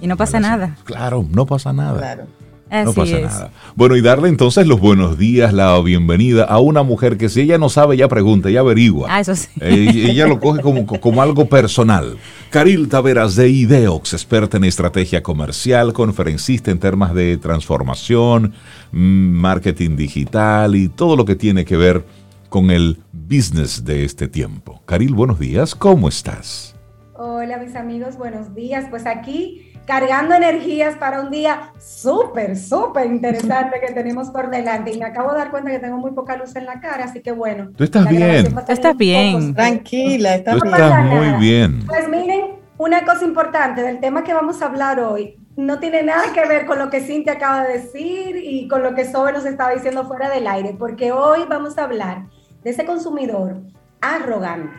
Y 0.00 0.06
no 0.06 0.16
pasa 0.16 0.40
nada. 0.40 0.78
Claro, 0.84 1.26
no 1.30 1.44
pasa 1.44 1.74
nada. 1.74 2.26
No 2.70 2.92
pasa 2.92 3.20
nada. 3.20 3.50
Bueno, 3.74 3.96
y 3.96 4.00
darle 4.00 4.28
entonces 4.28 4.66
los 4.66 4.80
buenos 4.80 5.18
días, 5.18 5.52
la 5.52 5.80
bienvenida 5.80 6.44
a 6.44 6.58
una 6.60 6.82
mujer 6.82 7.16
que 7.16 7.28
si 7.28 7.40
ella 7.40 7.58
no 7.58 7.68
sabe, 7.68 7.96
ya 7.96 8.08
pregunta, 8.08 8.50
ya 8.50 8.60
averigua. 8.60 9.08
Ah, 9.10 9.20
eso 9.20 9.34
sí. 9.34 9.48
ella 9.60 10.26
lo 10.26 10.40
coge 10.40 10.62
como, 10.62 10.86
como 10.86 11.22
algo 11.22 11.48
personal. 11.48 12.16
Caril 12.50 12.88
Taveras 12.88 13.36
de 13.36 13.48
Ideox, 13.48 14.12
experta 14.12 14.56
en 14.56 14.64
estrategia 14.64 15.22
comercial, 15.22 15.92
conferencista 15.92 16.70
en 16.70 16.78
temas 16.78 17.14
de 17.14 17.36
transformación, 17.36 18.54
mm, 18.92 18.96
marketing 18.96 19.96
digital 19.96 20.76
y 20.76 20.88
todo 20.88 21.16
lo 21.16 21.24
que 21.24 21.36
tiene 21.36 21.64
que 21.64 21.76
ver 21.76 22.04
con 22.48 22.70
el 22.70 22.98
business 23.12 23.84
de 23.84 24.04
este 24.04 24.28
tiempo. 24.28 24.82
Caril, 24.86 25.14
buenos 25.14 25.38
días, 25.38 25.74
¿cómo 25.74 26.08
estás? 26.08 26.74
Hola 27.22 27.58
mis 27.58 27.76
amigos, 27.76 28.16
buenos 28.16 28.54
días. 28.54 28.86
Pues 28.90 29.06
aquí 29.06 29.69
cargando 29.90 30.36
energías 30.36 30.94
para 30.94 31.20
un 31.20 31.32
día 31.32 31.72
súper, 31.80 32.56
súper 32.56 33.06
interesante 33.06 33.80
que 33.84 33.92
tenemos 33.92 34.30
por 34.30 34.48
delante. 34.48 34.92
Y 34.92 34.98
me 34.98 35.04
acabo 35.04 35.32
de 35.32 35.38
dar 35.38 35.50
cuenta 35.50 35.68
que 35.68 35.80
tengo 35.80 35.96
muy 35.96 36.12
poca 36.12 36.36
luz 36.36 36.54
en 36.54 36.64
la 36.66 36.78
cara, 36.78 37.06
así 37.06 37.20
que 37.20 37.32
bueno. 37.32 37.72
Tú 37.76 37.82
estás 37.82 38.08
bien. 38.08 38.56
estás 38.68 38.96
bien. 38.96 39.52
Tranquila, 39.52 40.36
estás, 40.36 40.60
Tú 40.60 40.64
estás 40.64 41.04
muy 41.06 41.32
bien. 41.40 41.84
Pues 41.86 42.08
miren, 42.08 42.52
una 42.78 43.04
cosa 43.04 43.24
importante 43.24 43.82
del 43.82 43.98
tema 43.98 44.22
que 44.22 44.32
vamos 44.32 44.62
a 44.62 44.66
hablar 44.66 45.00
hoy 45.00 45.36
no 45.56 45.80
tiene 45.80 46.04
nada 46.04 46.32
que 46.32 46.46
ver 46.46 46.66
con 46.66 46.78
lo 46.78 46.88
que 46.88 47.00
Cintia 47.00 47.32
acaba 47.32 47.64
de 47.64 47.78
decir 47.78 48.36
y 48.36 48.68
con 48.68 48.84
lo 48.84 48.94
que 48.94 49.04
Sobe 49.04 49.32
nos 49.32 49.44
estaba 49.44 49.74
diciendo 49.74 50.06
fuera 50.06 50.30
del 50.30 50.46
aire, 50.46 50.76
porque 50.78 51.10
hoy 51.10 51.40
vamos 51.48 51.78
a 51.78 51.84
hablar 51.84 52.26
de 52.62 52.70
ese 52.70 52.84
consumidor 52.84 53.60
arrogante 54.00 54.70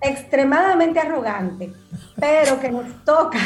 extremadamente 0.00 1.00
arrogante, 1.00 1.72
pero 2.18 2.60
que 2.60 2.70
nos 2.70 3.04
toca 3.04 3.38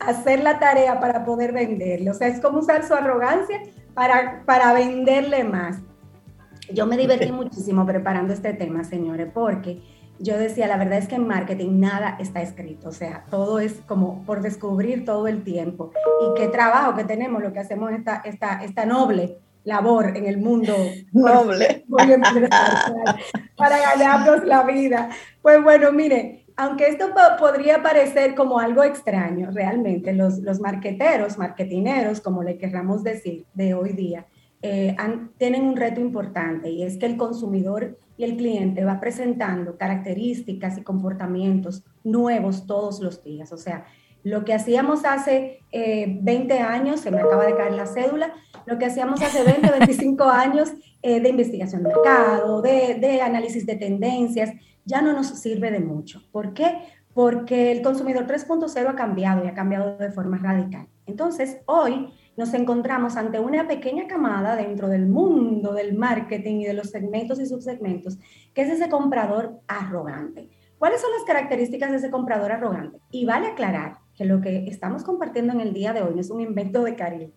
hacer 0.00 0.42
la 0.42 0.58
tarea 0.58 1.00
para 1.00 1.24
poder 1.24 1.52
venderle. 1.52 2.10
O 2.10 2.14
sea, 2.14 2.28
es 2.28 2.40
como 2.40 2.58
usar 2.58 2.86
su 2.86 2.94
arrogancia 2.94 3.62
para, 3.94 4.42
para 4.44 4.72
venderle 4.72 5.44
más. 5.44 5.78
Yo 6.72 6.86
me 6.86 6.96
divertí 6.96 7.32
muchísimo 7.32 7.84
preparando 7.84 8.32
este 8.32 8.54
tema, 8.54 8.84
señores, 8.84 9.28
porque 9.32 9.82
yo 10.18 10.38
decía, 10.38 10.68
la 10.68 10.76
verdad 10.76 10.98
es 10.98 11.08
que 11.08 11.16
en 11.16 11.26
marketing 11.26 11.80
nada 11.80 12.16
está 12.20 12.42
escrito, 12.42 12.88
o 12.88 12.92
sea, 12.92 13.24
todo 13.28 13.58
es 13.58 13.80
como 13.86 14.22
por 14.24 14.40
descubrir 14.40 15.04
todo 15.04 15.26
el 15.26 15.42
tiempo. 15.42 15.90
Y 16.22 16.38
qué 16.38 16.48
trabajo 16.48 16.94
que 16.94 17.04
tenemos, 17.04 17.42
lo 17.42 17.52
que 17.52 17.58
hacemos 17.58 17.90
esta, 17.90 18.22
esta, 18.24 18.62
esta 18.62 18.86
noble 18.86 19.38
labor 19.64 20.16
en 20.16 20.26
el 20.26 20.38
mundo 20.38 20.74
noble 21.12 21.84
para 23.56 23.78
ganarnos 23.78 24.44
la 24.44 24.64
vida. 24.64 25.10
Pues 25.40 25.62
bueno, 25.62 25.92
mire, 25.92 26.46
aunque 26.56 26.86
esto 26.86 27.10
podría 27.38 27.82
parecer 27.82 28.34
como 28.34 28.58
algo 28.58 28.82
extraño, 28.82 29.50
realmente 29.52 30.12
los, 30.12 30.38
los 30.38 30.60
marqueteros, 30.60 31.38
marketineros, 31.38 32.20
como 32.20 32.42
le 32.42 32.58
querramos 32.58 33.02
decir, 33.02 33.46
de 33.54 33.74
hoy 33.74 33.92
día, 33.92 34.26
eh, 34.60 34.94
tienen 35.38 35.64
un 35.64 35.76
reto 35.76 36.00
importante 36.00 36.70
y 36.70 36.84
es 36.84 36.96
que 36.96 37.06
el 37.06 37.16
consumidor 37.16 37.98
y 38.16 38.24
el 38.24 38.36
cliente 38.36 38.84
va 38.84 39.00
presentando 39.00 39.76
características 39.76 40.78
y 40.78 40.82
comportamientos 40.82 41.82
nuevos 42.04 42.66
todos 42.66 43.00
los 43.00 43.24
días. 43.24 43.52
O 43.52 43.56
sea, 43.56 43.84
lo 44.24 44.44
que 44.44 44.54
hacíamos 44.54 45.04
hace 45.04 45.60
20 45.72 46.54
eh, 46.54 46.60
años, 46.60 47.00
se 47.00 47.10
me 47.10 47.20
acaba 47.20 47.46
de 47.46 47.56
caer 47.56 47.72
la 47.72 47.86
cédula, 47.86 48.32
lo 48.66 48.78
que 48.78 48.86
hacíamos 48.86 49.20
hace 49.20 49.42
20, 49.42 49.70
25 49.70 50.24
años 50.30 50.72
eh, 51.02 51.20
de 51.20 51.28
investigación 51.28 51.82
de 51.82 51.88
mercado, 51.88 52.62
de, 52.62 52.94
de, 53.00 53.20
análisis 53.20 53.66
de 53.66 53.76
tendencias, 53.76 54.52
ya 54.84 55.02
no 55.02 55.12
nos 55.12 55.28
sirve 55.28 55.70
de 55.70 55.80
mucho. 55.80 56.22
¿Por 56.30 56.54
qué? 56.54 56.78
Porque 57.14 57.72
el 57.72 57.82
consumidor 57.82 58.26
3.0 58.26 58.88
ha 58.88 58.94
cambiado 58.94 59.44
y 59.44 59.48
ha 59.48 59.54
cambiado 59.54 59.96
de 59.96 60.10
forma 60.10 60.38
radical. 60.38 60.86
Entonces, 61.06 61.58
hoy 61.66 62.08
nos 62.36 62.54
encontramos 62.54 63.16
ante 63.16 63.38
una 63.38 63.68
pequeña 63.68 64.06
camada 64.06 64.56
dentro 64.56 64.88
del 64.88 65.06
mundo 65.06 65.74
del 65.74 65.94
marketing 65.94 66.60
y 66.60 66.64
de 66.64 66.74
los 66.74 66.90
segmentos 66.90 67.40
y 67.40 67.46
subsegmentos, 67.46 68.18
que 68.54 68.62
es 68.62 68.70
ese 68.70 68.88
comprador 68.88 69.60
arrogante. 69.68 70.48
¿Cuáles 70.78 71.00
son 71.00 71.10
las 71.12 71.24
características 71.24 71.90
de 71.90 71.98
ese 71.98 72.10
comprador 72.10 72.50
arrogante? 72.52 72.98
Y 73.10 73.24
vale 73.24 73.48
aclarar 73.48 73.98
que 74.16 74.24
lo 74.24 74.40
que 74.40 74.68
estamos 74.68 75.04
compartiendo 75.04 75.52
en 75.52 75.60
el 75.60 75.72
día 75.72 75.92
de 75.92 76.02
hoy 76.02 76.14
no 76.14 76.20
es 76.20 76.30
un 76.30 76.40
invento 76.40 76.82
de 76.82 76.96
Caril, 76.96 77.32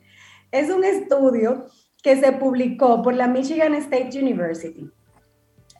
es 0.51 0.69
un 0.69 0.83
estudio 0.83 1.65
que 2.01 2.15
se 2.15 2.31
publicó 2.33 3.01
por 3.01 3.15
la 3.15 3.27
Michigan 3.27 3.73
State 3.75 4.19
University. 4.19 4.89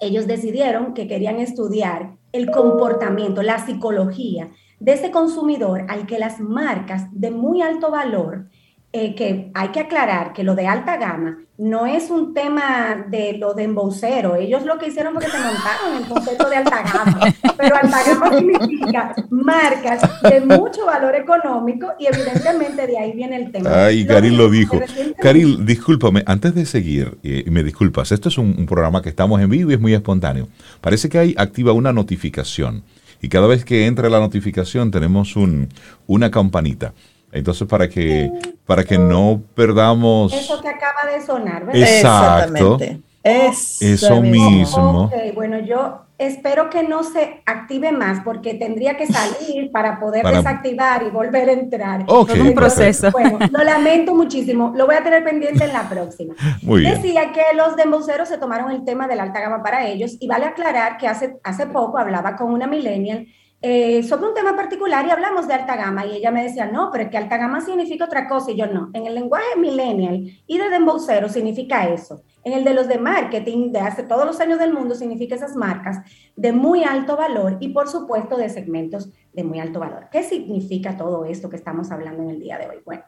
Ellos 0.01 0.27
decidieron 0.27 0.93
que 0.93 1.07
querían 1.07 1.39
estudiar 1.39 2.17
el 2.31 2.51
comportamiento, 2.51 3.41
la 3.43 3.65
psicología 3.65 4.49
de 4.79 4.93
ese 4.93 5.11
consumidor 5.11 5.85
al 5.87 6.05
que 6.05 6.19
las 6.19 6.39
marcas 6.39 7.07
de 7.11 7.31
muy 7.31 7.61
alto 7.61 7.91
valor 7.91 8.49
eh, 8.97 9.13
que 9.13 9.51
hay 9.53 9.67
que 9.73 9.81
aclarar 9.81 10.31
que 10.31 10.45
lo 10.45 10.55
de 10.55 10.67
alta 10.67 10.95
gama 10.95 11.39
no 11.57 11.85
es 11.85 12.09
un 12.09 12.33
tema 12.33 13.05
de 13.09 13.37
lo 13.37 13.53
de 13.53 13.63
embocero. 13.63 14.37
Ellos 14.37 14.63
lo 14.63 14.77
que 14.77 14.87
hicieron 14.87 15.13
fue 15.13 15.25
que 15.25 15.31
se 15.31 15.37
montaron 15.37 15.97
el 16.01 16.07
concepto 16.07 16.49
de 16.49 16.55
alta 16.55 16.81
gama. 16.81 17.19
Pero 17.57 17.75
alta 17.75 17.99
gama 18.07 18.37
significa 18.37 19.13
marcas 19.29 20.01
de 20.21 20.39
mucho 20.39 20.85
valor 20.85 21.13
económico 21.13 21.87
y 21.99 22.05
evidentemente 22.05 22.87
de 22.87 22.97
ahí 22.97 23.11
viene 23.11 23.35
el 23.35 23.51
tema. 23.51 23.85
Ay, 23.85 24.05
Caril 24.05 24.37
lo 24.37 24.49
dijo. 24.49 24.79
Caril, 25.21 25.65
discúlpame, 25.65 26.23
antes 26.25 26.55
de 26.55 26.65
seguir, 26.65 27.17
y 27.21 27.51
me 27.51 27.63
disculpas, 27.63 28.13
esto 28.13 28.29
es 28.29 28.37
un, 28.37 28.65
programa 28.65 29.01
que 29.01 29.09
estamos 29.09 29.41
en 29.41 29.49
vivo 29.49 29.71
y 29.71 29.73
es 29.73 29.81
muy 29.81 29.93
espontáneo. 29.93 30.47
Parece 30.79 31.09
que 31.09 31.19
hay 31.19 31.35
activa 31.37 31.73
una 31.73 31.91
notificación 31.91 32.83
y 33.21 33.27
cada 33.27 33.47
vez 33.47 33.65
que 33.65 33.87
entra 33.87 34.09
la 34.09 34.21
notificación 34.21 34.89
tenemos 34.89 35.35
un, 35.35 35.67
una 36.07 36.31
campanita. 36.31 36.93
Entonces, 37.35 37.67
para 37.67 37.89
que, 37.89 38.31
para 38.65 38.83
que 38.83 38.97
no 38.97 39.41
perdamos... 39.53 40.33
Eso 40.33 40.61
que 40.61 40.69
acaba 40.69 41.11
de 41.11 41.21
sonar, 41.21 41.65
¿verdad? 41.65 41.81
Exacto. 41.81 42.77
Eso 43.23 44.21
mismo. 44.21 45.11
bueno, 45.33 45.59
yo 45.59 46.01
espero 46.17 46.69
que 46.69 46.83
no 46.83 47.03
se 47.03 47.41
active 47.45 47.91
más 47.91 48.21
porque 48.23 48.53
tendría 48.53 48.95
que 48.95 49.07
salir 49.07 49.71
para 49.73 49.99
poder 49.99 50.25
desactivar 50.25 51.03
y 51.03 51.09
volver 51.09 51.49
a 51.49 51.53
entrar. 51.53 52.05
Okay, 52.07 52.39
un 52.39 52.53
proceso. 52.53 53.11
Bueno, 53.11 53.39
lo 53.51 53.63
lamento 53.63 54.13
muchísimo. 54.13 54.73
Lo 54.75 54.85
voy 54.85 54.95
a 54.95 55.03
tener 55.03 55.23
pendiente 55.23 55.63
en 55.63 55.73
la 55.73 55.89
próxima. 55.89 56.35
Muy 56.61 56.81
bien. 56.81 57.01
Decía 57.01 57.31
que 57.33 57.43
los 57.55 57.75
demboceros 57.75 58.29
se 58.29 58.37
tomaron 58.37 58.71
el 58.71 58.85
tema 58.85 59.07
de 59.07 59.15
la 59.15 59.23
alta 59.23 59.41
gama 59.41 59.63
para 59.63 59.87
ellos 59.87 60.15
y 60.19 60.27
vale 60.27 60.45
aclarar 60.45 60.97
que 60.97 61.07
hace, 61.07 61.37
hace 61.43 61.67
poco 61.67 61.97
hablaba 61.97 62.35
con 62.35 62.53
una 62.53 62.67
millennial 62.67 63.27
eh, 63.61 64.03
sobre 64.03 64.27
un 64.27 64.33
tema 64.33 64.55
particular 64.55 65.05
y 65.07 65.11
hablamos 65.11 65.47
de 65.47 65.55
alta 65.55 65.75
gama 65.75 66.05
y 66.05 66.17
ella 66.17 66.29
me 66.29 66.43
decía, 66.43 66.67
no, 66.67 66.89
pero 66.91 67.05
es 67.05 67.09
que 67.09 67.17
alta 67.17 67.37
gama 67.37 67.61
significa 67.61 68.05
otra 68.05 68.27
cosa 68.27 68.51
y 68.51 68.57
yo 68.57 68.67
no. 68.67 68.89
En 68.93 69.07
el 69.07 69.15
lenguaje 69.15 69.57
millennial 69.57 70.23
y 70.45 70.57
de 70.57 70.69
dembocero 70.69 71.29
significa 71.29 71.87
eso. 71.87 72.21
En 72.43 72.53
el 72.53 72.63
de 72.63 72.73
los 72.73 72.87
de 72.87 72.99
marketing 72.99 73.71
de 73.71 73.79
hace 73.79 74.03
todos 74.03 74.25
los 74.25 74.39
años 74.39 74.59
del 74.59 74.73
mundo 74.73 74.93
significa 74.93 75.35
esas 75.35 75.55
marcas 75.55 75.99
de 76.35 76.51
muy 76.51 76.83
alto 76.83 77.17
valor 77.17 77.57
y 77.59 77.69
por 77.69 77.87
supuesto 77.87 78.37
de 78.37 78.49
segmentos 78.49 79.09
de 79.33 79.43
muy 79.43 79.59
alto 79.59 79.79
valor. 79.79 80.09
¿Qué 80.11 80.21
significa 80.21 80.95
todo 80.95 81.25
esto 81.25 81.49
que 81.49 81.55
estamos 81.55 81.91
hablando 81.91 82.21
en 82.23 82.29
el 82.29 82.39
día 82.39 82.57
de 82.59 82.67
hoy? 82.67 82.77
Bueno, 82.85 83.03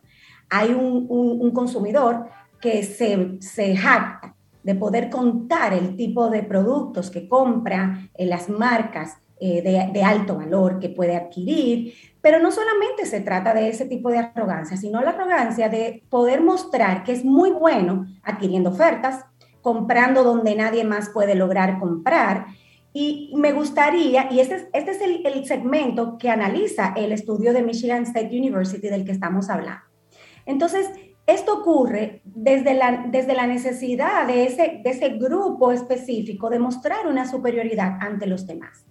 hay 0.50 0.70
un, 0.70 1.06
un, 1.10 1.52
consumidor 1.52 2.30
que 2.60 2.84
se, 2.84 3.38
se 3.41 3.76
jacta 3.76 4.36
de 4.64 4.76
poder 4.76 5.10
contar 5.10 5.74
el 5.74 5.95
tipo 5.95 6.30
de 6.30 6.43
productos 6.43 7.12
que 7.12 7.28
compra, 7.28 8.10
en 8.16 8.30
las 8.30 8.50
marcas, 8.50 9.18
eh, 9.40 9.90
de, 9.94 10.04
alto 10.04 10.36
valor 10.36 10.80
que 10.80 10.90
puede 10.90 11.16
adquirir, 11.16 11.94
pero 12.22 12.40
no 12.40 12.52
solamente 12.52 13.06
se 13.06 13.22
trata 13.22 13.54
de 13.54 13.70
ese 13.70 13.86
tipo 13.86 14.10
de 14.10 14.18
arrogancia, 14.18 14.78
sino 14.78 15.02
la 15.02 15.12
arrogancia 15.12 15.70
de 15.70 16.04
poder 16.10 16.42
mostrar 16.42 17.04
que 17.04 17.12
es 17.12 17.24
muy 17.24 17.52
bueno 17.52 18.08
adquiriendo 18.24 18.72
ofertas, 18.72 19.26
comprando 19.62 20.24
donde 20.24 20.56
nadie 20.56 20.84
más 20.84 21.10
puede 21.10 21.36
lograr 21.36 21.80
comprar. 21.80 22.48
Y 22.94 23.32
me 23.36 23.52
gustaría, 23.52 24.32
y 24.32 24.40
este 24.40 24.56
es, 24.56 24.68
este 24.74 24.92
es 24.92 25.02
el, 25.02 25.26
el 25.26 25.46
segmento 25.46 26.18
que 26.18 26.30
analiza 26.30 26.94
el 26.96 27.12
estudio 27.12 27.54
de 27.54 27.62
Michigan 27.62 28.04
State 28.04 28.36
University 28.36 28.88
del 28.88 29.06
que 29.06 29.12
estamos 29.12 29.52
hablando. 29.52 29.84
Entonces, 30.48 30.90
esto 31.28 31.60
ocurre 31.60 32.22
desde 32.24 32.74
la, 32.74 33.06
desde 33.12 33.36
la 33.36 33.46
necesidad 33.46 34.26
de 34.26 34.46
ese, 34.46 34.80
de 34.82 34.90
ese 34.90 35.10
grupo 35.10 35.74
específico 35.74 36.50
de 36.50 36.58
mostrar 36.58 37.06
una 37.06 37.30
superioridad 37.30 37.98
ante 38.00 38.26
los 38.28 38.48
demás. 38.48 38.87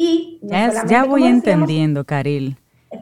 Y 0.00 0.38
ya, 0.42 1.04
voy 1.04 1.24
entendiendo, 1.24 2.04
Caril. 2.04 2.56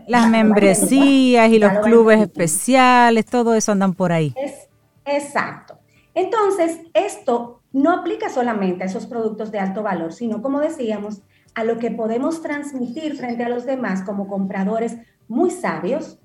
Las 0.09 0.31
membresías 0.31 1.53
y 1.53 1.59
los 1.59 1.71
clubes 1.81 2.23
especiales, 2.23 3.27
todo 3.27 3.55
eso 3.55 3.71
andan 3.71 3.93
por 3.93 4.13
ahí. 4.13 4.35
Es, 4.35 4.69
exacto. 5.05 5.79
Entonces, 6.15 6.81
esto 6.95 7.61
no 7.71 7.93
aplica 7.93 8.31
solamente 8.31 8.83
a 8.83 8.87
esos 8.87 9.07
productos 9.07 9.53
de 9.53 9.59
alto 9.59 9.83
valor, 9.83 10.15
sino, 10.15 10.41
como 10.41 10.59
decíamos, 10.59 11.21
a 11.55 11.65
lo 11.65 11.79
que 11.79 11.91
podemos 11.91 12.41
transmitir 12.41 13.15
frente 13.15 13.45
a 13.45 13.51
los 13.51 13.67
demás 13.67 14.03
como 14.03 14.27
compradores 14.27 14.97
muy 15.29 15.51
sabios, 15.51 16.19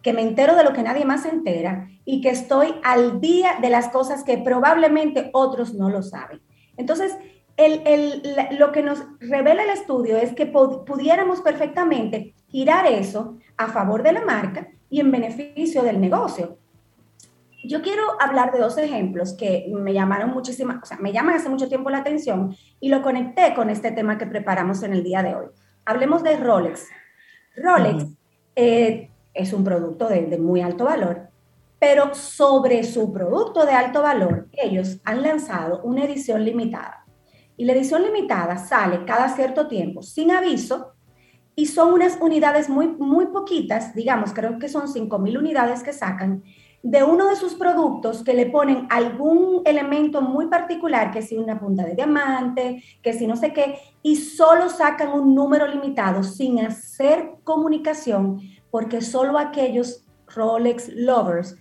que 0.00 0.14
me 0.14 0.22
entero 0.22 0.56
de 0.56 0.64
lo 0.64 0.72
que 0.72 0.82
nadie 0.82 1.04
más 1.04 1.24
se 1.24 1.28
entera 1.28 1.88
y 2.06 2.22
que 2.22 2.30
estoy 2.30 2.74
al 2.82 3.20
día 3.20 3.58
de 3.60 3.68
las 3.68 3.88
cosas 3.88 4.24
que 4.24 4.38
probablemente 4.38 5.28
otros 5.34 5.74
no 5.74 5.90
lo 5.90 6.02
saben. 6.02 6.40
Entonces, 6.78 7.14
lo 7.56 8.72
que 8.72 8.82
nos 8.82 9.04
revela 9.20 9.62
el 9.62 9.70
estudio 9.70 10.16
es 10.16 10.34
que 10.34 10.46
pudiéramos 10.46 11.40
perfectamente 11.40 12.34
girar 12.48 12.86
eso 12.86 13.38
a 13.56 13.68
favor 13.68 14.02
de 14.02 14.12
la 14.12 14.24
marca 14.24 14.68
y 14.90 15.00
en 15.00 15.12
beneficio 15.12 15.82
del 15.82 16.00
negocio. 16.00 16.58
yo 17.66 17.80
quiero 17.80 18.02
hablar 18.20 18.52
de 18.52 18.58
dos 18.58 18.76
ejemplos 18.76 19.32
que 19.32 19.72
me 19.72 19.94
llamaron 19.94 20.30
muchísimo, 20.30 20.74
o 20.82 20.84
sea, 20.84 20.98
me 20.98 21.12
llaman 21.12 21.36
hace 21.36 21.48
mucho 21.48 21.68
tiempo 21.68 21.88
la 21.88 21.98
atención 21.98 22.54
y 22.78 22.90
lo 22.90 23.00
conecté 23.00 23.54
con 23.54 23.70
este 23.70 23.90
tema 23.90 24.18
que 24.18 24.26
preparamos 24.26 24.82
en 24.82 24.92
el 24.92 25.02
día 25.02 25.22
de 25.22 25.34
hoy. 25.34 25.46
Hablemos 25.86 26.22
de 26.22 26.36
Rolex. 26.36 26.88
Rolex 27.56 28.04
eh, 28.54 29.10
es 29.32 29.52
un 29.54 29.64
producto 29.64 30.08
de, 30.08 30.26
de 30.26 30.38
muy 30.38 30.60
alto 30.60 30.84
valor, 30.84 31.28
pero 31.78 32.14
sobre 32.14 32.84
su 32.84 33.12
producto 33.12 33.64
de 33.64 33.72
alto 33.72 34.02
valor, 34.02 34.48
ellos 34.52 35.00
han 35.04 35.22
lanzado 35.22 35.80
una 35.84 36.04
edición 36.04 36.44
limitada. 36.44 37.03
Y 37.56 37.64
la 37.64 37.72
edición 37.72 38.02
limitada 38.02 38.58
sale 38.58 39.04
cada 39.04 39.28
cierto 39.28 39.68
tiempo, 39.68 40.02
sin 40.02 40.30
aviso, 40.30 40.92
y 41.56 41.66
son 41.66 41.92
unas 41.92 42.18
unidades 42.20 42.68
muy, 42.68 42.88
muy 42.88 43.26
poquitas, 43.26 43.94
digamos, 43.94 44.32
creo 44.32 44.58
que 44.58 44.68
son 44.68 44.88
5.000 44.88 45.38
unidades 45.38 45.82
que 45.82 45.92
sacan, 45.92 46.42
de 46.82 47.02
uno 47.02 47.30
de 47.30 47.36
sus 47.36 47.54
productos 47.54 48.22
que 48.22 48.34
le 48.34 48.46
ponen 48.46 48.86
algún 48.90 49.62
elemento 49.64 50.20
muy 50.20 50.48
particular, 50.48 51.10
que 51.10 51.22
si 51.22 51.38
una 51.38 51.58
punta 51.58 51.84
de 51.84 51.94
diamante, 51.94 52.82
que 53.02 53.14
si 53.14 53.26
no 53.26 53.36
sé 53.36 53.54
qué, 53.54 53.78
y 54.02 54.16
solo 54.16 54.68
sacan 54.68 55.12
un 55.12 55.34
número 55.34 55.66
limitado 55.66 56.22
sin 56.22 56.58
hacer 56.60 57.36
comunicación, 57.42 58.40
porque 58.70 59.00
solo 59.00 59.38
aquellos 59.38 60.04
Rolex 60.34 60.88
lovers 60.94 61.56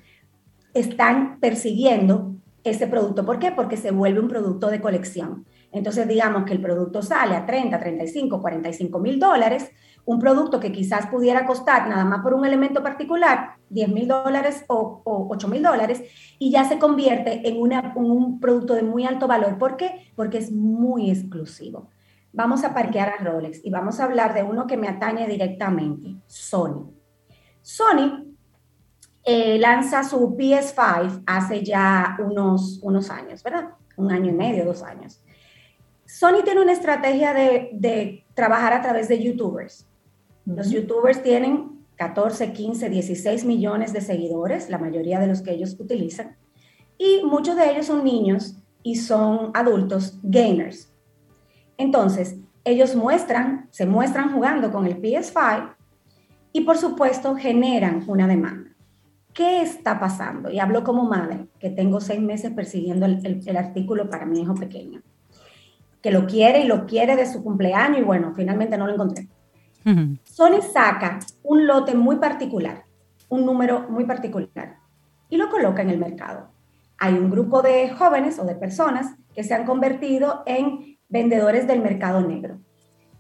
están 0.74 1.40
persiguiendo 1.40 2.34
ese 2.66 2.88
producto. 2.88 3.26
¿Por 3.26 3.40
qué? 3.40 3.52
Porque 3.52 3.78
se 3.78 3.92
vuelve 3.92 4.20
un 4.20 4.28
producto 4.28 4.68
de 4.68 4.82
colección. 4.82 5.46
Entonces, 5.74 6.08
digamos 6.08 6.44
que 6.46 6.54
el 6.54 6.62
producto 6.62 7.02
sale 7.02 7.36
a 7.36 7.46
30, 7.46 7.80
35, 7.80 8.42
45 8.42 9.00
mil 9.00 9.20
dólares, 9.20 9.72
un 10.06 10.20
producto 10.20 10.60
que 10.60 10.72
quizás 10.72 11.08
pudiera 11.08 11.46
costar 11.46 11.90
nada 11.90 12.06
más 12.06 12.22
por 12.22 12.36
un 12.36 12.46
elemento 12.46 12.84
particular 12.84 13.56
10 13.70 13.90
mil 13.90 14.08
dólares 14.08 14.66
o, 14.68 15.02
8 15.04 15.48
mil 15.48 15.64
dólares 15.64 16.04
y 16.38 16.52
ya 16.52 16.64
se 16.66 16.78
convierte 16.78 17.48
en, 17.48 17.58
un 17.58 18.40
producto 18.40 18.76
de 18.76 18.84
muy 18.84 19.06
alto 19.06 19.28
valor. 19.28 19.58
¿Por 19.58 19.76
qué? 19.76 20.12
Porque 20.16 20.38
es 20.38 20.52
muy 20.52 21.10
exclusivo. 21.10 21.90
Vamos 22.32 22.64
a 22.64 22.74
parquear 22.74 23.10
a 23.10 23.24
Rolex 23.24 23.60
y 23.64 23.72
vamos 23.72 24.00
a 24.00 24.06
hablar 24.06 24.34
de 24.34 24.44
uno 24.44 24.68
que 24.68 24.78
me 24.78 24.88
atañe 24.88 25.28
directamente, 25.28 26.16
Sony. 26.28 26.92
Sony 27.62 28.26
eh, 29.24 29.58
lanza 29.58 30.04
su 30.04 30.36
PS5 30.36 31.24
hace 31.26 31.64
ya 31.64 32.18
unos, 32.20 32.80
unos 32.84 33.10
años, 33.10 33.42
¿verdad? 33.42 33.70
Un 33.96 34.12
año 34.12 34.32
y 34.32 34.34
medio, 34.34 34.66
dos 34.66 34.84
años. 34.84 35.24
Sony 36.14 36.44
tiene 36.44 36.62
una 36.62 36.74
estrategia 36.74 37.34
de, 37.34 37.72
de 37.74 38.24
trabajar 38.36 38.72
a 38.72 38.84
través 38.84 39.08
de 39.08 39.18
YouTubers. 39.18 39.88
Los 40.46 40.70
youtubers 40.70 41.24
tienen 41.24 41.84
14, 41.96 42.54
15, 42.54 42.88
16 42.88 43.46
millones 43.46 43.94
de 43.94 44.02
seguidores, 44.02 44.70
la 44.70 44.78
mayoría 44.78 45.20
de 45.20 45.26
los 45.26 45.42
que 45.42 45.54
ellos 45.54 45.76
utilizan, 45.80 46.38
y 47.00 47.24
muchos 47.26 47.56
de 47.56 47.72
ellos 47.72 47.88
son 47.88 48.04
niños 48.04 48.58
y 48.84 48.98
son 48.98 49.50
adultos 49.56 50.20
gamers. 50.22 50.94
Entonces, 51.78 52.36
ellos 52.64 52.96
muestran, 52.96 53.68
se 53.72 53.88
muestran 53.88 54.34
jugando 54.34 54.72
con 54.72 54.86
el 54.86 55.02
PS5 55.02 55.74
y 56.52 56.62
por 56.62 56.78
supuesto 56.78 57.36
generan 57.36 58.04
una 58.06 58.28
demanda. 58.28 58.70
¿Qué 59.34 59.64
está 59.64 60.00
pasando? 60.00 60.52
Y 60.52 60.60
hablo 60.60 60.84
como 60.84 61.06
madre, 61.06 61.48
que 61.58 61.72
tengo 61.72 62.00
seis 62.00 62.22
meses 62.22 62.52
persiguiendo 62.52 63.08
el, 63.08 63.42
el 63.44 63.58
artículo 63.58 64.12
para 64.12 64.28
mi 64.28 64.42
hijo 64.42 64.54
pequeño, 64.54 65.02
que 66.04 66.12
lo 66.12 66.28
quiere 66.28 66.60
y 66.60 66.68
lo 66.68 66.86
quiere 66.86 67.16
de 67.16 67.26
su 67.26 67.42
cumpleaños 67.42 68.00
y 68.00 68.04
bueno, 68.04 68.34
finalmente 68.36 68.78
no 68.78 68.86
lo 68.86 68.94
encontré. 68.94 69.30
Sony 70.24 70.62
saca 70.62 71.20
un 71.44 71.66
lote 71.66 71.96
muy 71.96 72.18
particular, 72.18 72.84
un 73.30 73.46
número 73.46 73.88
muy 73.90 74.06
particular, 74.06 74.78
y 75.30 75.38
lo 75.38 75.50
coloca 75.50 75.82
en 75.82 75.90
el 75.90 75.98
mercado. 75.98 76.50
Hay 77.00 77.14
un 77.14 77.32
grupo 77.32 77.62
de 77.62 77.90
jóvenes 77.90 78.38
o 78.38 78.46
de 78.46 78.56
personas 78.56 79.16
que 79.34 79.44
se 79.44 79.54
han 79.54 79.66
convertido 79.66 80.44
en 80.46 80.98
vendedores 81.08 81.68
del 81.68 81.82
mercado 81.82 82.22
negro. 82.22 82.60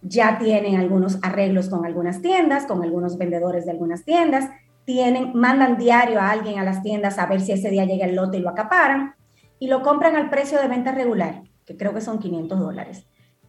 Ya 0.02 0.38
tienen 0.38 0.76
algunos 0.76 1.20
arreglos 1.22 1.70
con 1.70 1.86
algunas 1.86 2.22
tiendas, 2.22 2.66
con 2.66 2.84
algunos 2.84 3.18
vendedores 3.18 3.66
de 3.66 3.72
algunas 3.72 4.04
tiendas, 4.04 4.50
tienen, 4.86 5.32
mandan 5.34 5.78
diario 5.78 6.20
a 6.20 6.32
alguien 6.32 6.60
a 6.60 6.66
las 6.66 6.84
tiendas 6.84 7.18
a 7.18 7.26
ver 7.28 7.40
si 7.40 7.54
ese 7.54 7.70
día 7.70 7.86
llega 7.86 8.06
el 8.06 8.16
lote 8.16 8.38
y 8.38 8.42
lo 8.42 8.50
acaparan, 8.50 9.16
y 9.60 9.68
lo 9.68 9.82
compran 9.82 10.18
al 10.18 10.30
precio 10.30 10.60
de 10.60 10.68
venta 10.68 10.92
regular, 10.92 11.44
que 11.66 11.78
creo 11.78 11.94
que 11.94 12.02
son 12.02 12.20
500 12.20 12.60
dólares. 12.60 13.06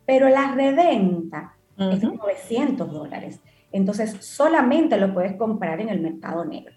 Pero 0.06 0.28
la 0.28 0.54
reventa 0.54 1.56
es 1.78 2.02
900 2.02 2.90
dólares. 2.92 3.40
Entonces, 3.72 4.16
solamente 4.20 4.96
lo 4.98 5.12
puedes 5.12 5.36
comprar 5.36 5.80
en 5.80 5.88
el 5.88 6.00
mercado 6.00 6.44
negro. 6.44 6.72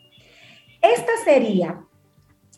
Esta 0.81 1.11
sería 1.23 1.81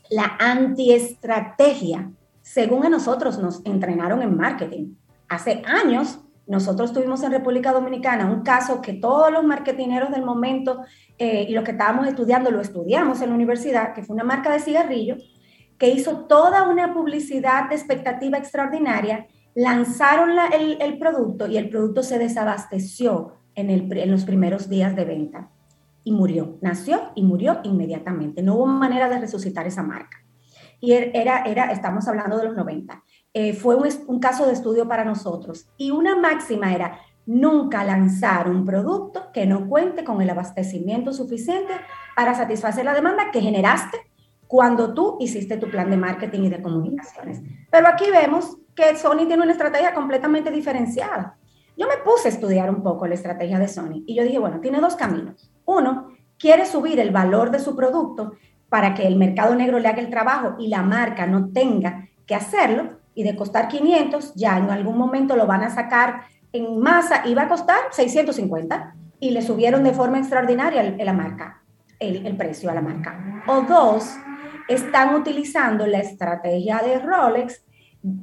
la 0.09 0.37
antiestrategia, 0.39 2.11
según 2.41 2.85
a 2.85 2.89
nosotros 2.89 3.37
nos 3.39 3.65
entrenaron 3.65 4.21
en 4.21 4.35
marketing. 4.35 4.95
Hace 5.27 5.61
años, 5.65 6.19
nosotros 6.47 6.93
tuvimos 6.93 7.21
en 7.23 7.31
República 7.31 7.71
Dominicana 7.71 8.31
un 8.31 8.41
caso 8.41 8.81
que 8.81 8.93
todos 8.93 9.31
los 9.31 9.43
marketineros 9.43 10.09
del 10.09 10.25
momento 10.25 10.81
eh, 11.17 11.45
y 11.47 11.53
los 11.53 11.63
que 11.63 11.71
estábamos 11.71 12.07
estudiando 12.07 12.49
lo 12.49 12.59
estudiamos 12.59 13.21
en 13.21 13.29
la 13.29 13.35
universidad, 13.35 13.93
que 13.93 14.01
fue 14.01 14.15
una 14.15 14.23
marca 14.23 14.51
de 14.51 14.59
cigarrillo 14.59 15.17
que 15.79 15.89
hizo 15.89 16.25
toda 16.25 16.69
una 16.69 16.93
publicidad 16.93 17.69
de 17.69 17.75
expectativa 17.75 18.37
extraordinaria 18.37 19.27
lanzaron 19.55 20.37
el, 20.53 20.99
producto 20.99 21.47
y 21.47 21.57
el 21.57 21.69
producto 21.69 22.03
se 22.03 22.19
desabasteció 22.19 23.33
en, 23.55 24.11
los 24.11 24.25
primeros 24.25 24.69
días 24.69 24.95
de 24.95 25.05
venta 25.05 25.49
y 26.03 26.11
murió. 26.11 26.57
Nació 26.61 27.11
y 27.15 27.23
murió 27.23 27.61
inmediatamente. 27.63 28.43
No 28.43 28.55
hubo 28.55 28.67
manera 28.67 29.09
de 29.09 29.19
resucitar 29.19 29.65
esa 29.67 29.81
marca. 29.81 30.17
Y 30.81 30.93
er, 30.93 31.11
era, 31.13 31.43
era 31.43 31.71
estamos 31.71 32.07
hablando 32.07 32.37
de 32.37 32.45
los 32.45 32.55
90. 32.55 33.03
Eh, 33.33 33.53
fue 33.53 33.75
un, 33.75 34.19
caso 34.19 34.45
de 34.45 34.53
estudio 34.53 34.87
para 34.87 35.05
nosotros. 35.05 35.69
Y 35.77 35.91
una 35.91 36.15
máxima 36.15 36.73
era 36.73 36.99
nunca 37.25 37.83
lanzar 37.83 38.49
un 38.49 38.65
producto 38.65 39.31
que 39.33 39.45
no 39.45 39.67
cuente 39.67 40.03
con 40.03 40.21
el 40.21 40.29
abastecimiento 40.29 41.13
suficiente 41.13 41.73
para 42.15 42.33
satisfacer 42.33 42.85
la 42.85 42.93
demanda 42.93 43.31
que 43.31 43.41
generaste 43.41 44.08
cuando 44.49 44.95
tú 44.95 45.15
hiciste 45.19 45.57
tu 45.57 45.69
plan 45.69 45.91
de 45.91 45.95
marketing 45.95 46.45
y 46.45 46.49
de 46.49 46.59
comunicaciones. 46.59 47.39
Pero 47.69 47.87
aquí 47.87 48.09
vemos 48.09 48.57
que 48.75 48.95
Sony 48.95 49.27
tiene 49.27 49.43
una 49.43 49.51
estrategia 49.51 49.93
completamente 49.93 50.49
diferenciada. 50.49 51.37
Yo 51.77 51.87
me 51.87 51.97
puse 52.03 52.29
a 52.29 52.31
estudiar 52.31 52.71
un 52.71 52.81
poco 52.81 53.05
la 53.05 53.13
estrategia 53.13 53.59
de 53.59 53.67
Sony 53.67 54.03
y 54.07 54.15
yo 54.15 54.23
dije, 54.23 54.39
bueno, 54.39 54.59
tiene 54.59 54.79
dos 54.79 54.95
caminos. 54.95 55.51
Uno, 55.65 56.07
quiere 56.39 56.65
subir 56.65 56.99
el 56.99 57.11
valor 57.11 57.51
de 57.51 57.59
su 57.59 57.75
producto 57.75 58.33
para 58.69 58.95
que 58.95 59.05
el 59.05 59.17
mercado 59.17 59.53
negro 59.53 59.77
le 59.77 59.87
haga 59.87 60.01
el 60.01 60.09
trabajo 60.09 60.55
y 60.57 60.67
la 60.67 60.81
marca 60.81 61.27
no 61.27 61.51
tenga 61.51 62.09
que 62.25 62.33
hacerlo 62.33 62.97
y 63.13 63.21
de 63.21 63.35
costar 63.35 63.67
500, 63.67 64.33
ya 64.33 64.57
en 64.57 64.71
algún 64.71 64.97
momento 64.97 65.35
lo 65.35 65.45
van 65.45 65.61
a 65.61 65.69
sacar 65.69 66.21
en 66.53 66.79
masa 66.79 67.21
y 67.23 67.35
va 67.35 67.43
a 67.43 67.47
costar 67.47 67.77
650 67.91 68.95
y 69.19 69.29
le 69.29 69.43
subieron 69.43 69.83
de 69.83 69.93
forma 69.93 70.17
extraordinaria 70.17 70.81
el, 70.81 71.05
la 71.05 71.13
marca, 71.13 71.61
el, 71.99 72.25
el 72.25 72.35
precio 72.35 72.71
a 72.71 72.73
la 72.73 72.81
marca. 72.81 73.43
O 73.45 73.61
dos, 73.61 74.17
están 74.69 75.15
utilizando 75.15 75.85
la 75.87 75.99
estrategia 75.99 76.79
de 76.79 76.99
Rolex 76.99 77.65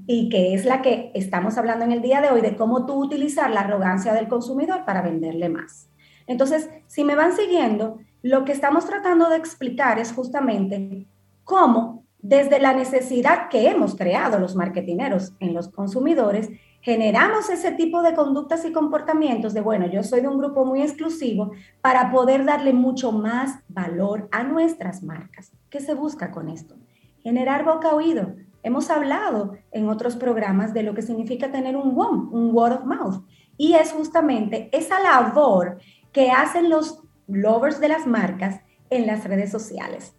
y 0.06 0.28
que 0.28 0.54
es 0.54 0.64
la 0.64 0.80
que 0.80 1.10
estamos 1.14 1.58
hablando 1.58 1.84
en 1.84 1.92
el 1.92 2.00
día 2.00 2.20
de 2.20 2.30
hoy, 2.30 2.40
de 2.40 2.56
cómo 2.56 2.86
tú 2.86 2.94
utilizar 2.94 3.50
la 3.50 3.60
arrogancia 3.60 4.14
del 4.14 4.28
consumidor 4.28 4.84
para 4.84 5.02
venderle 5.02 5.48
más. 5.48 5.88
Entonces, 6.26 6.70
si 6.86 7.04
me 7.04 7.14
van 7.14 7.34
siguiendo, 7.34 7.98
lo 8.22 8.44
que 8.44 8.52
estamos 8.52 8.86
tratando 8.86 9.28
de 9.28 9.36
explicar 9.36 9.98
es 9.98 10.12
justamente 10.12 11.06
cómo 11.44 12.04
desde 12.18 12.58
la 12.58 12.72
necesidad 12.72 13.48
que 13.48 13.68
hemos 13.68 13.94
creado 13.94 14.38
los 14.38 14.56
marketineros 14.56 15.34
en 15.38 15.54
los 15.54 15.68
consumidores, 15.68 16.48
generamos 16.80 17.50
ese 17.50 17.72
tipo 17.72 18.02
de 18.02 18.14
conductas 18.14 18.64
y 18.64 18.72
comportamientos 18.72 19.54
de, 19.54 19.60
bueno, 19.60 19.86
yo 19.86 20.02
soy 20.02 20.22
de 20.22 20.28
un 20.28 20.38
grupo 20.38 20.64
muy 20.64 20.82
exclusivo 20.82 21.52
para 21.80 22.10
poder 22.10 22.44
darle 22.44 22.72
mucho 22.72 23.12
más 23.12 23.60
valor 23.68 24.28
a 24.32 24.42
nuestras 24.42 25.02
marcas. 25.02 25.52
¿Qué 25.76 25.82
se 25.82 25.92
busca 25.92 26.30
con 26.30 26.48
esto? 26.48 26.74
Generar 27.22 27.62
boca 27.62 27.94
oído, 27.94 28.34
Hemos 28.62 28.88
hablado 28.88 29.58
en 29.72 29.90
otros 29.90 30.16
programas 30.16 30.72
de 30.72 30.82
lo 30.82 30.94
que 30.94 31.02
significa 31.02 31.52
tener 31.52 31.76
un 31.76 31.94
WOM, 31.94 32.32
un 32.32 32.54
word 32.54 32.72
of 32.72 32.84
mouth. 32.86 33.26
Y 33.58 33.74
es 33.74 33.92
justamente 33.92 34.70
esa 34.72 34.98
labor 35.00 35.76
que 36.12 36.30
hacen 36.30 36.70
los 36.70 37.02
lovers 37.26 37.78
de 37.78 37.88
las 37.88 38.06
marcas 38.06 38.62
en 38.88 39.06
las 39.06 39.24
redes 39.24 39.52
sociales. 39.52 40.14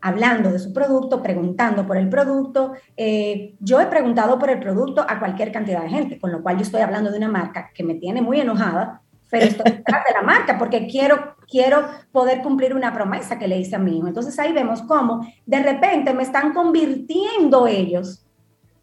Hablando 0.00 0.52
de 0.52 0.60
su 0.60 0.72
producto, 0.72 1.20
preguntando 1.20 1.84
por 1.84 1.96
el 1.96 2.08
producto. 2.08 2.74
Eh, 2.96 3.56
yo 3.58 3.80
he 3.80 3.86
preguntado 3.86 4.38
por 4.38 4.50
el 4.50 4.60
producto 4.60 5.04
a 5.06 5.18
cualquier 5.18 5.50
cantidad 5.50 5.82
de 5.82 5.88
gente, 5.88 6.20
con 6.20 6.30
lo 6.30 6.44
cual 6.44 6.58
yo 6.58 6.62
estoy 6.62 6.82
hablando 6.82 7.10
de 7.10 7.18
una 7.18 7.28
marca 7.28 7.72
que 7.74 7.82
me 7.82 7.96
tiene 7.96 8.22
muy 8.22 8.40
enojada 8.40 9.02
pero 9.30 9.46
estoy 9.46 9.72
detrás 9.72 10.04
de 10.04 10.12
la 10.14 10.22
marca 10.22 10.58
porque 10.58 10.86
quiero, 10.86 11.36
quiero 11.48 11.84
poder 12.12 12.42
cumplir 12.42 12.74
una 12.74 12.92
promesa 12.92 13.38
que 13.38 13.48
le 13.48 13.58
hice 13.58 13.76
a 13.76 13.80
mi 13.80 13.98
hijo. 13.98 14.06
Entonces 14.06 14.38
ahí 14.38 14.52
vemos 14.52 14.82
cómo 14.82 15.26
de 15.44 15.62
repente 15.62 16.14
me 16.14 16.22
están 16.22 16.52
convirtiendo 16.52 17.66
ellos 17.66 18.24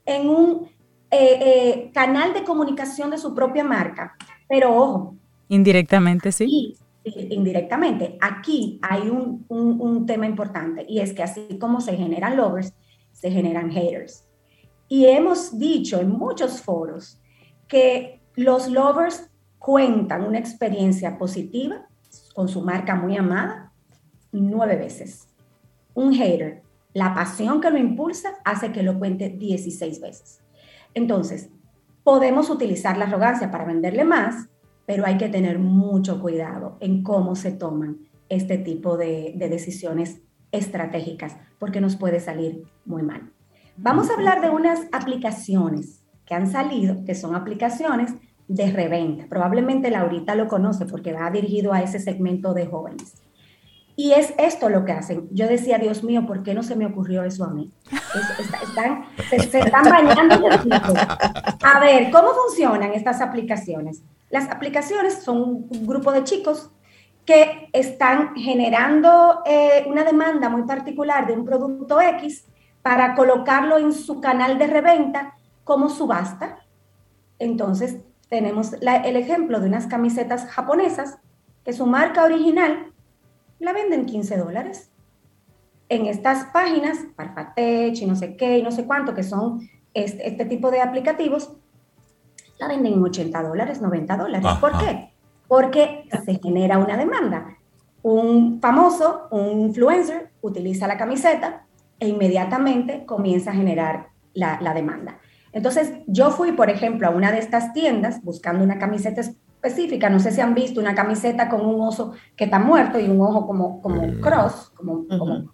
en 0.06 0.30
un 0.30 0.68
eh, 1.12 1.40
eh, 1.42 1.92
canal 1.94 2.34
de 2.34 2.44
comunicación 2.44 3.10
de 3.12 3.18
su 3.18 3.34
propia 3.34 3.64
marca. 3.64 4.16
Pero 4.50 4.76
ojo. 4.76 5.16
Indirectamente, 5.48 6.32
sí. 6.32 6.76
indirectamente. 7.04 8.18
Aquí 8.20 8.80
hay 8.82 9.10
un, 9.10 9.46
un, 9.48 10.06
tema 10.06 10.26
importante 10.26 10.86
y 10.88 11.00
es 11.00 11.14
que 11.14 11.24
así 11.24 11.58
como 11.60 11.80
se 11.82 11.96
generan 11.96 12.36
lovers, 12.36 12.74
se 13.12 13.32
generan 13.32 13.72
haters. 13.72 14.28
Y 14.90 15.06
hemos 15.06 15.58
dicho 15.58 16.00
en 16.00 16.10
muchos 16.10 16.62
foros 16.62 17.22
que 17.68 18.20
los 18.36 18.68
lovers 18.68 19.30
cuentan 19.64 20.26
una 20.26 20.40
experiencia 20.40 21.18
positiva 21.18 21.88
con 22.36 22.50
su 22.50 22.62
marca 22.64 22.96
muy 22.96 23.16
amada 23.16 23.72
nueve 24.34 24.76
veces. 24.76 25.30
Un 25.94 26.14
hater, 26.14 26.64
la 26.94 27.14
pasión 27.14 27.62
que 27.62 27.70
lo 27.70 27.78
impulsa 27.78 28.34
hace 28.44 28.74
que 28.74 28.84
lo 28.84 29.00
cuente 29.00 29.30
16 29.30 30.02
veces. 30.02 30.42
Entonces, 30.94 31.50
podemos 32.04 32.50
utilizar 32.50 32.98
la 32.98 33.06
arrogancia 33.06 33.52
para 33.52 33.64
venderle 33.64 34.04
más, 34.04 34.50
pero 34.86 35.06
hay 35.06 35.16
que 35.18 35.30
tener 35.30 35.60
mucho 35.60 36.20
cuidado 36.20 36.76
en 36.82 37.02
cómo 37.02 37.38
se 37.38 37.54
toman 37.54 38.00
este 38.28 38.58
tipo 38.58 38.98
de, 38.98 39.34
decisiones 39.38 40.20
estratégicas, 40.52 41.38
porque 41.58 41.80
nos 41.80 41.96
puede 41.96 42.20
salir 42.20 42.66
muy 42.84 43.02
mal. 43.02 43.32
Vamos 43.78 44.10
a 44.10 44.16
hablar 44.16 44.42
de 44.42 44.50
unas 44.50 44.82
aplicaciones 44.92 46.04
que 46.26 46.36
han 46.36 46.52
salido, 46.52 47.06
que 47.06 47.16
son 47.16 47.34
aplicaciones 47.34 48.14
de 48.54 48.72
reventa. 48.72 49.26
Probablemente 49.28 49.90
Laurita 49.90 50.36
lo 50.36 50.48
conoce 50.48 50.86
porque 50.86 51.12
va 51.12 51.32
dirigido 51.32 51.74
a 51.74 51.82
ese 51.82 52.00
segmento 52.00 52.54
de 52.54 52.68
jóvenes. 52.68 53.16
Y 53.96 54.12
es 54.14 54.34
esto 54.38 54.70
lo 54.70 54.86
que 54.86 54.92
hacen. 54.92 55.28
Yo 55.32 55.48
decía, 55.48 55.78
Dios 55.80 56.04
mío, 56.04 56.26
¿por 56.28 56.44
qué 56.44 56.54
no 56.54 56.62
se 56.62 56.76
me 56.76 56.86
ocurrió 56.86 57.24
eso 57.24 57.44
a 57.46 57.50
mí? 57.50 57.72
están, 58.62 59.06
se, 59.30 59.60
están 59.60 59.84
bañando 59.84 60.50
A 61.64 61.80
ver, 61.80 62.12
¿cómo 62.12 62.30
funcionan 62.30 62.94
estas 62.94 63.22
aplicaciones? 63.22 64.04
Las 64.30 64.50
aplicaciones 64.50 65.24
son 65.24 65.68
un 65.70 65.88
grupo 65.88 66.12
de 66.12 66.24
chicos 66.24 66.70
que 67.26 67.70
están 67.74 68.36
generando 68.36 69.42
eh, 69.46 69.86
una 69.88 70.04
demanda 70.04 70.50
muy 70.50 70.64
particular 70.64 71.26
de 71.26 71.34
un 71.34 71.46
producto 71.46 72.02
X 72.02 72.46
para 72.82 73.16
colocarlo 73.16 73.78
en 73.78 73.94
su 73.94 74.22
canal 74.22 74.58
de 74.60 74.68
reventa 74.68 75.38
como 75.64 75.90
subasta. 75.90 76.60
Entonces, 77.40 77.98
tenemos 78.34 78.74
el 78.74 79.16
ejemplo 79.16 79.60
de 79.60 79.68
unas 79.68 79.86
camisetas 79.86 80.48
japonesas 80.48 81.20
que 81.64 81.72
su 81.72 81.86
marca 81.86 82.24
original 82.24 82.92
la 83.60 83.74
venden 83.74 84.08
15 84.08 84.38
dólares. 84.38 84.90
En 85.88 86.08
estas 86.08 86.46
páginas, 86.46 86.98
Parfatech 87.16 87.96
y 88.02 88.08
no 88.08 88.16
sé 88.16 88.36
qué 88.36 88.58
y 88.58 88.64
no 88.64 88.72
sé 88.72 88.88
cuánto, 88.88 89.14
que 89.14 89.22
son 89.22 89.70
este, 89.94 90.28
este 90.28 90.46
tipo 90.46 90.72
de 90.72 90.82
aplicativos, 90.82 91.54
la 92.58 92.68
venden 92.68 92.94
en 92.94 93.04
80 93.04 93.44
dólares, 93.44 93.82
90 93.82 94.18
dólares. 94.18 94.48
¿Por 94.60 94.80
qué? 94.80 95.14
Porque 95.48 96.10
se 96.26 96.40
genera 96.40 96.80
una 96.80 96.98
demanda. 96.98 97.60
Un 98.02 98.60
famoso, 98.60 99.28
un 99.30 99.60
influencer, 99.60 100.32
utiliza 100.42 100.88
la 100.88 100.98
camiseta 100.98 101.68
e 102.00 102.08
inmediatamente 102.08 103.06
comienza 103.06 103.52
a 103.52 103.54
generar 103.54 104.08
la, 104.34 104.60
la 104.60 104.74
demanda. 104.74 105.20
Entonces, 105.54 105.94
yo 106.08 106.32
fui, 106.32 106.52
por 106.52 106.70
ejemplo, 106.70 107.08
a 107.08 107.12
una 107.12 107.32
de 107.32 107.40
estas 107.40 107.74
tiendas 107.74 108.22
buscando 108.24 108.64
una 108.64 108.80
camiseta 108.80 109.22
específica. 109.22 110.10
No 110.10 110.20
sé 110.20 110.32
si 110.32 110.42
han 110.42 110.56
visto 110.56 110.82
una 110.82 110.96
camiseta 110.96 111.48
con 111.48 111.66
un 111.66 111.80
oso 111.80 112.14
que 112.36 112.46
está 112.46 112.60
muerto 112.60 113.00
y 113.00 113.08
un 113.08 113.22
ojo 113.22 113.48
como, 113.48 113.82
como 113.82 114.02
un 114.02 114.20
cross, 114.20 114.72
como, 114.76 115.08
como 115.08 115.24
un 115.24 115.52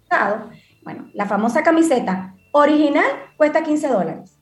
Bueno, 0.82 1.08
la 1.12 1.26
famosa 1.26 1.62
camiseta 1.62 2.34
original 2.52 3.06
cuesta 3.36 3.62
15 3.62 3.88
dólares, 3.88 4.40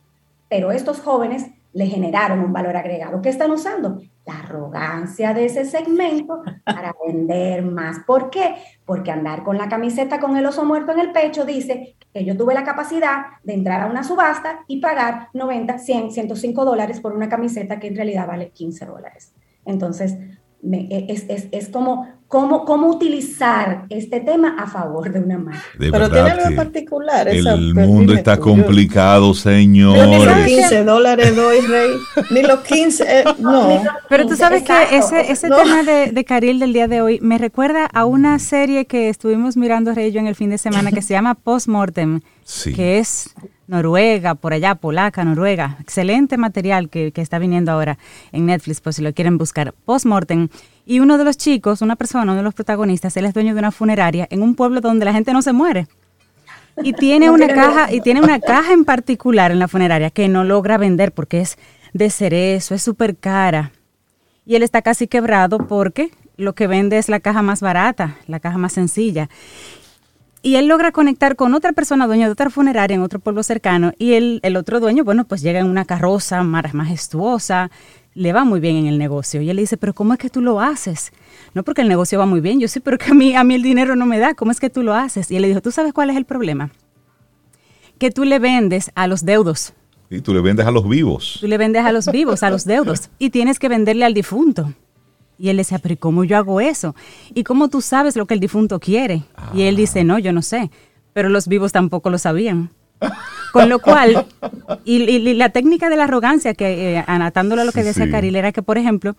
pero 0.48 0.72
estos 0.72 1.00
jóvenes 1.00 1.50
le 1.72 1.86
generaron 1.86 2.40
un 2.40 2.52
valor 2.52 2.76
agregado. 2.76 3.20
¿Qué 3.20 3.28
están 3.28 3.50
usando? 3.50 4.00
La 4.26 4.38
arrogancia 4.38 5.34
de 5.34 5.46
ese 5.46 5.64
segmento 5.64 6.42
para 6.64 6.94
vender 7.06 7.62
más. 7.62 7.98
¿Por 8.06 8.30
qué? 8.30 8.56
Porque 8.86 9.10
andar 9.10 9.44
con 9.44 9.58
la 9.58 9.68
camiseta 9.68 10.18
con 10.18 10.36
el 10.36 10.46
oso 10.46 10.64
muerto 10.64 10.92
en 10.92 11.00
el 11.00 11.12
pecho 11.12 11.44
dice 11.44 11.96
que 12.12 12.24
yo 12.24 12.36
tuve 12.36 12.54
la 12.54 12.64
capacidad 12.64 13.26
de 13.44 13.54
entrar 13.54 13.82
a 13.82 13.86
una 13.86 14.02
subasta 14.02 14.64
y 14.66 14.80
pagar 14.80 15.28
90, 15.34 15.78
100, 15.78 16.12
105 16.12 16.64
dólares 16.64 17.00
por 17.00 17.14
una 17.14 17.28
camiseta 17.28 17.78
que 17.78 17.88
en 17.88 17.96
realidad 17.96 18.26
vale 18.26 18.50
15 18.50 18.86
dólares. 18.86 19.32
Entonces, 19.64 20.16
e, 20.62 21.06
es, 21.08 21.26
es, 21.28 21.48
es, 21.52 21.68
como 21.68 22.08
cómo, 22.28 22.66
cómo 22.66 22.88
utilizar 22.88 23.86
este 23.88 24.20
tema 24.20 24.54
a 24.58 24.66
favor 24.66 25.10
de 25.10 25.20
una 25.20 25.38
marca. 25.38 25.62
Pero 25.78 26.10
tiene 26.10 26.30
algo 26.30 26.54
particular. 26.54 27.26
El 27.26 27.74
mundo 27.74 28.12
está 28.12 28.36
complicado, 28.36 29.34
señor. 29.34 30.06
Ni 30.06 30.24
los 30.24 30.46
15 30.46 30.84
dólares 30.84 31.34
doy, 31.34 31.60
Rey. 31.62 31.90
Ni 32.30 32.42
los 32.42 32.60
15, 32.60 33.04
eh, 33.20 33.24
no. 33.38 33.82
Pero 34.08 34.26
tú 34.26 34.36
sabes 34.36 34.62
que 34.62 34.96
ese, 34.96 35.32
ese 35.32 35.48
tema 35.48 35.82
de, 35.82 36.12
de 36.12 36.24
Caril 36.24 36.60
del 36.60 36.72
día 36.72 36.86
de 36.86 37.00
hoy 37.00 37.18
me 37.22 37.38
recuerda 37.38 37.86
a 37.86 38.04
una 38.04 38.38
serie 38.38 38.84
que 38.84 39.08
estuvimos 39.08 39.56
mirando, 39.56 39.94
Rey 39.94 40.08
y 40.08 40.12
yo, 40.12 40.20
en 40.20 40.26
el 40.26 40.34
fin 40.34 40.50
de 40.50 40.58
semana 40.58 40.92
que 40.92 41.02
se 41.02 41.14
llama 41.14 41.34
Postmortem, 41.34 42.20
sí. 42.44 42.74
que 42.74 42.98
es 42.98 43.34
Noruega, 43.68 44.34
por 44.34 44.54
allá, 44.54 44.74
polaca, 44.74 45.24
Noruega. 45.24 45.76
Excelente 45.80 46.38
material 46.38 46.88
que, 46.88 47.12
está 47.14 47.38
viniendo 47.38 47.70
ahora 47.70 47.98
en 48.32 48.46
Netflix, 48.46 48.80
por 48.80 48.94
si 48.94 49.02
lo 49.02 49.12
quieren 49.12 49.38
buscar. 49.38 49.74
Postmortem. 49.84 50.48
Y 50.88 51.00
uno 51.00 51.18
de 51.18 51.24
los 51.24 51.36
chicos, 51.36 51.82
una 51.82 51.96
persona, 51.96 52.22
uno 52.22 52.34
de 52.34 52.42
los 52.42 52.54
protagonistas, 52.54 53.14
él 53.18 53.26
es 53.26 53.34
dueño 53.34 53.52
de 53.52 53.58
una 53.58 53.70
funeraria 53.70 54.26
en 54.30 54.40
un 54.40 54.54
pueblo 54.54 54.80
donde 54.80 55.04
la 55.04 55.12
gente 55.12 55.34
no 55.34 55.42
se 55.42 55.52
muere. 55.52 55.86
Y 56.82 56.94
tiene 56.94 57.28
una 57.28 57.46
caja, 57.46 57.92
y 57.92 58.00
tiene 58.00 58.22
una 58.22 58.40
caja 58.40 58.72
en 58.72 58.86
particular 58.86 59.50
en 59.50 59.58
la 59.58 59.68
funeraria 59.68 60.08
que 60.08 60.28
no 60.28 60.44
logra 60.44 60.78
vender 60.78 61.12
porque 61.12 61.42
es 61.42 61.58
de 61.92 62.08
cerezo, 62.08 62.74
es 62.74 62.80
súper 62.80 63.16
cara. 63.16 63.70
Y 64.46 64.54
él 64.54 64.62
está 64.62 64.80
casi 64.80 65.08
quebrado 65.08 65.58
porque 65.58 66.10
lo 66.38 66.54
que 66.54 66.66
vende 66.66 66.96
es 66.96 67.10
la 67.10 67.20
caja 67.20 67.42
más 67.42 67.60
barata, 67.60 68.16
la 68.26 68.40
caja 68.40 68.56
más 68.56 68.72
sencilla 68.72 69.28
y 70.42 70.56
él 70.56 70.66
logra 70.66 70.92
conectar 70.92 71.36
con 71.36 71.54
otra 71.54 71.72
persona, 71.72 72.06
dueño 72.06 72.26
de 72.26 72.32
otra 72.32 72.50
funeraria 72.50 72.94
en 72.94 73.02
otro 73.02 73.18
pueblo 73.18 73.42
cercano, 73.42 73.92
y 73.98 74.14
el, 74.14 74.40
el 74.42 74.56
otro 74.56 74.80
dueño, 74.80 75.04
bueno, 75.04 75.24
pues 75.24 75.42
llega 75.42 75.58
en 75.58 75.66
una 75.66 75.84
carroza 75.84 76.42
majestuosa, 76.42 77.70
le 78.14 78.32
va 78.32 78.44
muy 78.44 78.60
bien 78.60 78.76
en 78.76 78.86
el 78.86 78.98
negocio. 78.98 79.40
Y 79.42 79.50
él 79.50 79.56
le 79.56 79.62
dice, 79.62 79.76
pero 79.76 79.94
¿cómo 79.94 80.12
es 80.12 80.18
que 80.18 80.30
tú 80.30 80.40
lo 80.40 80.60
haces? 80.60 81.12
No 81.54 81.62
porque 81.62 81.82
el 81.82 81.88
negocio 81.88 82.18
va 82.18 82.26
muy 82.26 82.40
bien, 82.40 82.60
yo 82.60 82.68
sí, 82.68 82.80
pero 82.80 82.98
que 82.98 83.10
a 83.10 83.14
mí, 83.14 83.34
a 83.34 83.44
mí 83.44 83.54
el 83.54 83.62
dinero 83.62 83.96
no 83.96 84.06
me 84.06 84.18
da, 84.18 84.34
¿cómo 84.34 84.50
es 84.50 84.60
que 84.60 84.70
tú 84.70 84.82
lo 84.82 84.94
haces? 84.94 85.30
Y 85.30 85.36
él 85.36 85.42
le 85.42 85.48
dijo, 85.48 85.62
¿tú 85.62 85.70
sabes 85.70 85.92
cuál 85.92 86.10
es 86.10 86.16
el 86.16 86.24
problema? 86.24 86.70
Que 87.98 88.10
tú 88.10 88.24
le 88.24 88.38
vendes 88.38 88.90
a 88.94 89.06
los 89.06 89.24
deudos. 89.24 89.72
Y 90.10 90.20
tú 90.20 90.32
le 90.32 90.40
vendes 90.40 90.66
a 90.66 90.70
los 90.70 90.88
vivos. 90.88 91.38
Tú 91.40 91.46
le 91.46 91.58
vendes 91.58 91.84
a 91.84 91.92
los 91.92 92.10
vivos, 92.10 92.42
a 92.42 92.50
los 92.50 92.64
deudos. 92.64 93.10
Y 93.18 93.30
tienes 93.30 93.58
que 93.58 93.68
venderle 93.68 94.04
al 94.04 94.14
difunto. 94.14 94.72
Y 95.38 95.50
él 95.50 95.56
decía, 95.58 95.78
pero 95.78 95.96
cómo 95.96 96.24
yo 96.24 96.36
hago 96.36 96.60
eso? 96.60 96.96
¿Y 97.34 97.44
cómo 97.44 97.68
tú 97.68 97.80
sabes 97.80 98.16
lo 98.16 98.26
que 98.26 98.34
el 98.34 98.40
difunto 98.40 98.80
quiere? 98.80 99.22
Y 99.54 99.62
él 99.62 99.76
dice, 99.76 100.02
no, 100.02 100.18
yo 100.18 100.32
no 100.32 100.42
sé, 100.42 100.70
pero 101.12 101.28
los 101.28 101.46
vivos 101.46 101.72
tampoco 101.72 102.10
lo 102.10 102.18
sabían. 102.18 102.70
Con 103.52 103.68
lo 103.68 103.78
cual, 103.78 104.26
y, 104.84 105.34
la 105.34 105.48
técnica 105.50 105.88
de 105.88 105.96
la 105.96 106.04
arrogancia, 106.04 106.54
que 106.54 106.96
eh, 106.96 107.04
anatándolo 107.06 107.62
a 107.62 107.64
lo 107.64 107.72
que 107.72 107.82
decía 107.82 108.10
Caril, 108.10 108.36
era 108.36 108.52
que, 108.52 108.62
por 108.62 108.78
ejemplo, 108.78 109.16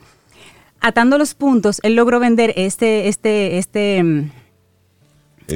atando 0.82 1.17
los 1.17 1.34
puntos, 1.34 1.80
él 1.84 1.95
logró 1.95 2.19
vender 2.19 2.53
este, 2.55 3.07
este, 3.07 3.57
este, 3.57 4.03
mm, 4.03 4.30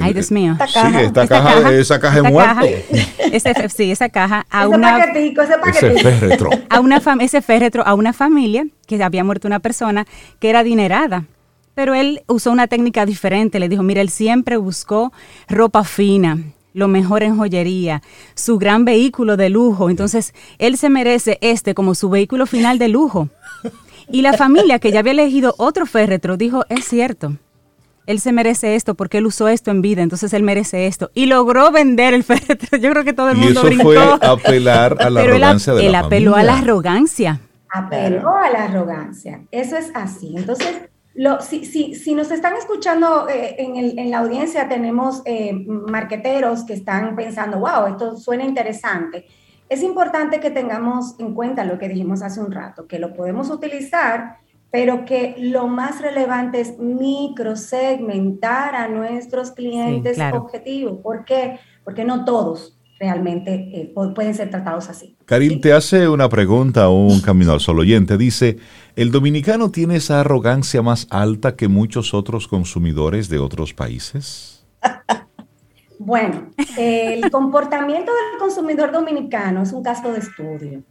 Ay, 0.01 0.13
Dios 0.13 0.32
mío. 0.32 0.53
Esta 0.53 0.67
caja, 0.67 0.99
sí, 0.99 1.05
esta, 1.05 1.28
caja, 1.28 1.74
esa 1.74 1.99
caja 1.99 2.21
de 2.21 2.32
muerto. 2.32 2.65
ese, 3.32 3.69
sí, 3.69 3.91
esa 3.91 4.09
caja 4.09 4.45
a 4.49 4.63
ese 4.63 4.76
una 4.76 4.97
paquetico, 4.97 5.41
ese, 5.41 5.57
paquetico. 5.57 5.86
ese 5.86 6.19
féretro. 6.19 6.49
A 6.69 6.80
una 6.80 7.01
ese 7.19 7.41
féretro 7.41 7.86
a 7.86 7.93
una 7.93 8.13
familia 8.13 8.65
que 8.88 9.01
había 9.03 9.24
muerto 9.24 9.47
una 9.47 9.59
persona 9.59 10.05
que 10.39 10.49
era 10.49 10.59
adinerada. 10.59 11.26
Pero 11.76 11.95
él 11.95 12.21
usó 12.28 12.51
una 12.51 12.67
técnica 12.67 13.05
diferente. 13.05 13.59
Le 13.59 13.67
dijo, 13.67 13.82
mira, 13.84 14.01
él 14.01 14.09
siempre 14.09 14.57
buscó 14.57 15.11
ropa 15.47 15.84
fina, 15.84 16.38
lo 16.74 16.88
mejor 16.88 17.24
en 17.24 17.38
joyería, 17.38 18.01
su 18.36 18.57
gran 18.57 18.86
vehículo 18.86 19.38
de 19.38 19.49
lujo. 19.49 19.89
Entonces, 19.89 20.34
él 20.57 20.78
se 20.78 20.89
merece 20.89 21.38
este 21.41 21.74
como 21.74 21.95
su 21.95 22.09
vehículo 22.09 22.45
final 22.45 22.80
de 22.80 22.89
lujo. 22.89 23.30
Y 24.09 24.21
la 24.21 24.34
familia 24.34 24.80
que 24.80 24.91
ya 24.91 24.99
había 24.99 25.13
elegido 25.13 25.55
otro 25.57 25.86
féretro 25.86 26.36
dijo, 26.36 26.65
es 26.69 26.86
cierto, 26.86 27.38
él 28.05 28.19
se 28.19 28.34
merece 28.34 28.76
esto 28.76 28.95
porque 28.95 29.19
él 29.19 29.26
usó 29.26 29.47
esto 29.47 29.71
en 29.71 29.82
vida, 29.82 30.01
entonces 30.01 30.34
él 30.34 30.43
merece 30.43 30.88
esto. 30.88 31.09
Y 31.13 31.28
logró 31.28 31.71
vender 31.71 32.13
el 32.13 32.24
féretro. 32.24 32.78
Yo 32.78 32.91
creo 32.91 33.03
que 33.03 33.13
todo 33.13 33.30
el 33.30 33.38
mundo 33.38 33.69
y 33.69 33.74
eso 33.74 33.82
fue 33.82 33.97
apelar 34.21 34.97
a 34.99 35.09
la 35.09 35.21
arrogancia 35.21 35.74
de 35.74 35.88
él 35.88 35.95
apeló 35.95 36.36
a 36.36 36.43
la 36.43 36.57
arrogancia. 36.57 37.39
Apeló 37.69 38.36
a 38.36 38.49
la 38.49 38.65
arrogancia. 38.65 39.45
Eso 39.51 39.78
es 39.78 39.89
así. 39.95 40.34
Entonces, 40.36 40.76
lo, 41.16 41.41
si, 41.41 41.66
si, 41.66 41.95
si, 41.95 42.16
nos 42.16 42.32
están 42.32 42.55
escuchando 42.55 43.28
eh, 43.30 43.55
en, 43.59 43.76
el, 43.76 43.99
en, 43.99 44.09
la 44.11 44.20
audiencia, 44.20 44.68
tenemos 44.68 45.22
eh, 45.26 45.53
marqueteros 45.53 46.64
que 46.66 46.74
están 46.74 47.16
pensando, 47.16 47.59
wow, 47.59 47.88
esto 47.88 48.18
suena 48.18 48.43
interesante. 48.43 49.26
Es 49.70 49.84
importante 49.84 50.39
que 50.39 50.51
tengamos 50.51 51.20
en 51.20 51.34
cuenta 51.34 51.66
lo 51.66 51.78
que 51.78 51.89
dijimos 51.89 52.22
hace 52.22 52.39
un 52.39 52.51
rato, 52.51 52.88
que 52.88 52.99
lo 52.99 53.14
podemos 53.14 53.49
utilizar 53.49 54.43
pero 54.74 55.05
que 55.05 55.36
lo 55.38 55.68
más 55.68 56.01
relevante 56.01 56.59
es 56.59 56.80
microsegmentar 56.80 58.74
a 58.74 58.88
nuestros 58.88 59.51
clientes 59.51 60.18
objetivos. 60.34 60.97
¿Por 61.03 61.26
qué? 61.26 61.59
Porque 61.84 62.03
no 62.03 62.26
todos 62.26 62.76
realmente 63.04 63.54
eh, 63.74 63.93
pueden 64.16 64.34
ser 64.34 64.49
tratados 64.49 64.88
así. 64.89 65.18
Karil, 65.26 65.60
te 65.60 65.74
hace 65.74 66.08
una 66.08 66.30
pregunta 66.30 66.88
un 66.88 67.20
camino 67.20 67.51
al 67.51 67.60
sol 67.60 67.80
oyente. 67.80 68.18
Dice, 68.18 68.60
¿el 68.95 69.12
dominicano 69.12 69.72
tiene 69.72 69.97
esa 69.97 70.22
arrogancia 70.22 70.82
más 70.82 71.08
alta 71.10 71.58
que 71.58 71.68
muchos 71.68 72.14
otros 72.14 72.47
consumidores 72.47 73.28
de 73.28 73.39
otros 73.39 73.74
países? 73.74 74.66
Bueno, 75.99 76.49
el 76.78 77.32
comportamiento 77.32 78.12
del 78.12 78.38
consumidor 78.38 78.91
dominicano 78.91 79.62
es 79.62 79.72
un 79.72 79.84
caso 79.84 80.12
de 80.12 80.20
estudio, 80.20 80.84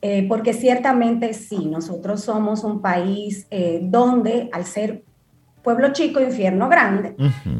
eh, 0.00 0.24
porque 0.26 0.54
ciertamente 0.54 1.34
sí, 1.34 1.66
nosotros 1.66 2.22
somos 2.22 2.64
un 2.64 2.80
país 2.80 3.46
eh, 3.50 3.80
donde 3.82 4.48
al 4.52 4.64
ser 4.64 5.04
pueblo 5.62 5.92
chico, 5.92 6.18
infierno 6.20 6.70
grande, 6.70 7.14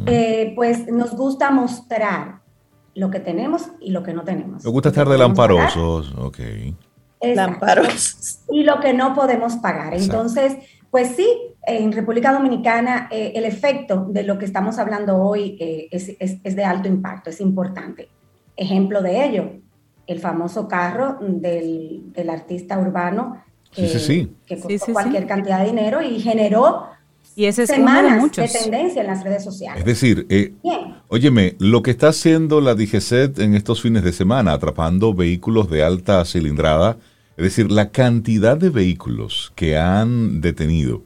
eh, 0.06 0.54
pues 0.56 0.90
nos 0.90 1.14
gusta 1.14 1.50
mostrar 1.50 2.37
lo 2.98 3.10
que 3.10 3.20
tenemos 3.20 3.70
y 3.80 3.92
lo 3.92 4.02
que 4.02 4.12
no 4.12 4.24
tenemos. 4.24 4.64
Nos 4.64 4.72
gusta 4.72 4.88
estar 4.88 5.08
de 5.08 5.16
lamparosos, 5.16 6.12
ok. 6.18 6.38
Lamparosos. 7.22 8.40
Y 8.50 8.64
lo 8.64 8.80
que 8.80 8.92
no 8.92 9.14
podemos 9.14 9.56
pagar. 9.56 9.94
Entonces, 9.94 10.56
pues 10.90 11.14
sí, 11.14 11.28
en 11.64 11.92
República 11.92 12.32
Dominicana 12.32 13.08
eh, 13.12 13.32
el 13.36 13.44
efecto 13.44 14.06
de 14.08 14.24
lo 14.24 14.36
que 14.36 14.46
estamos 14.46 14.78
hablando 14.78 15.16
hoy 15.16 15.56
eh, 15.60 15.88
es, 15.90 16.56
de 16.56 16.64
alto 16.64 16.88
impacto, 16.88 17.30
es 17.30 17.40
importante. 17.40 18.08
Ejemplo 18.56 19.00
de 19.00 19.24
ello, 19.24 19.52
el 20.08 20.18
famoso 20.18 20.66
carro 20.66 21.18
del, 21.20 22.10
artista 22.28 22.80
urbano 22.80 23.44
que, 23.70 23.86
sí, 23.86 24.34
costó 24.48 24.92
cualquier 24.92 25.26
cantidad 25.26 25.60
de 25.60 25.66
dinero 25.66 26.02
y 26.02 26.18
generó 26.18 26.86
y 27.38 27.46
ese 27.46 27.62
es 27.62 27.70
semanas 27.70 28.32
de, 28.32 28.48
tendencia 28.48 29.00
en 29.00 29.06
las 29.06 29.22
redes 29.22 29.44
sociales. 29.44 29.78
Es 29.78 29.84
decir, 29.86 30.26
eh, 30.28 30.54
óyeme, 31.06 31.54
lo 31.60 31.84
que 31.84 31.92
está 31.92 32.08
haciendo 32.08 32.60
la 32.60 32.74
DGCET 32.74 33.38
en 33.38 33.54
estos 33.54 33.80
fines 33.80 34.02
de 34.02 34.12
semana, 34.12 34.54
atrapando 34.54 35.14
vehículos 35.14 35.70
de 35.70 35.84
alta 35.84 36.24
cilindrada, 36.24 36.96
es 37.36 37.44
decir, 37.44 37.70
la 37.70 37.90
cantidad 37.90 38.56
de 38.56 38.70
vehículos 38.70 39.52
que 39.54 39.78
han 39.78 40.40
detenido, 40.40 41.02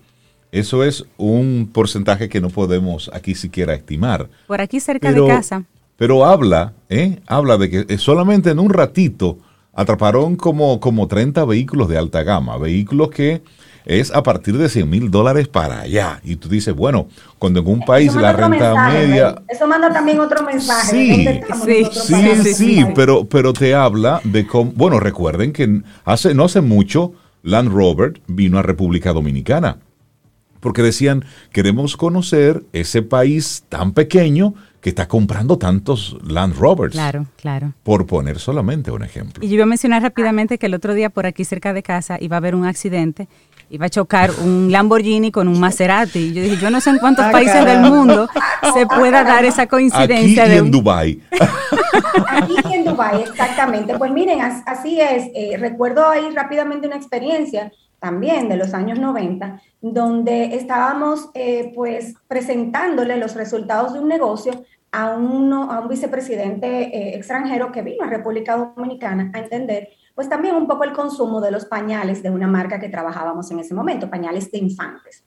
eso 0.52 0.84
es 0.84 1.04
un 1.18 1.68
porcentaje 1.70 2.30
que 2.30 2.40
no 2.40 2.48
podemos 2.48 3.10
aquí 3.12 3.34
siquiera 3.34 3.74
estimar. 3.74 4.30
Por 4.46 4.62
aquí 4.62 4.80
cerca 4.80 5.12
de 5.12 5.26
casa. 5.26 5.64
Pero 5.98 6.24
habla, 6.24 6.72
¿eh? 6.88 7.18
Habla 7.26 7.58
de 7.58 7.68
que 7.68 7.98
solamente 7.98 8.48
en 8.48 8.58
un 8.58 8.72
ratito 8.72 9.36
atraparon 9.74 10.36
como, 10.36 10.80
como 10.80 11.08
30 11.08 11.44
vehículos 11.44 11.90
de 11.90 11.98
alta 11.98 12.22
gama, 12.22 12.56
vehículos 12.56 13.10
que 13.10 13.42
es 13.84 14.10
a 14.12 14.22
partir 14.22 14.56
de 14.58 14.68
100 14.68 14.88
mil 14.88 15.10
dólares 15.10 15.48
para 15.48 15.80
allá. 15.80 16.20
Y 16.24 16.36
tú 16.36 16.48
dices, 16.48 16.74
bueno, 16.74 17.08
cuando 17.38 17.60
en 17.60 17.68
un 17.68 17.80
país 17.84 18.14
la 18.14 18.32
renta 18.32 18.90
media... 18.90 19.42
Eso 19.48 19.66
manda 19.66 19.92
también 19.92 20.20
otro 20.20 20.44
mensaje. 20.44 21.42
Sí, 21.64 21.84
sí, 21.92 22.34
sí, 22.42 22.54
sí, 22.54 22.86
pero, 22.94 23.24
pero 23.24 23.52
te 23.52 23.74
habla 23.74 24.20
de 24.24 24.46
cómo... 24.46 24.72
Bueno, 24.72 25.00
recuerden 25.00 25.52
que 25.52 25.82
hace, 26.04 26.34
no 26.34 26.44
hace 26.44 26.60
mucho 26.60 27.12
Land 27.42 27.70
Rover 27.72 28.20
vino 28.26 28.58
a 28.58 28.62
República 28.62 29.12
Dominicana. 29.12 29.78
Porque 30.60 30.82
decían, 30.82 31.24
queremos 31.50 31.96
conocer 31.96 32.62
ese 32.72 33.02
país 33.02 33.64
tan 33.68 33.92
pequeño 33.92 34.54
que 34.82 34.90
está 34.90 35.06
comprando 35.06 35.58
tantos 35.58 36.18
Land 36.26 36.56
Rovers. 36.56 36.92
Claro, 36.92 37.26
claro. 37.36 37.72
Por 37.84 38.04
poner 38.06 38.40
solamente 38.40 38.90
un 38.90 39.04
ejemplo. 39.04 39.44
Y 39.44 39.48
yo 39.48 39.54
iba 39.54 39.62
a 39.62 39.66
mencionar 39.66 40.02
rápidamente 40.02 40.58
que 40.58 40.66
el 40.66 40.74
otro 40.74 40.94
día 40.94 41.08
por 41.08 41.24
aquí 41.24 41.44
cerca 41.44 41.72
de 41.72 41.84
casa 41.84 42.18
iba 42.20 42.36
a 42.36 42.38
haber 42.38 42.56
un 42.56 42.64
accidente 42.64 43.28
iba 43.72 43.86
a 43.86 43.88
chocar 43.88 44.30
un 44.44 44.70
Lamborghini 44.70 45.32
con 45.32 45.48
un 45.48 45.58
Maserati. 45.58 46.34
Yo 46.34 46.42
dije, 46.42 46.58
yo 46.58 46.70
no 46.70 46.78
sé 46.82 46.90
en 46.90 46.98
cuántos 46.98 47.24
ah, 47.24 47.30
países 47.32 47.64
del 47.64 47.80
mundo 47.80 48.28
se 48.74 48.86
pueda 48.86 49.24
dar 49.24 49.46
esa 49.46 49.66
coincidencia. 49.66 50.44
Aquí 50.44 50.52
de 50.52 50.58
en 50.58 50.70
Dubái. 50.70 51.22
Aquí 52.28 52.74
en 52.74 52.84
Dubái, 52.84 53.22
exactamente. 53.22 53.96
Pues 53.96 54.12
miren, 54.12 54.40
así 54.42 55.00
es. 55.00 55.30
Eh, 55.34 55.56
recuerdo 55.58 56.06
ahí 56.06 56.28
rápidamente 56.34 56.86
una 56.86 56.96
experiencia 56.96 57.72
también 57.98 58.50
de 58.50 58.56
los 58.56 58.74
años 58.74 58.98
90, 58.98 59.62
donde 59.80 60.54
estábamos 60.54 61.30
eh, 61.32 61.72
pues 61.74 62.14
presentándole 62.28 63.16
los 63.16 63.34
resultados 63.34 63.94
de 63.94 64.00
un 64.00 64.08
negocio 64.08 64.64
a, 64.90 65.14
uno, 65.14 65.72
a 65.72 65.80
un 65.80 65.88
vicepresidente 65.88 66.66
eh, 66.66 67.16
extranjero 67.16 67.72
que 67.72 67.80
vino 67.80 68.04
a 68.04 68.08
República 68.08 68.54
Dominicana 68.54 69.30
a 69.32 69.38
entender 69.38 69.88
pues 70.14 70.28
también 70.28 70.54
un 70.54 70.66
poco 70.66 70.84
el 70.84 70.92
consumo 70.92 71.40
de 71.40 71.50
los 71.50 71.64
pañales 71.64 72.22
de 72.22 72.30
una 72.30 72.46
marca 72.46 72.78
que 72.78 72.88
trabajábamos 72.88 73.50
en 73.50 73.60
ese 73.60 73.74
momento, 73.74 74.10
pañales 74.10 74.50
de 74.50 74.58
infantes. 74.58 75.24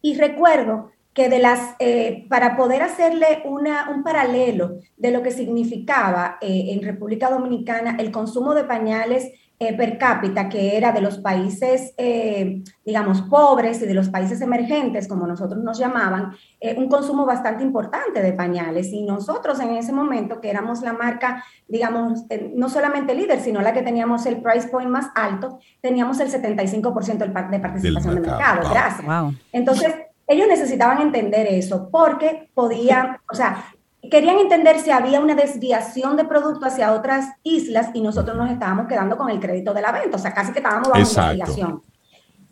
Y 0.00 0.16
recuerdo 0.16 0.90
que 1.14 1.28
de 1.28 1.38
las, 1.38 1.76
eh, 1.78 2.26
para 2.28 2.56
poder 2.56 2.82
hacerle 2.82 3.42
un 3.44 4.02
paralelo 4.02 4.80
de 4.96 5.12
lo 5.12 5.22
que 5.22 5.30
significaba 5.30 6.38
eh, 6.40 6.72
en 6.72 6.82
República 6.82 7.30
Dominicana 7.30 7.96
el 7.98 8.10
consumo 8.10 8.54
de 8.54 8.64
pañales 8.64 9.30
eh, 9.60 9.72
per 9.72 9.98
cápita, 9.98 10.48
que 10.48 10.76
era 10.76 10.90
de 10.90 11.00
los 11.00 11.18
países, 11.18 11.94
eh, 11.96 12.62
digamos, 12.84 13.22
pobres 13.22 13.80
y 13.82 13.86
de 13.86 13.94
los 13.94 14.08
países 14.08 14.40
emergentes, 14.40 15.06
como 15.06 15.28
nosotros 15.28 15.62
nos 15.62 15.78
llamaban, 15.78 16.32
eh, 16.60 16.74
un 16.76 16.88
consumo 16.88 17.24
bastante 17.24 17.62
importante 17.62 18.20
de 18.20 18.32
pañales. 18.32 18.88
Y 18.88 19.04
nosotros 19.04 19.60
en 19.60 19.70
ese 19.70 19.92
momento, 19.92 20.40
que 20.40 20.50
éramos 20.50 20.82
la 20.82 20.92
marca, 20.92 21.44
digamos, 21.68 22.24
no 22.54 22.68
solamente 22.68 23.14
líder, 23.14 23.40
sino 23.40 23.60
la 23.60 23.72
que 23.72 23.82
teníamos 23.82 24.26
el 24.26 24.42
price 24.42 24.66
point 24.66 24.90
más 24.90 25.06
alto, 25.14 25.60
teníamos 25.80 26.18
el 26.18 26.32
75% 26.32 27.18
de 27.50 27.60
participación 27.60 28.14
del 28.14 28.26
mercado. 28.26 28.68
Gracias. 28.68 29.06
Entonces, 29.52 29.94
ellos 30.26 30.48
necesitaban 30.48 31.00
entender 31.00 31.46
eso 31.46 31.88
porque 31.90 32.50
podían, 32.54 33.18
o 33.30 33.34
sea, 33.34 33.64
querían 34.10 34.38
entender 34.38 34.78
si 34.78 34.90
había 34.90 35.20
una 35.20 35.34
desviación 35.34 36.16
de 36.16 36.24
producto 36.24 36.66
hacia 36.66 36.92
otras 36.92 37.28
islas 37.42 37.90
y 37.94 38.00
nosotros 38.00 38.36
nos 38.36 38.50
estábamos 38.50 38.86
quedando 38.86 39.16
con 39.16 39.30
el 39.30 39.40
crédito 39.40 39.74
de 39.74 39.82
la 39.82 39.92
venta, 39.92 40.16
o 40.16 40.20
sea, 40.20 40.32
casi 40.32 40.52
que 40.52 40.58
estábamos 40.58 40.88
bajo 40.88 41.00
investigación. 41.00 41.82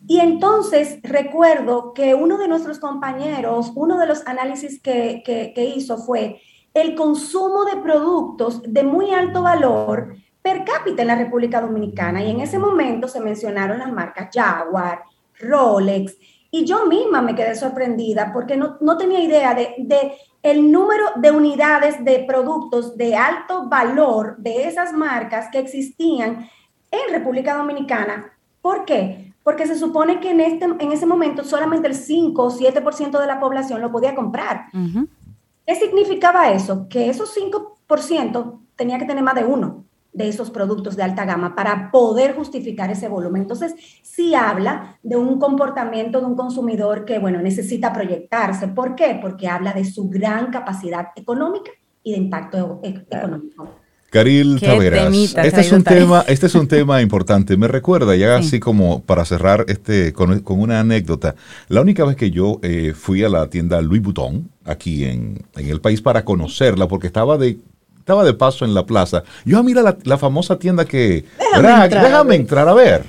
Y 0.05 0.19
entonces 0.19 0.99
recuerdo 1.01 1.93
que 1.93 2.13
uno 2.13 2.37
de 2.37 2.47
nuestros 2.47 2.79
compañeros, 2.79 3.71
uno 3.75 3.97
de 3.97 4.05
los 4.05 4.27
análisis 4.27 4.81
que, 4.81 5.23
que, 5.25 5.65
hizo 5.65 5.97
fue 5.97 6.41
el 6.73 6.95
consumo 6.95 7.63
de 7.63 7.77
productos 7.77 8.61
de 8.63 8.83
muy 8.83 9.13
alto 9.13 9.43
valor 9.43 10.15
per 10.41 10.65
cápita 10.65 11.03
en 11.03 11.07
la 11.07 11.15
República 11.15 11.61
Dominicana. 11.61 12.21
Y 12.21 12.31
en 12.31 12.41
ese 12.41 12.59
momento 12.59 13.07
se 13.07 13.21
mencionaron 13.21 13.79
las 13.79 13.93
marcas 13.93 14.29
Jaguar, 14.33 15.03
Rolex, 15.39 16.17
y 16.51 16.65
yo 16.65 16.85
misma 16.85 17.21
me 17.21 17.33
quedé 17.33 17.55
sorprendida 17.55 18.31
porque 18.31 18.55
no, 18.57 18.77
no 18.81 18.95
tenía 18.97 19.19
idea 19.21 19.55
de, 19.55 19.73
de, 19.79 20.13
el 20.43 20.71
número 20.71 21.05
de 21.15 21.31
unidades 21.31 22.03
de 22.03 22.25
productos 22.27 22.97
de 22.97 23.15
alto 23.15 23.69
valor 23.69 24.35
de 24.37 24.67
esas 24.67 24.93
marcas 24.93 25.47
que 25.51 25.59
existían 25.59 26.49
en 26.91 27.13
República 27.13 27.55
Dominicana. 27.55 28.33
¿Por 28.61 28.85
qué? 28.85 29.33
Porque 29.41 29.65
se 29.65 29.77
supone 29.77 30.19
que 30.19 30.31
en, 30.31 30.41
este, 30.41 30.65
en 30.65 30.91
ese 30.91 31.05
momento 31.05 31.43
solamente 31.43 31.87
el 31.87 31.95
5 31.95 32.43
o 32.43 32.51
7% 32.51 33.19
de 33.19 33.27
la 33.27 33.39
población 33.39 33.81
lo 33.81 33.91
podía 33.91 34.15
comprar. 34.15 34.67
¿Qué 35.65 35.75
significaba 35.75 36.51
eso? 36.51 36.87
Que 36.89 37.09
esos 37.09 37.35
5% 37.35 38.59
tenía 38.75 38.99
que 38.99 39.05
tener 39.05 39.23
más 39.23 39.35
de 39.35 39.45
uno 39.45 39.85
de 40.13 40.27
esos 40.27 40.51
productos 40.51 40.95
de 40.95 41.03
alta 41.03 41.25
gama 41.25 41.55
para 41.55 41.91
poder 41.91 42.35
justificar 42.35 42.91
ese 42.91 43.07
volumen. 43.07 43.41
Entonces, 43.41 43.73
sí 44.01 44.35
habla 44.35 44.97
de 45.03 45.17
un 45.17 45.39
comportamiento 45.39 46.19
de 46.19 46.27
un 46.27 46.35
consumidor 46.35 47.05
que, 47.05 47.19
bueno, 47.19 47.41
necesita 47.41 47.91
proyectarse. 47.91 48.67
¿Por 48.67 48.95
qué? 48.95 49.17
Porque 49.21 49.47
habla 49.47 49.73
de 49.73 49.85
su 49.85 50.09
gran 50.09 50.51
capacidad 50.51 51.07
económica 51.15 51.71
y 52.03 52.11
de 52.11 52.17
impacto 52.17 52.79
e-, 52.83 53.05
económico. 53.09 53.83
Caril 54.13 54.59
Taveras, 54.61 55.11
este 55.11 55.61
es, 55.61 55.71
un 55.71 55.83
tema, 55.83 56.23
este 56.27 56.45
es 56.45 56.53
un 56.53 56.67
tema 56.67 57.01
importante. 57.01 57.57
Me 57.57 57.67
recuerda, 57.67 58.15
ya 58.15 58.35
así 58.35 58.59
como 58.59 59.01
para 59.01 59.25
cerrar 59.25 59.65
este 59.67 60.13
con, 60.13 60.43
una 60.45 60.81
anécdota, 60.81 61.33
la 61.67 61.81
única 61.81 62.05
vez 62.05 62.15
que 62.15 62.29
yo 62.29 62.59
eh, 62.61 62.93
fui 62.95 63.23
a 63.23 63.29
la 63.29 63.49
tienda 63.49 63.81
Louis 63.81 64.03
Vuitton, 64.03 64.51
aquí 64.65 65.05
en, 65.05 65.43
en 65.55 65.67
el 65.67 65.81
país, 65.81 65.99
para 65.99 66.23
conocerla, 66.23 66.87
porque 66.87 67.07
estaba 67.07 67.39
de 67.39 67.57
estaba 68.03 68.25
de 68.25 68.33
paso 68.33 68.65
en 68.65 68.73
la 68.73 68.85
plaza. 68.85 69.23
Yo, 69.45 69.57
ah, 69.57 69.63
mira 69.63 69.81
la, 70.03 70.17
famosa 70.17 70.59
tienda 70.59 70.83
que... 70.83 71.23
Déjame, 71.55 72.35
entrar, 72.35 72.67
a 72.67 72.73
ver. 72.73 73.05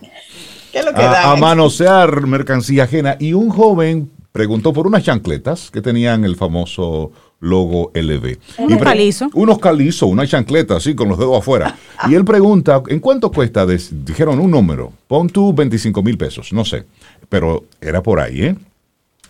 ¿Qué 0.71 0.79
es 0.79 0.85
lo 0.85 0.95
que 0.95 1.03
a, 1.03 1.33
a 1.33 1.37
manosear 1.37 2.29
mercancía 2.29 2.85
ajena. 2.85 3.17
Y 3.19 3.33
un 3.33 3.51
joven 3.51 4.09
preguntó 4.31 4.73
por 4.73 4.87
unas 4.87 5.03
chancletas 5.03 5.73
que 5.73 5.83
tenían 5.83 6.25
el 6.25 6.37
famoso 6.37 7.11
logo 7.41 7.91
LV. 7.93 8.39
Unos 8.59 8.81
calizos. 8.81 9.31
Unos 9.35 9.59
calizos, 9.59 10.09
una 10.09 10.29
chancleta 10.29 10.77
así 10.77 10.95
con 10.95 11.09
los 11.09 11.19
dedos 11.19 11.39
afuera. 11.39 11.77
y 12.09 12.15
él 12.15 12.25
pregunta, 12.25 12.81
¿en 12.87 13.01
cuánto 13.01 13.33
cuesta? 13.33 13.67
dijeron 13.67 14.39
un 14.39 14.53
número, 14.53 14.93
pon 15.09 15.29
tú 15.29 15.53
25 15.53 16.05
mil 16.05 16.17
pesos, 16.17 16.53
no 16.53 16.65
sé, 16.65 16.85
pero 17.29 17.65
era 17.81 18.01
por 18.01 18.21
ahí, 18.21 18.43
¿eh? 18.43 18.57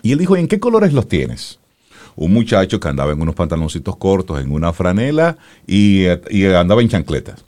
Y 0.03 0.13
él 0.13 0.19
dijo, 0.19 0.37
¿en 0.37 0.47
qué 0.47 0.61
colores 0.61 0.93
los 0.93 1.09
tienes? 1.09 1.59
Un 2.17 2.33
muchacho 2.33 2.81
que 2.81 2.89
andaba 2.89 3.13
en 3.13 3.21
unos 3.21 3.35
pantaloncitos 3.35 3.97
cortos, 3.97 4.41
en 4.41 4.51
una 4.51 4.73
franela 4.73 5.37
y, 5.67 6.07
andaba 6.07 6.83
en 6.83 6.89
chancletas. 6.89 7.45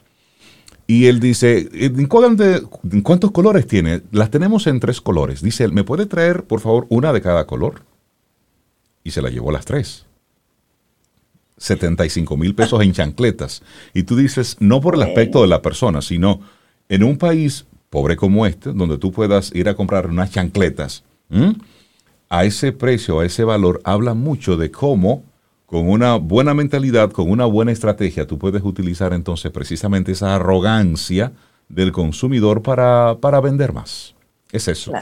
Y 0.87 1.07
él 1.07 1.19
dice, 1.19 1.69
¿en 1.73 2.07
cuántos 2.07 3.31
colores 3.33 3.67
tiene? 3.67 4.03
Las 4.13 4.31
tenemos 4.31 4.67
en 4.67 4.79
tres 4.79 5.01
colores. 5.01 5.43
Dice 5.43 5.67
¿me 5.69 5.83
puede 5.83 6.07
traer, 6.07 6.45
por 6.45 6.61
favor, 6.61 6.87
una 6.89 7.13
de 7.13 7.21
cada 7.21 7.47
color? 7.47 7.83
Y 9.03 9.11
se 9.11 9.21
la 9.23 9.31
llevó 9.31 9.51
las 9.51 9.65
tres. 9.65 10.07
75 11.59 12.37
mil 12.37 12.55
pesos 12.55 12.83
en 12.83 12.93
chancletas. 12.93 13.63
Y 13.95 14.05
tú 14.05 14.17
dices, 14.17 14.57
no 14.61 14.81
por 14.81 14.95
el 14.95 15.03
aspecto 15.03 15.43
de 15.43 15.49
la 15.49 15.63
persona, 15.63 16.03
sino 16.03 16.41
en 16.89 17.03
un 17.03 17.19
país 17.19 17.67
pobre 17.91 18.17
como 18.17 18.47
este, 18.47 18.73
donde 18.73 18.99
tú 18.99 19.13
puedas 19.13 19.55
ir 19.55 19.69
a 19.69 19.75
comprar 19.75 20.07
unas 20.07 20.31
chancletas, 20.31 21.03
a 22.29 22.45
ese 22.45 22.73
precio, 22.73 23.21
a 23.21 23.27
ese 23.27 23.45
valor, 23.45 23.81
habla 23.85 24.15
mucho 24.15 24.57
de 24.57 24.71
cómo 24.71 25.23
con 25.67 25.89
una 25.89 26.17
buena 26.17 26.55
mentalidad, 26.55 27.11
con 27.11 27.31
una 27.31 27.45
buena 27.45 27.73
estrategia, 27.73 28.27
tú 28.27 28.39
puedes 28.39 28.63
utilizar 28.63 29.13
entonces 29.13 29.51
precisamente 29.51 30.13
esa 30.13 30.37
arrogancia 30.37 31.33
del 31.69 31.91
consumidor 31.91 32.63
para, 32.63 33.17
para 33.21 33.41
vender 33.41 33.73
más. 33.73 34.15
Es 34.53 34.69
eso. 34.69 34.93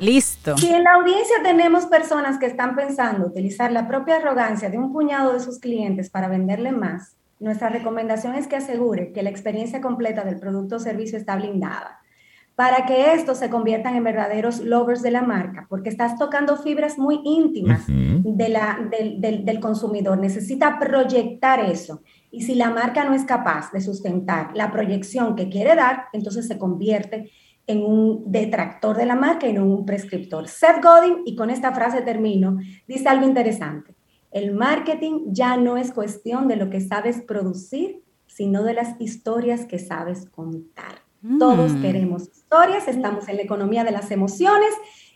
Listo. 0.00 0.58
Si 0.58 0.68
en 0.68 0.84
la 0.84 0.94
audiencia 0.94 1.36
tenemos 1.42 1.86
personas 1.86 2.38
que 2.38 2.44
están 2.44 2.76
pensando 2.76 3.26
utilizar 3.26 3.72
la 3.72 3.88
propia 3.88 4.16
arrogancia 4.16 4.68
de 4.68 4.76
un 4.76 4.92
puñado 4.92 5.32
de 5.32 5.40
sus 5.40 5.58
clientes 5.58 6.10
para 6.10 6.28
venderle 6.28 6.72
más, 6.72 7.16
nuestra 7.40 7.70
recomendación 7.70 8.34
es 8.34 8.46
que 8.46 8.56
asegure 8.56 9.12
que 9.12 9.22
la 9.22 9.30
experiencia 9.30 9.80
completa 9.80 10.22
del 10.22 10.38
producto 10.38 10.76
o 10.76 10.80
servicio 10.80 11.16
está 11.16 11.36
blindada 11.36 11.97
para 12.58 12.86
que 12.86 13.14
estos 13.14 13.38
se 13.38 13.50
conviertan 13.50 13.94
en 13.94 14.02
verdaderos 14.02 14.58
lovers 14.58 15.00
de 15.00 15.12
la 15.12 15.22
marca, 15.22 15.68
porque 15.70 15.90
estás 15.90 16.18
tocando 16.18 16.56
fibras 16.56 16.98
muy 16.98 17.20
íntimas 17.22 17.84
de 17.86 18.48
la, 18.48 18.80
del, 18.90 19.44
del 19.44 19.60
consumidor. 19.60 20.18
Necesita 20.18 20.76
proyectar 20.80 21.60
eso. 21.60 22.02
Y 22.32 22.42
si 22.42 22.56
la 22.56 22.70
marca 22.70 23.04
no 23.04 23.14
es 23.14 23.22
capaz 23.22 23.70
de 23.70 23.80
sustentar 23.80 24.50
la 24.56 24.72
proyección 24.72 25.36
que 25.36 25.48
quiere 25.48 25.76
dar, 25.76 26.06
entonces 26.12 26.48
se 26.48 26.58
convierte 26.58 27.30
en 27.68 27.84
un 27.84 28.24
detractor 28.26 28.96
de 28.96 29.06
la 29.06 29.14
marca 29.14 29.46
y 29.46 29.52
no 29.52 29.64
un 29.64 29.86
prescriptor. 29.86 30.48
Seth 30.48 30.82
Godin, 30.82 31.22
y 31.26 31.36
con 31.36 31.50
esta 31.50 31.70
frase 31.70 32.02
termino, 32.02 32.58
dice 32.88 33.08
algo 33.08 33.24
interesante. 33.24 33.94
El 34.32 34.52
marketing 34.52 35.26
ya 35.28 35.56
no 35.56 35.76
es 35.76 35.92
cuestión 35.92 36.48
de 36.48 36.56
lo 36.56 36.70
que 36.70 36.80
sabes 36.80 37.22
producir, 37.22 38.02
sino 38.26 38.64
de 38.64 38.74
las 38.74 39.00
historias 39.00 39.64
que 39.64 39.78
sabes 39.78 40.28
contar. 40.28 41.07
Todos 41.38 41.72
mm. 41.72 41.82
queremos 41.82 42.22
historias, 42.28 42.86
estamos 42.88 43.28
en 43.28 43.36
la 43.36 43.42
economía 43.42 43.84
de 43.84 43.90
las 43.90 44.10
emociones 44.10 44.70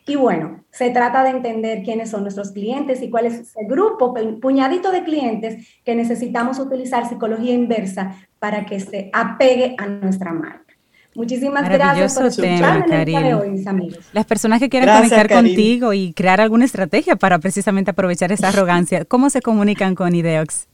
y 0.05 0.16
bueno, 0.16 0.64
se 0.72 0.90
trata 0.90 1.22
de 1.22 1.30
entender 1.30 1.82
quiénes 1.84 2.11
son 2.11 2.22
nuestros 2.22 2.50
clientes 2.50 3.03
y 3.03 3.11
cuál 3.11 3.26
es 3.26 3.34
ese 3.34 3.64
grupo, 3.68 4.12
puñadito 4.40 4.90
de 4.90 5.05
clientes 5.05 5.68
que 5.84 5.94
necesitamos 5.94 6.59
utilizar 6.59 7.09
psicología 7.09 7.53
inversa 7.53 8.16
para 8.40 8.66
que 8.66 8.80
se 8.80 9.11
apegue 9.12 9.76
a 9.78 9.86
nuestra 9.86 10.32
marca. 10.32 10.74
Muchísimas 11.14 11.68
gracias 11.68 12.14
por 12.14 12.26
escucharme 12.26 13.34
hoy, 13.34 13.50
mis 13.50 13.66
amigos. 13.66 13.98
Las 14.12 14.24
personas 14.24 14.61
que 14.61 14.68
quieren 14.68 14.88
conectar 14.88 15.28
contigo 15.28 15.92
y 15.92 16.14
crear 16.14 16.40
alguna 16.40 16.64
estrategia 16.64 17.16
para 17.16 17.38
precisamente 17.38 17.90
aprovechar 17.90 18.32
esa 18.32 18.48
arrogancia, 18.48 19.05
¿cómo 19.05 19.30
se 19.30 19.42
comunican 19.42 19.94
con 19.94 20.14
Ideox? 20.14 20.68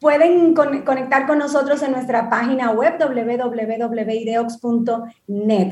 Pueden 0.00 0.54
conectar 0.54 1.26
con 1.26 1.38
nosotros 1.38 1.82
en 1.82 1.90
nuestra 1.90 2.30
página 2.30 2.70
web 2.70 2.98
www.ideox.net 3.00 3.88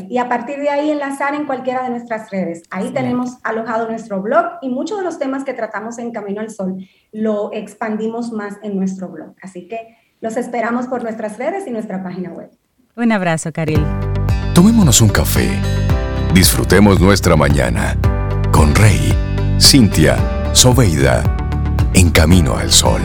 y 0.08 0.18
a 0.18 0.28
partir 0.28 0.58
de 0.58 0.68
ahí 0.68 0.90
enlazar 0.90 1.36
en 1.36 1.46
cualquiera 1.46 1.84
de 1.84 1.90
nuestras 1.90 2.28
redes. 2.30 2.64
Ahí 2.70 2.90
tenemos 2.90 3.38
alojado 3.44 3.88
nuestro 3.88 4.20
blog 4.20 4.58
y 4.62 4.68
muchos 4.68 4.98
de 4.98 5.04
los 5.04 5.20
temas 5.20 5.44
que 5.44 5.54
tratamos 5.54 5.98
en 5.98 6.10
Camino 6.10 6.40
al 6.40 6.50
Sol 6.50 6.76
lo 7.12 7.52
expandimos 7.52 8.32
más 8.32 8.56
en 8.64 8.76
nuestro 8.76 9.08
blog. 9.10 9.36
Así 9.42 9.68
que 9.68 9.96
los 10.20 10.36
esperamos 10.36 10.88
por 10.88 11.04
nuestras 11.04 11.38
redes 11.38 11.68
y 11.68 11.70
nuestra 11.70 12.02
página 12.02 12.32
web. 12.32 12.50
Un 12.96 13.12
abrazo, 13.12 13.52
Karil. 13.52 13.84
Tomémonos 14.56 15.00
un 15.00 15.10
café. 15.10 15.50
Disfrutemos 16.34 16.98
nuestra 16.98 17.36
mañana 17.36 17.96
con 18.50 18.74
Rey, 18.74 19.14
Cintia, 19.60 20.16
Soveida, 20.52 21.22
en 21.94 22.10
Camino 22.10 22.56
al 22.56 22.72
Sol. 22.72 23.02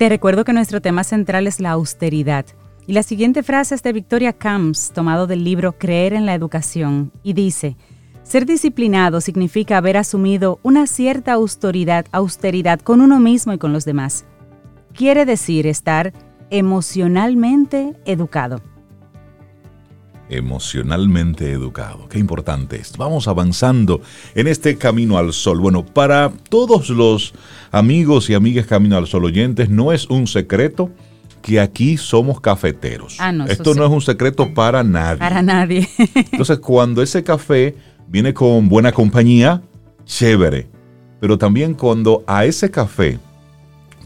Te 0.00 0.08
recuerdo 0.08 0.46
que 0.46 0.54
nuestro 0.54 0.80
tema 0.80 1.04
central 1.04 1.46
es 1.46 1.60
la 1.60 1.72
austeridad. 1.72 2.46
Y 2.86 2.94
la 2.94 3.02
siguiente 3.02 3.42
frase 3.42 3.74
es 3.74 3.82
de 3.82 3.92
Victoria 3.92 4.32
Camps, 4.32 4.92
tomado 4.94 5.26
del 5.26 5.44
libro 5.44 5.72
Creer 5.76 6.14
en 6.14 6.24
la 6.24 6.32
Educación, 6.32 7.12
y 7.22 7.34
dice, 7.34 7.76
ser 8.22 8.46
disciplinado 8.46 9.20
significa 9.20 9.76
haber 9.76 9.98
asumido 9.98 10.58
una 10.62 10.86
cierta 10.86 11.34
austeridad, 11.34 12.06
austeridad 12.12 12.80
con 12.80 13.02
uno 13.02 13.20
mismo 13.20 13.52
y 13.52 13.58
con 13.58 13.74
los 13.74 13.84
demás. 13.84 14.24
Quiere 14.94 15.26
decir 15.26 15.66
estar 15.66 16.14
emocionalmente 16.48 17.94
educado. 18.06 18.62
Emocionalmente 20.30 21.50
educado. 21.50 22.08
Qué 22.08 22.18
importante 22.18 22.76
es. 22.76 22.96
Vamos 22.96 23.28
avanzando 23.28 24.00
en 24.34 24.46
este 24.46 24.78
camino 24.78 25.18
al 25.18 25.32
sol. 25.32 25.60
Bueno, 25.60 25.84
para 25.84 26.30
todos 26.48 26.88
los 26.88 27.34
amigos 27.72 28.30
y 28.30 28.34
amigas 28.34 28.66
Camino 28.66 28.96
al 28.96 29.06
Sol 29.06 29.24
oyentes, 29.24 29.68
no 29.68 29.92
es 29.92 30.06
un 30.06 30.26
secreto 30.26 30.90
que 31.42 31.60
aquí 31.60 31.96
somos 31.96 32.40
cafeteros. 32.40 33.16
Ah, 33.18 33.32
Esto 33.48 33.74
no 33.74 33.84
es 33.84 33.90
un 33.90 34.00
secreto 34.00 34.52
para 34.54 34.84
nadie. 34.84 35.18
Para 35.18 35.42
nadie. 35.42 35.88
Entonces, 36.14 36.58
cuando 36.58 37.02
ese 37.02 37.22
café 37.24 37.74
viene 38.08 38.34
con 38.34 38.68
buena 38.68 38.92
compañía, 38.92 39.62
chévere. 40.04 40.68
Pero 41.20 41.38
también 41.38 41.74
cuando 41.74 42.24
a 42.26 42.44
ese 42.44 42.70
café 42.70 43.18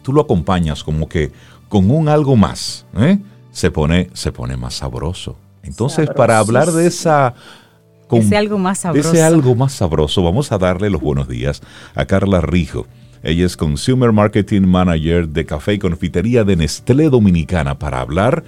tú 0.02 0.12
lo 0.12 0.22
acompañas 0.22 0.84
como 0.84 1.08
que 1.08 1.32
con 1.68 1.90
un 1.90 2.08
algo 2.08 2.36
más, 2.36 2.86
¿eh? 2.96 3.18
se, 3.50 3.70
pone, 3.70 4.10
se 4.12 4.32
pone 4.32 4.56
más 4.56 4.74
sabroso. 4.74 5.38
Entonces, 5.64 6.08
para 6.14 6.38
hablar 6.38 6.70
de 6.72 6.86
esa... 6.86 7.34
ese 8.12 8.36
algo 8.36 8.58
más 8.58 8.78
sabroso. 8.80 9.10
Ese 9.12 9.22
algo 9.22 9.54
más 9.54 9.72
sabroso, 9.72 10.22
vamos 10.22 10.52
a 10.52 10.58
darle 10.58 10.90
los 10.90 11.00
buenos 11.00 11.28
días 11.28 11.62
a 11.94 12.04
Carla 12.04 12.40
Rijo. 12.40 12.86
Ella 13.22 13.46
es 13.46 13.56
Consumer 13.56 14.12
Marketing 14.12 14.62
Manager 14.62 15.26
de 15.28 15.46
Café 15.46 15.74
y 15.74 15.78
Confitería 15.78 16.44
de 16.44 16.56
Nestlé 16.56 17.08
Dominicana 17.08 17.78
para 17.78 18.00
hablar, 18.00 18.44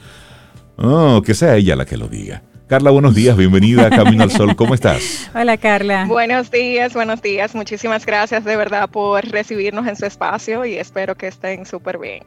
oh, 0.76 1.22
que 1.24 1.32
sea 1.32 1.56
ella 1.56 1.76
la 1.76 1.86
que 1.86 1.96
lo 1.96 2.08
diga, 2.08 2.42
Carla, 2.68 2.90
buenos 2.90 3.14
días, 3.14 3.36
bienvenida 3.36 3.86
a 3.86 3.90
Camino 3.90 4.24
al 4.24 4.32
Sol, 4.32 4.56
¿cómo 4.56 4.74
estás? 4.74 5.30
Hola 5.36 5.56
Carla. 5.56 6.06
Buenos 6.08 6.50
días, 6.50 6.94
buenos 6.94 7.22
días, 7.22 7.54
muchísimas 7.54 8.04
gracias 8.04 8.44
de 8.44 8.56
verdad 8.56 8.90
por 8.90 9.24
recibirnos 9.24 9.86
en 9.86 9.94
su 9.94 10.04
espacio 10.04 10.64
y 10.64 10.74
espero 10.74 11.14
que 11.14 11.28
estén 11.28 11.64
súper 11.64 11.96
bien. 11.98 12.24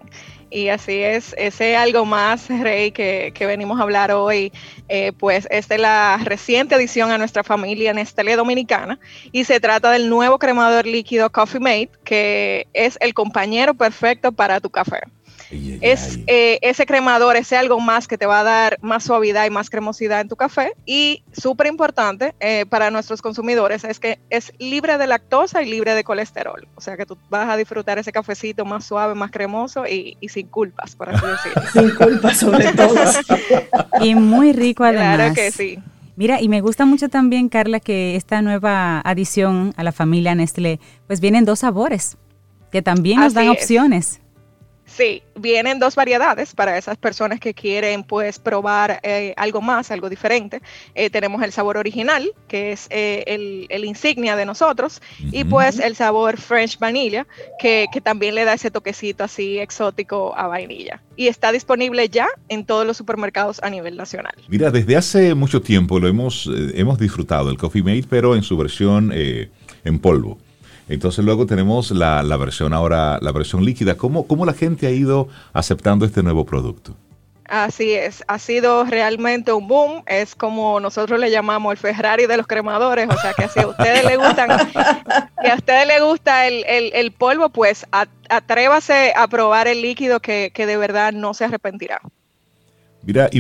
Y 0.50 0.70
así 0.70 1.04
es, 1.04 1.36
ese 1.38 1.76
algo 1.76 2.06
más, 2.06 2.48
Rey, 2.48 2.94
que, 2.94 3.34
venimos 3.38 3.82
a 3.82 3.84
hablar 3.84 4.14
hoy, 4.14 4.54
eh, 4.88 5.12
pues 5.12 5.46
es 5.52 5.68
de 5.68 5.78
la 5.78 6.18
reciente 6.24 6.76
edición 6.76 7.12
a 7.12 7.18
nuestra 7.18 7.44
familia 7.44 7.94
Nestlé 7.94 8.38
Dominicana 8.38 8.98
y 9.34 9.44
se 9.44 9.60
trata 9.60 9.92
del 9.92 10.08
nuevo 10.08 10.40
cremador 10.40 10.86
líquido 10.86 11.30
Coffee 11.34 11.60
Mate, 11.60 11.92
que 12.06 12.66
es 12.74 12.98
el 13.02 13.14
compañero 13.14 13.74
perfecto 13.74 14.32
para 14.32 14.62
tu 14.62 14.70
café 14.70 15.02
es 15.52 16.20
eh, 16.28 16.60
ese 16.62 16.86
cremador, 16.86 17.36
ese 17.36 17.58
algo 17.58 17.80
más 17.80 18.08
que 18.08 18.18
te 18.18 18.26
va 18.26 18.42
a 18.42 18.44
dar 18.44 18.78
más 18.82 19.04
suavidad 19.04 19.46
y 19.46 19.50
más 19.50 19.70
cremosidad 19.70 20.22
en 20.22 20.28
tu 20.28 20.36
café. 20.36 20.74
Y 20.86 21.24
súper 21.32 21.68
importante 21.68 22.36
eh, 22.40 22.66
para 22.70 22.92
nuestros 22.92 23.22
consumidores 23.22 23.84
es 23.84 24.00
que 24.00 24.20
es 24.30 24.54
libre 24.60 24.98
de 24.98 25.08
lactosa 25.08 25.64
y 25.64 25.70
libre 25.70 25.96
de 25.96 26.04
colesterol. 26.04 26.68
O 26.76 26.82
sea 26.82 26.98
que 26.98 27.06
tú 27.06 27.18
vas 27.30 27.50
a 27.50 27.58
disfrutar 27.58 27.98
ese 27.98 28.12
cafecito 28.12 28.66
más 28.66 28.86
suave, 28.86 29.16
más 29.16 29.32
cremoso 29.32 29.86
y, 29.88 30.18
sin 30.28 30.48
culpas, 30.48 30.96
por 30.96 31.10
así 31.10 31.26
decirlo. 31.26 31.64
sin 31.74 31.96
culpas 31.96 32.38
sobre 32.38 32.72
todo. 32.74 32.96
y 34.02 34.16
muy 34.16 34.54
rico 34.54 34.84
además. 34.84 35.16
Claro 35.16 35.34
que 35.34 35.52
sí. 35.52 35.80
Mira, 36.16 36.42
y 36.42 36.50
me 36.50 36.60
gusta 36.60 36.86
mucho 36.86 37.08
también, 37.08 37.48
Carla, 37.48 37.80
que 37.80 38.18
esta 38.18 38.42
nueva 38.42 39.00
adición 39.06 39.74
a 39.78 39.84
la 39.84 39.94
familia 39.94 40.36
Nestlé, 40.36 40.82
pues 41.08 41.22
vienen 41.22 41.46
dos 41.46 41.60
sabores, 41.60 42.18
que 42.74 42.82
también 42.82 43.22
nos 43.22 43.34
dan 43.34 43.48
opciones. 43.48 44.20
Sí, 45.00 45.24
vienen 45.34 45.80
dos 45.80 45.96
variedades 45.96 46.54
para 46.54 46.78
esas 46.78 46.98
personas 46.98 47.40
que 47.40 47.54
quieren 47.54 48.04
pues 48.04 48.38
probar 48.38 49.00
eh, 49.04 49.34
algo 49.38 49.62
más, 49.62 49.92
algo 49.92 50.10
diferente. 50.10 50.62
Eh, 50.94 51.10
tenemos 51.10 51.42
el 51.42 51.54
sabor 51.54 51.78
original, 51.78 52.34
que 52.50 52.74
es 52.74 52.88
eh, 52.90 53.24
el, 53.70 53.86
insignia 53.86 54.36
de 54.36 54.46
nosotros, 54.46 55.02
y 55.32 55.46
pues 55.46 55.80
el 55.80 55.96
sabor 55.96 56.36
French 56.36 56.78
Vanilla, 56.80 57.26
que, 57.60 57.86
que, 57.94 58.02
también 58.02 58.36
le 58.36 58.44
da 58.44 58.56
ese 58.56 58.72
toquecito 58.72 59.24
así 59.24 59.58
exótico 59.58 60.38
a 60.38 60.48
vainilla. 60.48 61.02
Y 61.16 61.28
está 61.28 61.54
disponible 61.54 62.10
ya 62.10 62.28
en 62.50 62.66
todos 62.66 62.86
los 62.86 62.98
supermercados 62.98 63.62
a 63.64 63.70
nivel 63.70 63.96
nacional. 63.96 64.34
Mira, 64.50 64.70
desde 64.70 64.98
hace 64.98 65.34
mucho 65.34 65.62
tiempo 65.62 65.98
lo 65.98 66.10
hemos, 66.10 66.50
hemos 66.74 67.00
disfrutado, 67.00 67.52
el 67.52 67.58
Coffee 67.58 67.84
Mate, 67.84 68.08
pero 68.10 68.36
en 68.36 68.44
su 68.44 68.58
versión 68.58 69.14
en 69.14 70.00
polvo. 70.00 70.40
Entonces 70.90 71.24
luego 71.24 71.46
tenemos 71.46 71.92
la, 71.92 72.22
versión 72.38 72.74
ahora, 72.74 73.20
la 73.22 73.32
versión 73.32 73.64
líquida. 73.64 73.96
¿Cómo, 73.96 74.28
¿Cómo 74.28 74.46
la 74.46 74.54
gente 74.54 74.88
ha 74.88 74.92
ido 74.92 75.28
aceptando 75.54 76.06
este 76.06 76.24
nuevo 76.24 76.46
producto? 76.46 76.96
Así 77.46 77.94
es, 77.94 78.24
ha 78.28 78.38
sido 78.38 78.84
realmente 78.84 79.52
un 79.52 79.68
boom, 79.68 80.04
es 80.06 80.36
como 80.36 80.80
nosotros 80.80 81.20
le 81.20 81.32
llamamos 81.32 81.72
el 81.72 81.78
Ferrari 81.80 82.28
de 82.28 82.38
los 82.38 82.46
cremadores, 82.46 83.10
o 83.10 83.18
sea 83.18 83.34
que 83.34 83.48
si 83.48 83.60
a 83.60 83.66
ustedes 83.66 84.06
les 84.06 84.20
gustan, 84.20 84.50
que 85.42 85.50
a 85.50 85.56
ustedes 85.56 85.88
les 85.88 86.00
gusta 86.00 86.46
el, 86.46 87.12
polvo, 87.12 87.50
pues 87.50 87.88
atrévase 88.30 89.14
a 89.16 89.28
probar 89.28 89.68
el 89.68 89.82
líquido 89.82 90.20
que, 90.20 90.52
que 90.54 90.68
de 90.68 90.78
verdad 90.78 91.12
no 91.12 91.34
se 91.34 91.46
arrepentirá. 91.46 92.02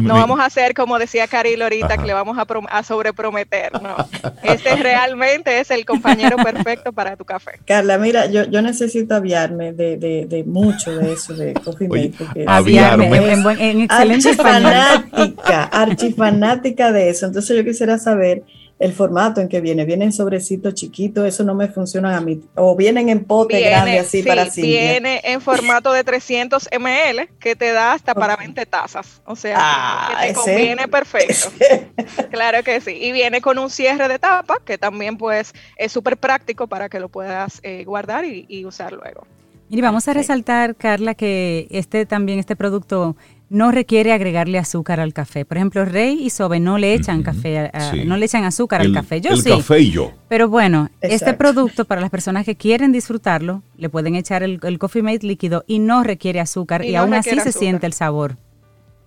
No 0.02 0.14
vamos 0.14 0.40
a 0.40 0.46
hacer 0.46 0.74
como 0.74 0.98
decía 0.98 1.28
Caril 1.28 1.62
ahorita, 1.62 1.98
que 1.98 2.06
le 2.06 2.14
vamos 2.14 2.38
a, 2.38 2.46
a 2.70 2.84
sobreprometer. 2.84 3.82
No, 3.82 3.96
este 4.44 4.76
realmente 4.76 5.60
es 5.60 5.70
el 5.72 5.86
compañero 5.86 6.38
perfecto 6.38 6.94
para 6.94 7.16
tu 7.16 7.26
café. 7.26 7.60
Carla, 7.66 7.98
mira, 7.98 8.26
yo, 8.28 8.46
yo 8.46 8.62
necesito 8.62 9.16
aviarme 9.16 9.74
de, 9.74 9.98
de, 9.98 10.26
de 10.26 10.44
mucho 10.44 10.96
de 10.96 11.14
eso, 11.14 11.34
de 11.34 11.54
Coffee 11.54 11.88
Mate. 11.88 12.46
Aviarme, 12.48 13.08
en, 13.08 13.46
en, 13.46 13.60
en 13.60 13.82
excelente 13.82 14.30
archifanática, 14.30 15.64
archifanática 15.64 16.92
de 16.92 17.10
eso. 17.10 17.26
Entonces 17.26 17.56
yo 17.56 17.64
quisiera 17.64 17.98
saber 17.98 18.44
el 18.80 18.94
formato 18.94 19.42
en 19.42 19.50
que 19.50 19.60
viene. 19.60 19.84
Vienen 19.84 20.14
sobrecitos 20.14 20.74
chiquitos, 20.74 21.28
eso 21.28 21.44
no 21.44 21.54
me 21.54 21.68
funciona 21.68 22.16
a 22.16 22.22
mí. 22.22 22.42
O 22.56 22.76
vienen 22.76 23.10
en 23.10 23.26
pote 23.26 23.60
grande 23.60 24.00
así 24.00 24.24
para 24.24 24.50
sí. 24.50 24.62
Viene 24.62 25.22
en 25.26 25.42
formato 25.42 25.92
de 25.92 26.04
300 26.06 26.70
ml 26.80 27.28
que 27.40 27.56
te 27.58 27.74
da 27.74 27.94
hasta 27.94 28.16
para 28.16 28.38
20 28.38 28.66
tazas. 28.66 29.22
O 29.26 29.36
sea, 29.36 29.58
ah, 29.60 30.18
que 30.22 30.28
te 30.30 30.34
conviene 30.34 30.88
perfecto. 30.88 31.52
claro 32.32 32.64
que 32.64 32.80
sí. 32.80 32.92
Y 32.92 33.12
viene 33.12 33.42
con 33.42 33.60
un 33.60 33.70
cierre 33.70 34.08
de 34.08 34.18
tapa 34.18 34.60
que 34.64 34.78
también 34.78 35.18
pues 35.18 35.54
es 35.76 35.92
súper 35.92 36.16
práctico 36.18 36.68
para 36.68 36.88
que 36.88 37.00
lo 37.00 37.10
puedas 37.10 37.60
eh, 37.64 37.84
guardar 37.84 38.24
y, 38.26 38.66
usar 38.66 38.94
luego. 38.94 39.26
Y 39.70 39.82
vamos 39.82 40.08
a 40.08 40.14
resaltar, 40.14 40.76
Carla, 40.76 41.16
que 41.16 41.68
este 41.70 42.06
también, 42.06 42.40
este 42.40 42.56
producto 42.56 43.16
no 43.50 43.72
requiere 43.72 44.14
agregarle 44.14 44.58
azúcar 44.60 45.00
al 45.00 45.14
café. 45.14 45.44
Por 45.44 45.58
ejemplo, 45.58 45.86
Rey 45.86 46.18
y 46.22 46.30
Sobe 46.30 46.60
no 46.60 46.78
le 46.78 46.94
echan 46.94 47.24
café, 47.24 47.72
no 48.06 48.16
le 48.18 48.26
echan 48.26 48.44
azúcar 48.44 48.82
al 48.82 48.94
café. 48.94 49.22
Yo 49.22 49.32
el 49.32 49.42
sí. 49.42 49.50
café 49.50 49.80
y 49.80 49.92
yo. 49.92 50.14
Pero 50.28 50.48
bueno, 50.48 50.90
este 51.02 51.34
producto 51.34 51.86
para 51.86 52.02
las 52.02 52.10
personas 52.10 52.46
que 52.46 52.56
quieren 52.56 52.92
disfrutarlo, 52.92 53.64
le 53.78 53.90
pueden 53.90 54.16
echar 54.16 54.44
el, 54.44 54.60
Coffee 54.80 55.02
Mate 55.02 55.26
líquido 55.26 55.66
y 55.68 55.80
no 55.80 56.04
requiere 56.04 56.40
azúcar 56.40 56.86
y, 56.86 56.96
aún 56.96 57.14
así 57.14 57.40
se 57.40 57.52
siente 57.52 57.86
el 57.86 57.94
sabor. 57.94 58.38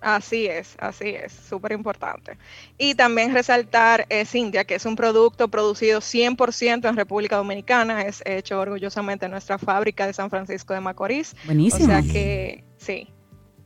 Así 0.01 0.47
es, 0.47 0.75
así 0.79 1.09
es, 1.09 1.31
súper 1.31 1.71
importante. 1.71 2.37
Y 2.77 2.93
también 2.93 3.33
resaltar, 3.33 4.05
eh, 4.09 4.25
Cintia, 4.25 4.65
que 4.65 4.75
es 4.75 4.85
un 4.85 4.97
producto 4.97 5.47
producido 5.47 6.01
100% 6.01 6.89
en 6.89 6.97
República 6.97 7.37
Dominicana, 7.37 8.01
es 8.01 8.21
hecho 8.25 8.59
orgullosamente 8.59 9.25
en 9.25 9.31
nuestra 9.31 9.57
fábrica 9.57 10.05
de 10.05 10.11
San 10.11 10.29
Francisco 10.29 10.73
de 10.73 10.81
Macorís. 10.81 11.33
Buenísimo. 11.45 11.85
O 11.85 11.87
sea 11.87 12.01
que, 12.01 12.65
sí, 12.77 13.07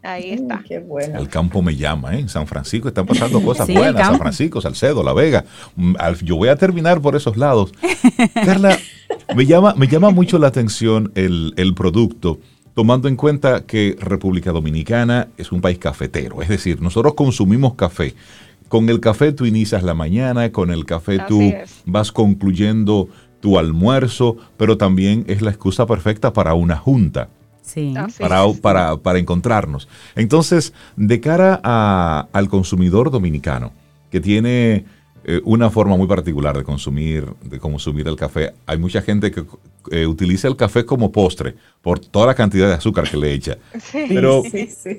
Ahí 0.08 0.32
está. 0.32 0.64
qué 0.66 0.80
bueno. 0.80 1.20
El 1.20 1.28
campo 1.28 1.62
me 1.62 1.76
llama, 1.76 2.16
¿eh? 2.16 2.20
En 2.20 2.30
San 2.30 2.48
Francisco 2.48 2.88
están 2.88 3.06
pasando 3.06 3.42
cosas 3.42 3.68
buenas. 3.68 4.08
San 4.08 4.18
Francisco, 4.18 4.62
Salcedo, 4.62 5.04
La 5.04 5.12
Vega. 5.12 5.44
Mm, 5.76 5.96
yo 6.24 6.38
voy 6.38 6.48
a 6.48 6.56
terminar 6.56 7.02
por 7.02 7.18
esos 7.18 7.36
lados. 7.36 7.74
Carla, 8.34 8.78
me 9.36 9.46
llama, 9.46 9.74
me 9.76 9.88
llama 9.88 10.10
mucho 10.12 10.40
la 10.40 10.48
atención 10.48 11.12
el, 11.16 11.54
el 11.58 11.74
producto, 11.74 12.40
tomando 12.74 13.10
en 13.10 13.18
cuenta 13.18 13.66
que 13.66 13.98
República 14.00 14.54
Dominicana 14.54 15.28
es 15.38 15.52
un 15.52 15.60
país 15.60 15.78
cafetero. 15.78 16.42
Es 16.42 16.48
decir, 16.48 16.82
nosotros 16.82 17.14
consumimos 17.14 17.74
café. 17.74 18.16
Con 18.70 18.88
el 18.88 19.02
café 19.02 19.34
tú 19.34 19.46
inicias 19.46 19.84
la 19.84 19.94
mañana, 19.94 20.54
con 20.54 20.72
el 20.72 20.86
café 20.86 21.20
tú 21.28 21.54
vas 21.86 22.14
concluyendo 22.14 23.10
tu 23.42 23.60
almuerzo, 23.60 24.38
pero 24.56 24.78
también 24.78 25.26
es 25.28 25.42
la 25.42 25.50
excusa 25.50 25.86
perfecta 25.86 26.32
para 26.32 26.54
una 26.54 26.78
junta 26.78 27.28
para, 28.62 28.98
para, 28.98 29.20
encontrarnos. 29.20 29.88
Entonces, 30.16 30.74
de 30.96 31.20
cara 31.20 31.56
al 32.32 32.50
consumidor 32.50 33.12
dominicano, 33.12 33.72
que 34.12 34.20
tiene 34.20 34.86
eh, 35.24 35.42
una 35.44 35.70
forma 35.70 35.98
muy 35.98 36.08
particular 36.08 36.58
de 36.58 36.64
consumir, 36.64 37.26
de 37.44 37.60
consumir 37.60 38.08
el 38.08 38.16
café, 38.16 38.54
hay 38.66 38.78
mucha 38.78 39.02
gente 39.02 39.32
que 39.32 39.46
eh, 39.92 40.06
utiliza 40.08 40.48
el 40.48 40.56
café 40.56 40.86
como 40.86 41.12
postre 41.12 41.56
por 41.82 42.00
toda 42.00 42.28
la 42.28 42.36
cantidad 42.36 42.68
de 42.68 42.74
azúcar 42.74 43.10
que 43.10 43.18
le 43.18 43.34
echa. 43.34 43.58
Pero, 43.92 44.44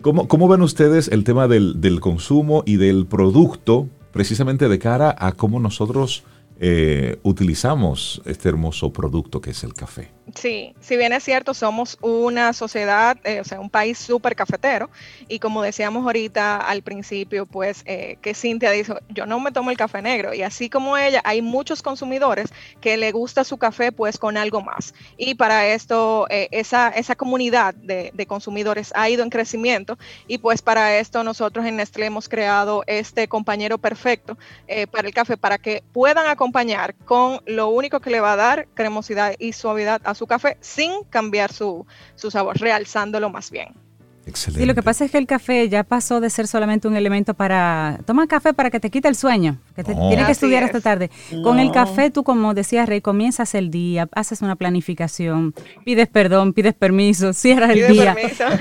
¿cómo, 0.03 0.49
ven 0.49 0.63
ustedes 0.63 1.09
el 1.09 1.25
tema 1.25 1.49
del, 1.49 1.81
del 1.81 2.01
consumo 2.01 2.63
y 2.67 2.77
del 2.77 3.07
producto 3.07 3.89
precisamente 4.13 4.69
de 4.69 4.79
cara 4.79 5.15
a 5.19 5.33
cómo 5.33 5.61
nosotros 5.61 6.25
eh, 6.61 7.21
utilizamos 7.23 8.21
este 8.25 8.49
hermoso 8.49 8.93
producto 8.93 9.41
que 9.41 9.51
es 9.51 9.63
el 9.63 9.75
café. 9.75 10.11
Sí, 10.35 10.75
si 10.81 10.97
bien 10.99 11.13
es 11.15 11.25
cierto, 11.25 11.55
somos 11.55 11.97
una 12.03 12.53
sociedad, 12.53 13.17
eh, 13.25 13.41
o 13.41 13.45
sea, 13.45 13.61
un 13.61 13.71
país 13.71 13.97
súper 13.99 14.37
cafetero 14.37 14.91
y 15.27 15.39
como 15.39 15.63
decíamos 15.63 16.05
ahorita 16.05 16.59
al 16.59 16.83
principio, 16.83 17.47
pues 17.47 17.83
eh, 17.87 18.19
que 18.21 18.35
Cintia 18.35 18.71
dijo, 18.73 18.97
yo 19.09 19.25
no 19.25 19.41
me 19.41 19.53
tomo 19.53 19.71
el 19.71 19.79
café 19.79 20.03
negro 20.03 20.35
y 20.35 20.43
así 20.43 20.69
como 20.69 20.99
ella, 20.99 21.23
hay 21.25 21.41
muchos 21.41 21.81
consumidores 21.81 22.51
que 22.83 22.99
le 22.99 23.11
gusta 23.11 23.43
su 23.43 23.57
café 23.57 23.91
pues 23.91 24.19
con 24.19 24.37
algo 24.37 24.61
más. 24.61 24.93
Y 25.17 25.35
para 25.35 25.67
esto, 25.69 26.27
esa, 26.29 26.91
esa 26.91 27.15
comunidad 27.15 27.75
de, 27.75 28.11
de, 28.13 28.27
consumidores 28.27 28.93
ha 28.95 29.09
ido 29.09 29.23
en 29.23 29.31
crecimiento 29.31 29.97
y 30.27 30.39
pues 30.39 30.61
para 30.61 30.99
esto 30.99 31.25
nosotros 31.25 31.65
en 31.65 31.77
Nestlé 31.77 32.07
hemos 32.07 32.29
creado 32.29 32.85
este 32.87 33.29
compañero 33.29 33.79
perfecto 33.79 34.37
para 34.91 35.09
el 35.09 35.15
café, 35.15 35.37
para 35.39 35.57
que 35.59 35.83
puedan 35.93 36.27
acompañar 36.27 36.95
con 37.07 37.41
lo 37.47 37.69
único 37.69 38.01
que 38.01 38.11
le 38.11 38.21
va 38.21 38.35
a 38.35 38.37
dar 38.37 38.69
cremosidad 38.75 39.35
y 39.39 39.53
suavidad 39.55 40.03
a 40.05 40.18
su 40.19 40.27
café 40.27 40.59
sin 40.61 41.05
cambiar 41.05 41.53
su, 41.53 41.87
su 42.17 42.31
sabor, 42.31 42.59
realzándolo 42.59 43.31
más 43.31 43.51
bien. 43.51 43.75
Excelente. 44.29 44.63
Y 44.63 44.67
lo 44.67 44.75
que 44.75 44.83
pasa 44.83 45.07
es 45.07 45.11
que 45.11 45.17
el 45.17 45.27
café 45.27 45.69
ya 45.69 45.85
pasó 45.85 46.21
de 46.21 46.29
ser 46.29 46.47
solamente 46.47 46.87
un 46.87 46.97
elemento 46.97 47.33
para. 47.33 47.99
Toma 48.05 48.27
café 48.27 48.53
para 48.53 48.71
que 48.71 48.79
te 48.79 48.91
quite 48.91 49.09
el 49.09 49.17
sueño, 49.17 49.59
que 49.75 49.83
te, 49.83 49.95
tienes 49.95 50.27
que 50.27 50.33
estudiar 50.33 50.63
hasta 50.65 50.81
tarde. 50.81 51.11
Con 51.43 51.59
el 51.59 51.73
café, 51.73 52.11
tú, 52.11 52.25
como 52.25 52.53
decías, 52.53 52.87
Rey, 52.89 53.01
comienzas 53.01 53.55
el 53.55 53.71
día, 53.71 54.07
haces 54.13 54.43
una 54.43 54.57
planificación, 54.57 55.55
pides 55.85 56.09
perdón, 56.09 56.53
pides 56.53 56.75
permiso, 56.75 57.33
cierras 57.33 57.71
el 57.71 57.91
día. 57.91 58.15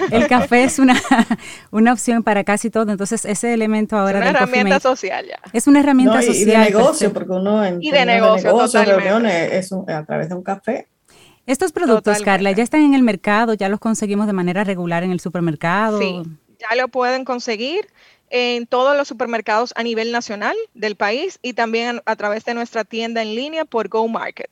El 0.10 0.28
café 0.28 0.64
es 0.64 0.80
una, 0.80 0.96
una 1.72 1.92
opción 1.92 2.24
para 2.24 2.46
casi 2.46 2.70
todo. 2.70 2.90
Entonces, 2.90 3.26
ese 3.26 3.54
elemento 3.54 3.98
ahora. 3.98 4.20
Es 4.20 4.30
una 4.30 4.40
herramienta 4.40 4.80
social 4.80 5.26
ya. 5.28 5.40
Es 5.52 5.68
una 5.68 5.82
herramienta 5.82 6.22
social. 6.22 6.36
Y 6.38 6.46
de 6.46 6.58
negocio, 6.58 7.12
porque 7.12 7.32
uno 7.34 7.66
en 7.66 7.84
y 7.84 7.92
de 7.92 8.06
negocio, 8.06 8.54
negocio 8.54 8.86
reuniones 8.86 9.52
es 9.52 9.72
a 9.74 10.06
través 10.06 10.30
de 10.30 10.36
un 10.36 10.44
café. 10.44 10.88
Estos 11.48 11.72
productos, 11.72 12.22
Carla, 12.22 12.52
ya 12.52 12.62
están 12.62 12.82
en 12.82 12.94
el 12.94 13.02
mercado, 13.02 13.54
ya 13.54 13.70
los 13.70 13.80
conseguimos 13.80 14.28
de 14.28 14.34
manera 14.34 14.66
regular 14.66 15.04
en 15.04 15.12
el 15.12 15.22
supermercado. 15.22 15.98
Sí, 16.00 16.22
ya 16.60 16.76
lo 16.76 16.90
pueden 16.90 17.24
conseguir 17.24 17.88
en 18.30 18.68
todos 18.68 18.98
los 18.98 19.08
supermercados 19.08 19.74
a 19.78 19.84
nivel 19.84 20.12
nacional 20.12 20.58
del 20.74 20.98
país 20.98 21.40
y 21.42 21.54
también 21.54 22.02
a, 22.06 22.16
través 22.18 22.44
de 22.44 22.54
nuestra 22.54 22.84
tienda 22.84 23.22
en 23.22 23.34
línea 23.34 23.64
por 23.64 23.88
Go 23.88 24.06
Market. 24.10 24.50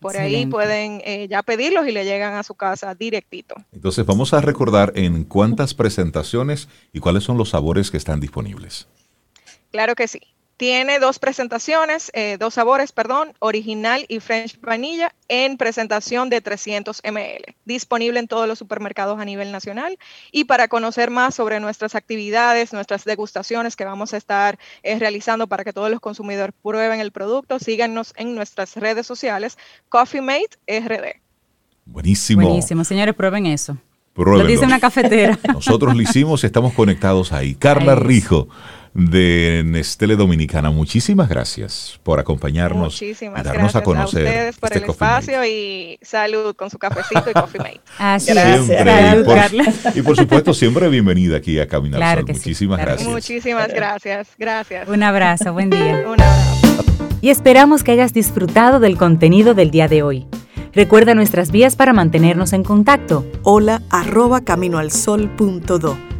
Por 0.00 0.16
ahí 0.16 0.46
pueden 0.46 1.02
eh, 1.04 1.28
ya 1.28 1.42
pedirlos 1.42 1.86
y 1.86 1.92
le 1.92 2.06
llegan 2.06 2.32
a 2.32 2.42
su 2.42 2.54
casa 2.54 2.94
directito. 2.94 3.54
Entonces 3.70 4.06
vamos 4.06 4.32
a 4.32 4.40
recordar 4.40 4.92
en 4.94 5.24
cuántas 5.24 5.74
presentaciones 5.74 6.68
y 6.94 7.00
cuáles 7.00 7.24
son 7.24 7.36
los 7.36 7.50
sabores 7.50 7.90
que 7.90 7.98
están 7.98 8.18
disponibles. 8.18 8.88
Claro 9.70 9.94
que 9.94 10.08
sí. 10.08 10.20
Tiene 10.60 10.98
dos 10.98 11.18
presentaciones, 11.18 12.10
eh, 12.12 12.36
dos 12.38 12.52
sabores, 12.52 12.92
perdón, 12.92 13.32
original 13.38 14.04
y 14.08 14.20
French 14.20 14.60
vanilla 14.60 15.14
en 15.26 15.56
presentación 15.56 16.28
de 16.28 16.42
300 16.42 17.00
ml, 17.02 17.56
disponible 17.64 18.20
en 18.20 18.28
todos 18.28 18.46
los 18.46 18.58
supermercados 18.58 19.18
a 19.18 19.24
nivel 19.24 19.52
nacional. 19.52 19.98
Y 20.32 20.44
para 20.44 20.68
conocer 20.68 21.10
más 21.10 21.34
sobre 21.34 21.60
nuestras 21.60 21.94
actividades, 21.94 22.74
nuestras 22.74 23.06
degustaciones 23.06 23.74
que 23.74 23.86
vamos 23.86 24.12
a 24.12 24.18
estar 24.18 24.58
eh, 24.82 24.98
realizando 24.98 25.46
para 25.46 25.64
que 25.64 25.72
todos 25.72 25.90
los 25.90 26.00
consumidores 26.00 26.54
prueben 26.62 27.00
el 27.00 27.10
producto, 27.10 27.58
síganos 27.58 28.12
en 28.18 28.34
nuestras 28.34 28.76
redes 28.76 29.06
sociales, 29.06 29.56
Coffee 29.88 30.20
Mate 30.20 30.58
RD. 30.68 31.22
Buenísimo. 31.86 32.42
Buenísimo, 32.42 32.84
señores, 32.84 33.14
prueben 33.14 33.46
eso. 33.46 33.78
Lo 34.14 34.44
dice 34.44 34.66
una 34.66 34.78
cafetera. 34.78 35.38
Nosotros 35.54 35.96
lo 35.96 36.02
hicimos 36.02 36.42
y 36.42 36.46
estamos 36.46 36.74
conectados 36.74 37.32
ahí. 37.32 37.54
Carla 37.54 37.94
Rijo 37.94 38.48
de 38.94 39.62
Nestlé 39.64 40.16
Dominicana. 40.16 40.70
Muchísimas 40.70 41.28
gracias 41.28 42.00
por 42.02 42.18
acompañarnos 42.18 43.00
y 43.00 43.14
darnos 43.42 43.76
a 43.76 43.82
conocer 43.82 44.26
a 44.26 44.30
ustedes 44.30 44.58
por 44.58 44.72
este 44.72 44.84
el 44.84 44.90
espacio 44.90 45.44
y 45.44 45.98
salud 46.02 46.54
con 46.56 46.70
su 46.70 46.78
cafecito 46.78 47.30
y 47.30 47.32
Coffee 47.32 47.60
Mate. 47.60 47.80
Así 47.98 48.32
gracias. 48.32 49.96
y, 49.96 50.02
por, 50.02 50.16
supuesto, 50.16 50.54
siempre 50.54 50.88
bienvenida 50.88 51.36
aquí 51.36 51.58
a 51.58 51.68
Caminar 51.68 52.16
Sol. 52.16 52.26
Muchísimas 52.28 52.80
gracias. 52.80 53.08
Muchísimas 53.08 53.68
gracias. 53.68 54.28
Gracias. 54.38 54.88
Un 54.88 55.02
abrazo, 55.02 55.52
buen 55.52 55.70
día. 55.70 56.04
Un 56.06 56.20
abrazo. 56.20 56.84
Y 57.20 57.28
esperamos 57.28 57.84
que 57.84 57.92
hayas 57.92 58.12
disfrutado 58.12 58.80
del 58.80 58.96
contenido 58.96 59.54
del 59.54 59.70
día 59.70 59.88
de 59.88 60.02
hoy. 60.02 60.26
Recuerda 60.72 61.14
nuestras 61.14 61.50
vías 61.50 61.76
para 61.76 61.92
mantenernos 61.92 62.52
en 62.52 62.62
contacto. 62.62 63.26
Hola 63.42 63.82
arroba 63.90 64.40
caminoalsol.do. 64.42 66.19